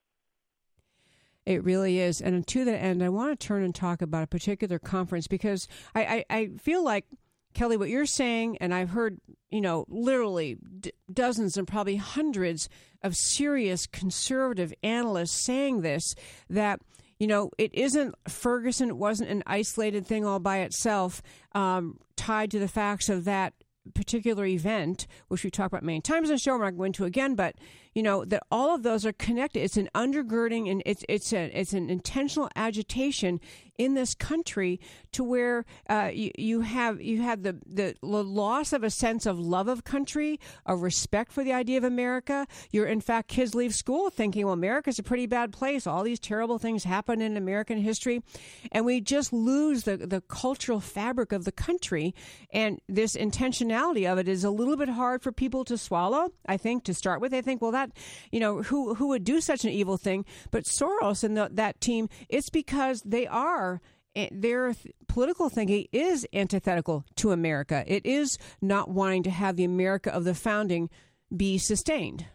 It 1.44 1.64
really 1.64 1.98
is. 1.98 2.20
And 2.20 2.46
to 2.46 2.64
that 2.64 2.82
end, 2.82 3.02
I 3.02 3.08
want 3.08 3.38
to 3.38 3.46
turn 3.46 3.62
and 3.62 3.74
talk 3.74 4.02
about 4.02 4.24
a 4.24 4.26
particular 4.26 4.78
conference 4.78 5.26
because 5.26 5.68
I, 5.94 6.24
I, 6.30 6.36
I 6.36 6.50
feel 6.58 6.84
like, 6.84 7.06
Kelly, 7.52 7.76
what 7.76 7.88
you're 7.88 8.06
saying, 8.06 8.58
and 8.58 8.72
I've 8.72 8.90
heard, 8.90 9.18
you 9.50 9.60
know, 9.60 9.84
literally 9.88 10.58
d- 10.78 10.92
dozens 11.12 11.56
and 11.56 11.66
probably 11.66 11.96
hundreds 11.96 12.68
of 13.02 13.16
serious 13.16 13.86
conservative 13.86 14.72
analysts 14.82 15.32
saying 15.32 15.80
this 15.80 16.14
that 16.48 16.80
you 17.20 17.26
know, 17.26 17.50
it 17.58 17.72
isn't 17.74 18.14
Ferguson. 18.28 18.98
Wasn't 18.98 19.28
an 19.28 19.44
isolated 19.46 20.06
thing 20.06 20.24
all 20.24 20.40
by 20.40 20.60
itself, 20.60 21.22
um, 21.52 21.98
tied 22.16 22.50
to 22.50 22.58
the 22.58 22.66
facts 22.66 23.08
of 23.08 23.24
that 23.26 23.52
particular 23.94 24.46
event, 24.46 25.06
which 25.28 25.44
we 25.44 25.50
talked 25.50 25.72
about 25.72 25.82
many 25.82 26.00
times 26.00 26.30
on 26.30 26.34
the 26.34 26.38
show. 26.38 26.56
We're 26.56 26.64
not 26.64 26.78
going 26.78 26.92
to 26.94 27.04
again, 27.04 27.34
but 27.34 27.56
you 27.95 28.03
know 28.03 28.24
that 28.24 28.43
all 28.51 28.74
of 28.74 28.82
those 28.82 29.05
are 29.05 29.12
connected. 29.12 29.61
It's 29.61 29.76
an 29.76 29.88
undergirding 29.95 30.70
and 30.70 30.82
it's 30.86 31.05
it's 31.09 31.32
a 31.32 31.51
it's 31.59 31.72
an 31.72 31.91
intentional 31.91 32.49
agitation 32.55 33.41
in 33.80 33.95
this 33.95 34.14
country 34.14 34.78
to 35.11 35.24
where 35.24 35.64
uh, 35.88 36.11
you, 36.12 36.30
you 36.36 36.61
have 36.61 37.01
you 37.01 37.22
have 37.22 37.43
the, 37.43 37.57
the 37.66 37.95
loss 38.03 38.74
of 38.74 38.84
a 38.84 38.91
sense 38.91 39.24
of 39.24 39.38
love 39.38 39.68
of 39.68 39.84
country, 39.84 40.38
a 40.66 40.76
respect 40.76 41.32
for 41.32 41.43
the 41.43 41.55
idea 41.55 41.78
of 41.78 41.84
America. 41.84 42.47
You're 42.70 42.86
in 42.86 43.01
fact 43.01 43.28
kids 43.28 43.55
leave 43.55 43.74
school 43.74 44.11
thinking, 44.11 44.45
well, 44.45 44.53
America's 44.53 44.99
a 44.99 45.03
pretty 45.03 45.24
bad 45.24 45.51
place. 45.51 45.86
All 45.86 46.03
these 46.03 46.20
terrible 46.20 46.59
things 46.59 46.84
happen 46.84 47.22
in 47.22 47.38
American 47.38 47.78
history, 47.78 48.22
and 48.70 48.84
we 48.84 49.01
just 49.01 49.32
lose 49.32 49.84
the 49.84 49.97
the 49.97 50.20
cultural 50.20 50.80
fabric 50.80 51.32
of 51.32 51.45
the 51.47 51.53
country. 51.53 52.14
And 52.53 52.82
this 52.86 53.16
intentionality 53.16 54.11
of 54.11 54.18
it 54.18 54.28
is 54.28 54.45
a 54.45 54.51
little 54.51 54.76
bit 54.76 54.91
hard 54.91 55.22
for 55.22 55.32
people 55.32 55.64
to 55.64 55.78
swallow. 55.78 56.32
I 56.45 56.59
think 56.59 56.84
to 56.84 56.93
start 56.93 57.22
with, 57.22 57.30
they 57.30 57.41
think, 57.41 57.62
well, 57.62 57.72
that 57.81 57.97
you 58.31 58.41
know 58.41 58.62
who 58.62 58.95
who 58.95 59.09
would 59.09 59.24
do 59.24 59.41
such 59.41 59.64
an 59.64 59.70
evil 59.70 59.97
thing? 59.97 60.24
But 60.51 60.64
Soros 60.64 61.24
and 61.24 61.37
the, 61.37 61.49
that 61.53 61.81
team, 61.81 62.09
it's 62.28 62.51
because 62.51 63.03
they 63.03 63.26
are 63.26 63.81
Eh, 64.16 64.28
their 64.33 64.74
political 65.07 65.49
thinking 65.49 65.87
is 65.93 66.26
antithetical 66.33 67.05
to 67.16 67.31
America. 67.31 67.85
It 67.87 68.05
is 68.05 68.39
not 68.61 68.91
wanting 68.91 69.22
to 69.24 69.31
have 69.31 69.57
the 69.57 69.64
America 69.64 70.12
of 70.12 70.24
the 70.24 70.35
founding 70.35 70.91
be 71.35 71.59
sustained. 71.59 72.26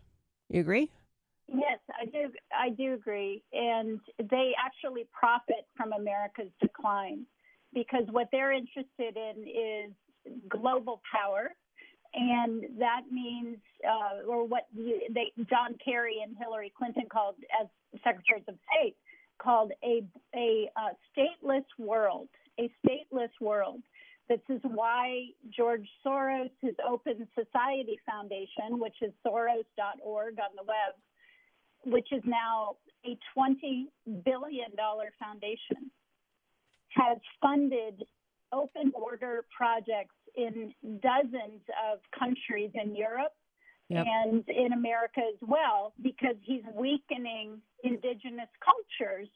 You 0.50 0.62
agree? 0.62 0.92
Yes, 1.48 1.80
I 1.90 2.06
do. 2.06 2.32
I 2.58 2.70
do 2.70 2.94
agree, 2.94 3.44
and 3.54 4.00
they 4.18 4.54
actually 4.64 5.08
profit 5.12 5.68
from 5.76 5.94
America's 5.94 6.52
decline 6.60 7.26
because 7.74 8.06
what 8.10 8.30
they're 8.32 8.54
interested 8.54 9.16
in 9.16 9.44
is 9.46 10.34
global 10.50 11.02
power, 11.12 11.52
and 12.16 12.64
that 12.80 13.02
means, 13.12 13.58
uh, 13.88 14.26
or 14.28 14.48
what 14.48 14.68
they, 14.74 15.32
John 15.50 15.76
Kerry 15.84 16.22
and 16.24 16.36
Hillary 16.38 16.72
Clinton 16.76 17.04
called 17.12 17.36
as 17.62 17.68
secretaries 18.04 18.46
of 18.48 18.56
state, 18.72 18.96
called 19.42 19.72
a 19.84 20.02
a 20.34 20.70
uh, 20.78 20.94
stateless 21.12 21.66
world, 21.78 22.30
a 22.58 22.72
stateless 22.86 23.32
world. 23.42 23.82
This 24.30 24.40
is 24.50 24.62
why 24.64 25.26
George 25.56 25.88
Soros, 26.06 26.50
his 26.62 26.74
Open 26.88 27.28
Society 27.38 28.00
Foundation, 28.10 28.80
which 28.80 28.96
is 29.02 29.12
soros.org 29.26 30.40
on 30.40 30.56
the 30.56 30.64
web, 30.64 30.96
which 31.86 32.08
is 32.12 32.24
now 32.26 32.78
a 33.06 33.18
$20 33.38 33.86
billion 34.24 34.72
foundation, 35.20 35.92
has 36.90 37.18
funded 37.40 38.04
open 38.52 38.90
border 38.90 39.46
projects 39.56 40.15
in 40.38 40.74
dozens 41.02 41.62
of 41.92 42.00
countries 42.18 42.72
in 42.74 42.96
Europe 42.96 43.34
yep. 43.90 44.06
and 44.08 44.44
in 44.50 44.74
America 44.74 45.22
as 45.28 45.40
well, 45.42 45.94
because 46.02 46.36
he's 46.42 46.64
weakening 46.74 47.62
indigenous 47.84 48.50
cultures, 48.64 49.30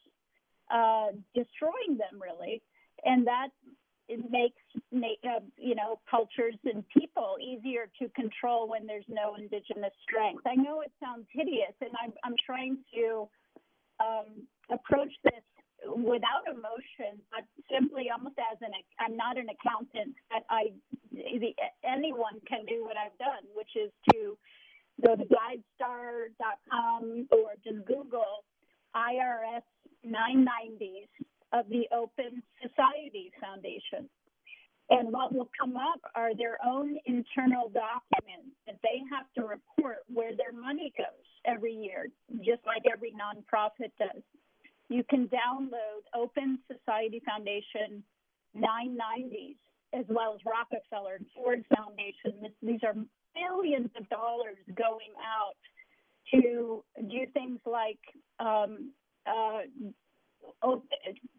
uh, 0.70 1.08
destroying 1.34 1.98
them 1.98 2.20
really, 2.20 2.62
and 3.04 3.26
that 3.26 3.48
makes 4.28 4.60
uh, 5.24 5.40
you 5.56 5.74
know 5.74 6.00
cultures 6.10 6.54
and 6.64 6.84
people 6.88 7.36
easier 7.40 7.88
to 8.00 8.08
control 8.10 8.68
when 8.68 8.86
there's 8.86 9.04
no 9.08 9.36
indigenous 9.36 9.92
strength. 10.02 10.42
I 10.46 10.54
know 10.54 10.80
it 10.80 10.92
sounds 11.02 11.26
hideous, 11.32 11.74
and 11.80 11.90
I'm 12.02 12.12
I'm 12.24 12.34
trying 12.44 12.78
to 12.94 13.28
um, 14.00 14.46
approach 14.70 15.12
this 15.24 15.44
without 15.86 16.46
emotion, 16.46 17.20
but 17.30 17.44
simply 17.70 18.10
almost 18.10 18.36
as 18.38 18.58
an 18.60 18.70
I'm 18.98 19.16
not 19.16 19.38
an 19.38 19.46
accountant, 19.48 20.14
but 20.30 20.44
I 20.50 20.72
the, 21.12 21.54
anyone 21.84 22.40
can 22.46 22.64
do 22.66 22.84
what 22.84 22.96
I've 22.96 23.16
done, 23.18 23.44
which 23.54 23.70
is 23.76 23.90
to 24.12 24.36
go 25.04 25.16
to 25.16 25.24
guidestar.com 25.24 27.28
or 27.32 27.54
just 27.64 27.84
Google 27.86 28.44
IRS 28.94 29.62
990s 30.06 31.08
of 31.52 31.68
the 31.68 31.88
Open 31.94 32.42
Society 32.62 33.32
Foundation. 33.40 34.08
And 34.90 35.12
what 35.12 35.32
will 35.32 35.48
come 35.58 35.76
up 35.76 36.00
are 36.16 36.34
their 36.34 36.58
own 36.66 36.98
internal 37.06 37.70
documents 37.70 38.56
that 38.66 38.76
they 38.82 39.00
have 39.10 39.26
to 39.36 39.42
report 39.46 39.98
where 40.12 40.36
their 40.36 40.52
money 40.52 40.92
goes. 40.98 41.06
every 41.46 41.72
year, 41.72 42.08
just 42.44 42.60
like 42.66 42.82
every 42.92 43.12
nonprofit 43.12 43.90
does. 43.98 44.22
You 44.90 45.04
can 45.08 45.28
download 45.28 46.02
Open 46.14 46.58
Society 46.66 47.22
Foundation 47.24 48.02
990s 48.56 49.54
as 49.94 50.04
well 50.08 50.34
as 50.34 50.40
Rockefeller 50.44 51.14
and 51.14 51.26
Ford 51.34 51.64
Foundation. 51.74 52.52
These 52.60 52.80
are 52.82 52.94
billions 53.32 53.90
of 53.96 54.08
dollars 54.08 54.58
going 54.74 55.14
out 55.22 55.54
to 56.34 56.82
do 57.08 57.26
things 57.32 57.60
like 57.64 58.00
um, 58.40 58.90
uh, 59.26 59.60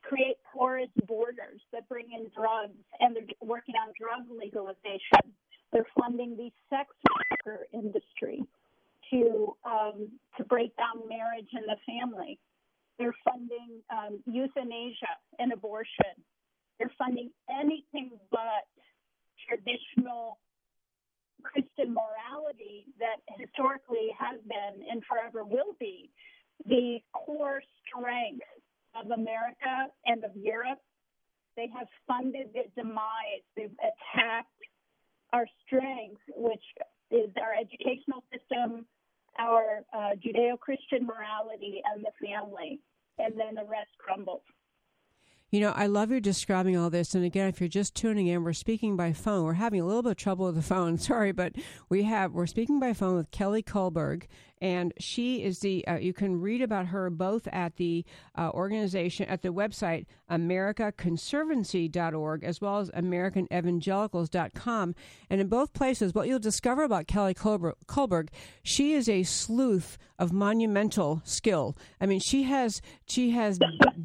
create 0.02 0.38
porous 0.54 0.90
borders 1.06 1.62
that 1.74 1.88
bring 1.90 2.06
in 2.14 2.28
drugs, 2.34 2.80
and 3.02 3.16
they're 3.16 3.24
working 3.42 3.76
on 3.76 3.92
drug 4.00 4.28
legalization. 4.30 5.36
They're 5.74 5.88
funding 6.00 6.38
the 6.38 6.52
sex 6.70 6.88
worker 7.46 7.68
industry 7.74 8.44
to 9.12 9.56
um, 9.66 10.10
to 10.38 10.44
break 10.46 10.76
down 10.78 11.08
marriage 11.10 11.50
and 11.54 11.66
the 11.66 11.78
family. 11.86 12.40
They're 13.02 13.18
funding 13.26 13.82
um, 13.90 14.22
euthanasia 14.28 15.18
and 15.40 15.52
abortion. 15.52 16.14
They're 16.78 16.94
funding 17.00 17.32
anything 17.50 18.12
but 18.30 18.70
traditional 19.50 20.38
Christian 21.42 21.98
morality 21.98 22.86
that 23.00 23.26
historically 23.40 24.14
has 24.20 24.40
been 24.46 24.86
and 24.88 25.02
forever 25.10 25.44
will 25.44 25.74
be 25.80 26.12
the 26.68 27.00
core 27.12 27.64
strength 27.82 28.46
of 28.94 29.10
America 29.10 29.90
and 30.06 30.24
of 30.24 30.36
Europe. 30.36 30.78
They 31.58 31.70
have 31.76 31.88
funded 32.08 32.54
the 32.54 32.70
demise. 32.80 33.42
They've 33.58 33.74
attacked 33.82 34.62
our 35.34 35.48
strength, 35.66 36.22
which 36.38 36.64
is 37.10 37.32
our 37.42 37.56
educational 37.58 38.24
system, 38.30 38.86
our 39.40 39.82
uh, 39.92 40.14
Judeo 40.22 40.60
Christian 40.60 41.08
morality, 41.08 41.82
and 41.92 42.06
the 42.06 42.14
family. 42.24 42.80
And 43.18 43.40
then 43.40 43.56
the 43.56 43.70
rest 43.70 43.92
crumbles. 43.98 44.42
You 45.52 45.60
know, 45.60 45.74
I 45.76 45.88
love 45.88 46.12
you 46.12 46.22
describing 46.22 46.78
all 46.78 46.90
this. 46.90 47.14
And 47.14 47.26
again, 47.26 47.50
if 47.50 47.60
you're 47.60 47.68
just 47.68 47.94
tuning 47.94 48.28
in, 48.28 48.44
we're 48.44 48.54
speaking 48.54 48.96
by 48.96 49.12
phone. 49.12 49.44
We're 49.44 49.54
having 49.54 49.82
a 49.82 49.86
little 49.86 50.02
bit 50.02 50.12
of 50.12 50.18
trouble 50.18 50.46
with 50.46 50.56
the 50.56 50.62
phone. 50.62 50.98
Sorry, 50.98 51.34
but 51.34 51.54
we 51.90 52.04
have 52.04 52.32
we're 52.32 52.46
speaking 52.46 52.80
by 52.80 52.94
phone 52.94 53.18
with 53.18 53.32
Kelly 53.32 53.62
Kullberg, 53.62 54.28
and 54.62 54.94
she 55.00 55.44
is 55.44 55.60
the. 55.60 55.86
Uh, 55.88 55.98
you 55.98 56.14
can 56.14 56.40
read 56.40 56.62
about 56.62 56.86
her 56.88 57.10
both 57.10 57.48
at 57.52 57.76
the 57.78 58.06
uh, 58.38 58.52
organization 58.52 59.28
at 59.28 59.42
the 59.42 59.50
website 59.50 60.06
AmericaConservancy.org 60.30 62.44
as 62.44 62.62
well 62.62 62.78
as 62.80 62.92
AmericanEvangelicals.com. 62.92 64.96
And 65.30 65.42
in 65.42 65.48
both 65.48 65.74
places, 65.74 66.14
what 66.14 66.28
you'll 66.28 66.40
discover 66.40 66.84
about 66.84 67.08
Kelly 67.08 67.34
Kullberg, 67.34 68.28
she 68.64 68.94
is 68.94 69.10
a 69.10 69.24
sleuth 69.24 69.98
of 70.20 70.32
monumental 70.32 71.24
skill. 71.26 71.76
I 72.00 72.06
mean, 72.06 72.20
she 72.20 72.44
has 72.44 72.84
she 73.06 73.32
has 73.32 73.58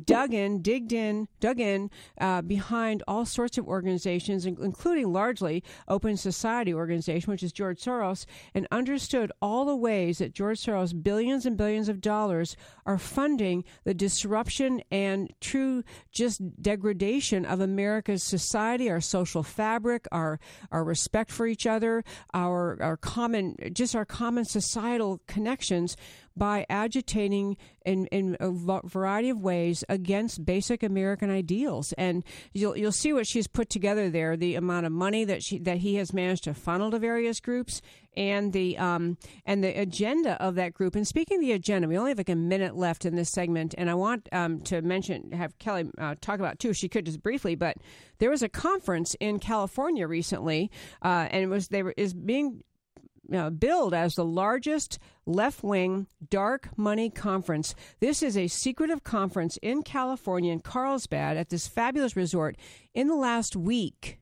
dug 0.04 0.32
in, 0.32 0.62
digged 0.62 0.92
in, 0.92 1.28
dug 1.40 1.60
in 1.60 1.90
uh, 2.18 2.40
behind 2.42 3.02
all 3.06 3.26
sorts 3.26 3.58
of 3.58 3.68
organizations, 3.68 4.46
including 4.46 5.12
largely 5.12 5.62
Open 5.88 6.16
Society 6.16 6.72
organization, 6.72 7.30
which 7.30 7.42
is 7.42 7.52
George 7.52 7.82
Soros, 7.82 8.24
and 8.54 8.66
understood 8.70 9.30
all 9.42 9.66
the 9.66 9.76
ways 9.76 10.18
that 10.18 10.32
George 10.32 10.45
Soros 10.54 11.02
billions 11.02 11.46
and 11.46 11.56
billions 11.56 11.88
of 11.88 12.00
dollars 12.00 12.56
are 12.84 12.98
funding 12.98 13.64
the 13.84 13.94
disruption 13.94 14.82
and 14.90 15.32
true 15.40 15.82
just 16.12 16.40
degradation 16.62 17.44
of 17.44 17.60
America's 17.60 18.22
society, 18.22 18.90
our 18.90 19.00
social 19.00 19.42
fabric, 19.42 20.06
our 20.12 20.38
our 20.70 20.84
respect 20.84 21.30
for 21.30 21.46
each 21.46 21.66
other, 21.66 22.04
our 22.34 22.78
our 22.80 22.96
common 22.96 23.56
just 23.72 23.94
our 23.96 24.04
common 24.04 24.44
societal 24.44 25.20
connections 25.26 25.96
by 26.36 26.66
agitating 26.68 27.56
in, 27.84 28.06
in 28.06 28.36
a 28.40 28.50
variety 28.84 29.30
of 29.30 29.40
ways 29.40 29.84
against 29.88 30.44
basic 30.44 30.82
American 30.82 31.30
ideals. 31.30 31.92
And 31.94 32.24
you'll 32.52 32.76
you'll 32.76 32.92
see 32.92 33.12
what 33.12 33.26
she's 33.26 33.46
put 33.46 33.70
together 33.70 34.10
there: 34.10 34.36
the 34.36 34.54
amount 34.54 34.86
of 34.86 34.92
money 34.92 35.24
that 35.24 35.42
she 35.42 35.58
that 35.60 35.78
he 35.78 35.96
has 35.96 36.12
managed 36.12 36.44
to 36.44 36.54
funnel 36.54 36.90
to 36.90 36.98
various 36.98 37.40
groups, 37.40 37.80
and 38.16 38.52
the 38.52 38.76
um, 38.78 39.18
and 39.44 39.62
the 39.62 39.78
agenda 39.78 40.40
of 40.42 40.54
that 40.56 40.74
group. 40.74 40.94
And 40.96 41.06
speaking 41.06 41.38
of 41.38 41.40
the 41.40 41.52
agenda, 41.52 41.88
we 41.88 41.96
only 41.96 42.10
have 42.10 42.18
like 42.18 42.28
a 42.28 42.36
minute 42.36 42.76
left 42.76 43.04
in 43.04 43.14
this 43.14 43.30
segment, 43.30 43.74
and 43.78 43.90
I 43.90 43.94
want 43.94 44.28
um, 44.32 44.60
to 44.62 44.82
mention 44.82 45.32
have 45.32 45.58
Kelly 45.58 45.90
uh, 45.98 46.16
talk 46.20 46.38
about 46.38 46.58
too. 46.58 46.72
She 46.72 46.88
could 46.88 47.06
just 47.06 47.22
briefly, 47.22 47.54
but 47.54 47.76
there 48.18 48.30
was 48.30 48.42
a 48.42 48.48
conference 48.48 49.14
in 49.20 49.38
California 49.38 50.06
recently, 50.06 50.70
uh, 51.02 51.28
and 51.30 51.42
it 51.44 51.48
was 51.48 51.68
they 51.68 51.82
were 51.82 51.94
is 51.96 52.14
being 52.14 52.62
uh, 53.32 53.50
billed 53.50 53.94
as 53.94 54.14
the 54.14 54.24
largest 54.24 54.98
left 55.24 55.62
wing 55.62 56.06
dark 56.28 56.70
money 56.76 57.10
conference. 57.10 57.74
This 58.00 58.22
is 58.22 58.36
a 58.36 58.48
secretive 58.48 59.04
conference 59.04 59.58
in 59.62 59.82
California, 59.82 60.52
in 60.52 60.60
Carlsbad, 60.60 61.36
at 61.36 61.48
this 61.48 61.66
fabulous 61.66 62.16
resort 62.16 62.56
in 62.94 63.08
the 63.08 63.16
last 63.16 63.56
week, 63.56 64.18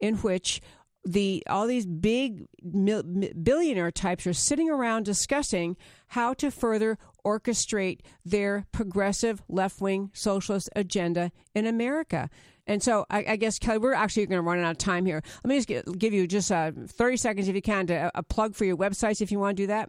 in 0.00 0.16
which 0.16 0.60
the 1.04 1.42
all 1.48 1.66
these 1.66 1.86
big 1.86 2.46
mil, 2.62 3.02
billionaire 3.02 3.90
types 3.90 4.26
are 4.26 4.32
sitting 4.32 4.70
around 4.70 5.04
discussing 5.04 5.76
how 6.08 6.32
to 6.34 6.50
further 6.50 6.96
orchestrate 7.24 8.00
their 8.24 8.66
progressive 8.72 9.42
left 9.48 9.80
wing 9.80 10.10
socialist 10.12 10.68
agenda 10.76 11.32
in 11.54 11.66
America. 11.66 12.30
And 12.66 12.82
so 12.82 13.06
I, 13.10 13.24
I 13.28 13.36
guess, 13.36 13.58
Kelly, 13.58 13.78
we're 13.78 13.94
actually 13.94 14.26
going 14.26 14.38
to 14.38 14.42
run 14.42 14.58
out 14.60 14.70
of 14.70 14.78
time 14.78 15.04
here. 15.04 15.22
Let 15.42 15.48
me 15.48 15.56
just 15.56 15.68
get, 15.68 15.98
give 15.98 16.12
you 16.12 16.26
just 16.26 16.52
uh, 16.52 16.72
30 16.86 17.16
seconds, 17.16 17.48
if 17.48 17.54
you 17.54 17.62
can, 17.62 17.86
to 17.88 18.10
a 18.14 18.22
plug 18.22 18.54
for 18.54 18.64
your 18.64 18.76
websites 18.76 19.20
if 19.20 19.32
you 19.32 19.38
want 19.38 19.56
to 19.56 19.62
do 19.62 19.66
that. 19.68 19.88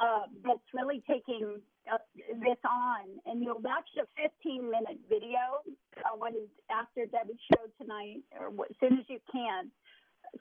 Uh, 0.00 0.26
that's 0.44 0.60
really 0.72 1.02
taking 1.10 1.60
uh, 1.92 1.98
this 2.38 2.56
on, 2.64 3.18
and 3.26 3.42
you'll 3.42 3.58
watch 3.58 3.88
a 4.00 4.06
15 4.14 4.70
minute 4.70 5.00
video 5.08 5.60
uh, 5.98 6.14
when 6.16 6.34
after 6.70 7.04
Debbie's 7.06 7.40
show 7.50 7.66
tonight, 7.82 8.22
or 8.38 8.46
as 8.46 8.76
soon 8.78 9.00
as 9.00 9.06
you 9.08 9.18
can, 9.32 9.72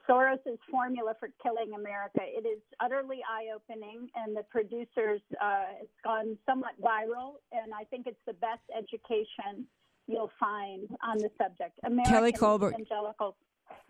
Soros's 0.07 0.59
formula 0.69 1.13
for 1.19 1.29
killing 1.41 1.73
America. 1.73 2.19
It 2.21 2.45
is 2.45 2.61
utterly 2.79 3.19
eye-opening, 3.29 4.09
and 4.15 4.35
the 4.35 4.43
producers 4.43 5.21
uh, 5.41 5.63
it's 5.81 5.91
gone 6.03 6.37
somewhat 6.45 6.79
viral, 6.81 7.35
and 7.51 7.73
I 7.73 7.83
think 7.85 8.07
it's 8.07 8.19
the 8.25 8.33
best 8.33 8.63
education 8.77 9.67
you'll 10.07 10.31
find 10.39 10.87
on 11.03 11.17
the 11.17 11.29
subject. 11.37 11.79
American 11.83 12.13
Kelly 12.13 12.31
Kullberg. 12.31 12.73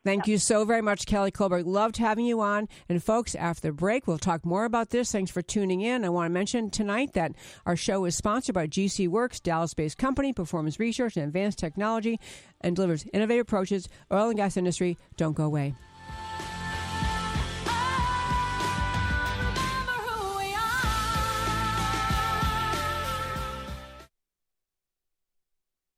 Thank 0.04 0.26
you 0.26 0.38
so 0.38 0.64
very 0.64 0.82
much, 0.82 1.06
Kelly 1.06 1.32
Kullberg. 1.32 1.66
Loved 1.66 1.98
having 1.98 2.26
you 2.26 2.40
on. 2.40 2.70
And 2.88 3.04
folks, 3.04 3.36
after 3.36 3.68
the 3.68 3.74
break, 3.74 4.08
we'll 4.08 4.18
talk 4.18 4.46
more 4.46 4.64
about 4.64 4.90
this. 4.90 5.12
Thanks 5.12 5.32
for 5.32 5.42
tuning 5.42 5.82
in. 5.82 6.06
I 6.06 6.10
want 6.10 6.30
to 6.30 6.34
mention 6.34 6.70
tonight 6.70 7.12
that 7.14 7.34
our 7.66 7.76
show 7.76 8.06
is 8.06 8.16
sponsored 8.16 8.56
by 8.56 8.68
GC 8.68 9.10
Works, 9.10 9.42
Dallas-based 9.42 9.98
company, 9.98 10.32
performance 10.32 10.80
research 10.80 11.18
and 11.18 11.26
advanced 11.26 11.60
technology, 11.60 12.22
and 12.62 12.74
delivers 12.74 13.06
innovative 13.12 13.42
approaches. 13.42 13.90
Oil 14.10 14.30
and 14.30 14.38
gas 14.38 14.56
industry, 14.56 14.98
don't 15.18 15.36
go 15.36 15.44
away. 15.44 15.76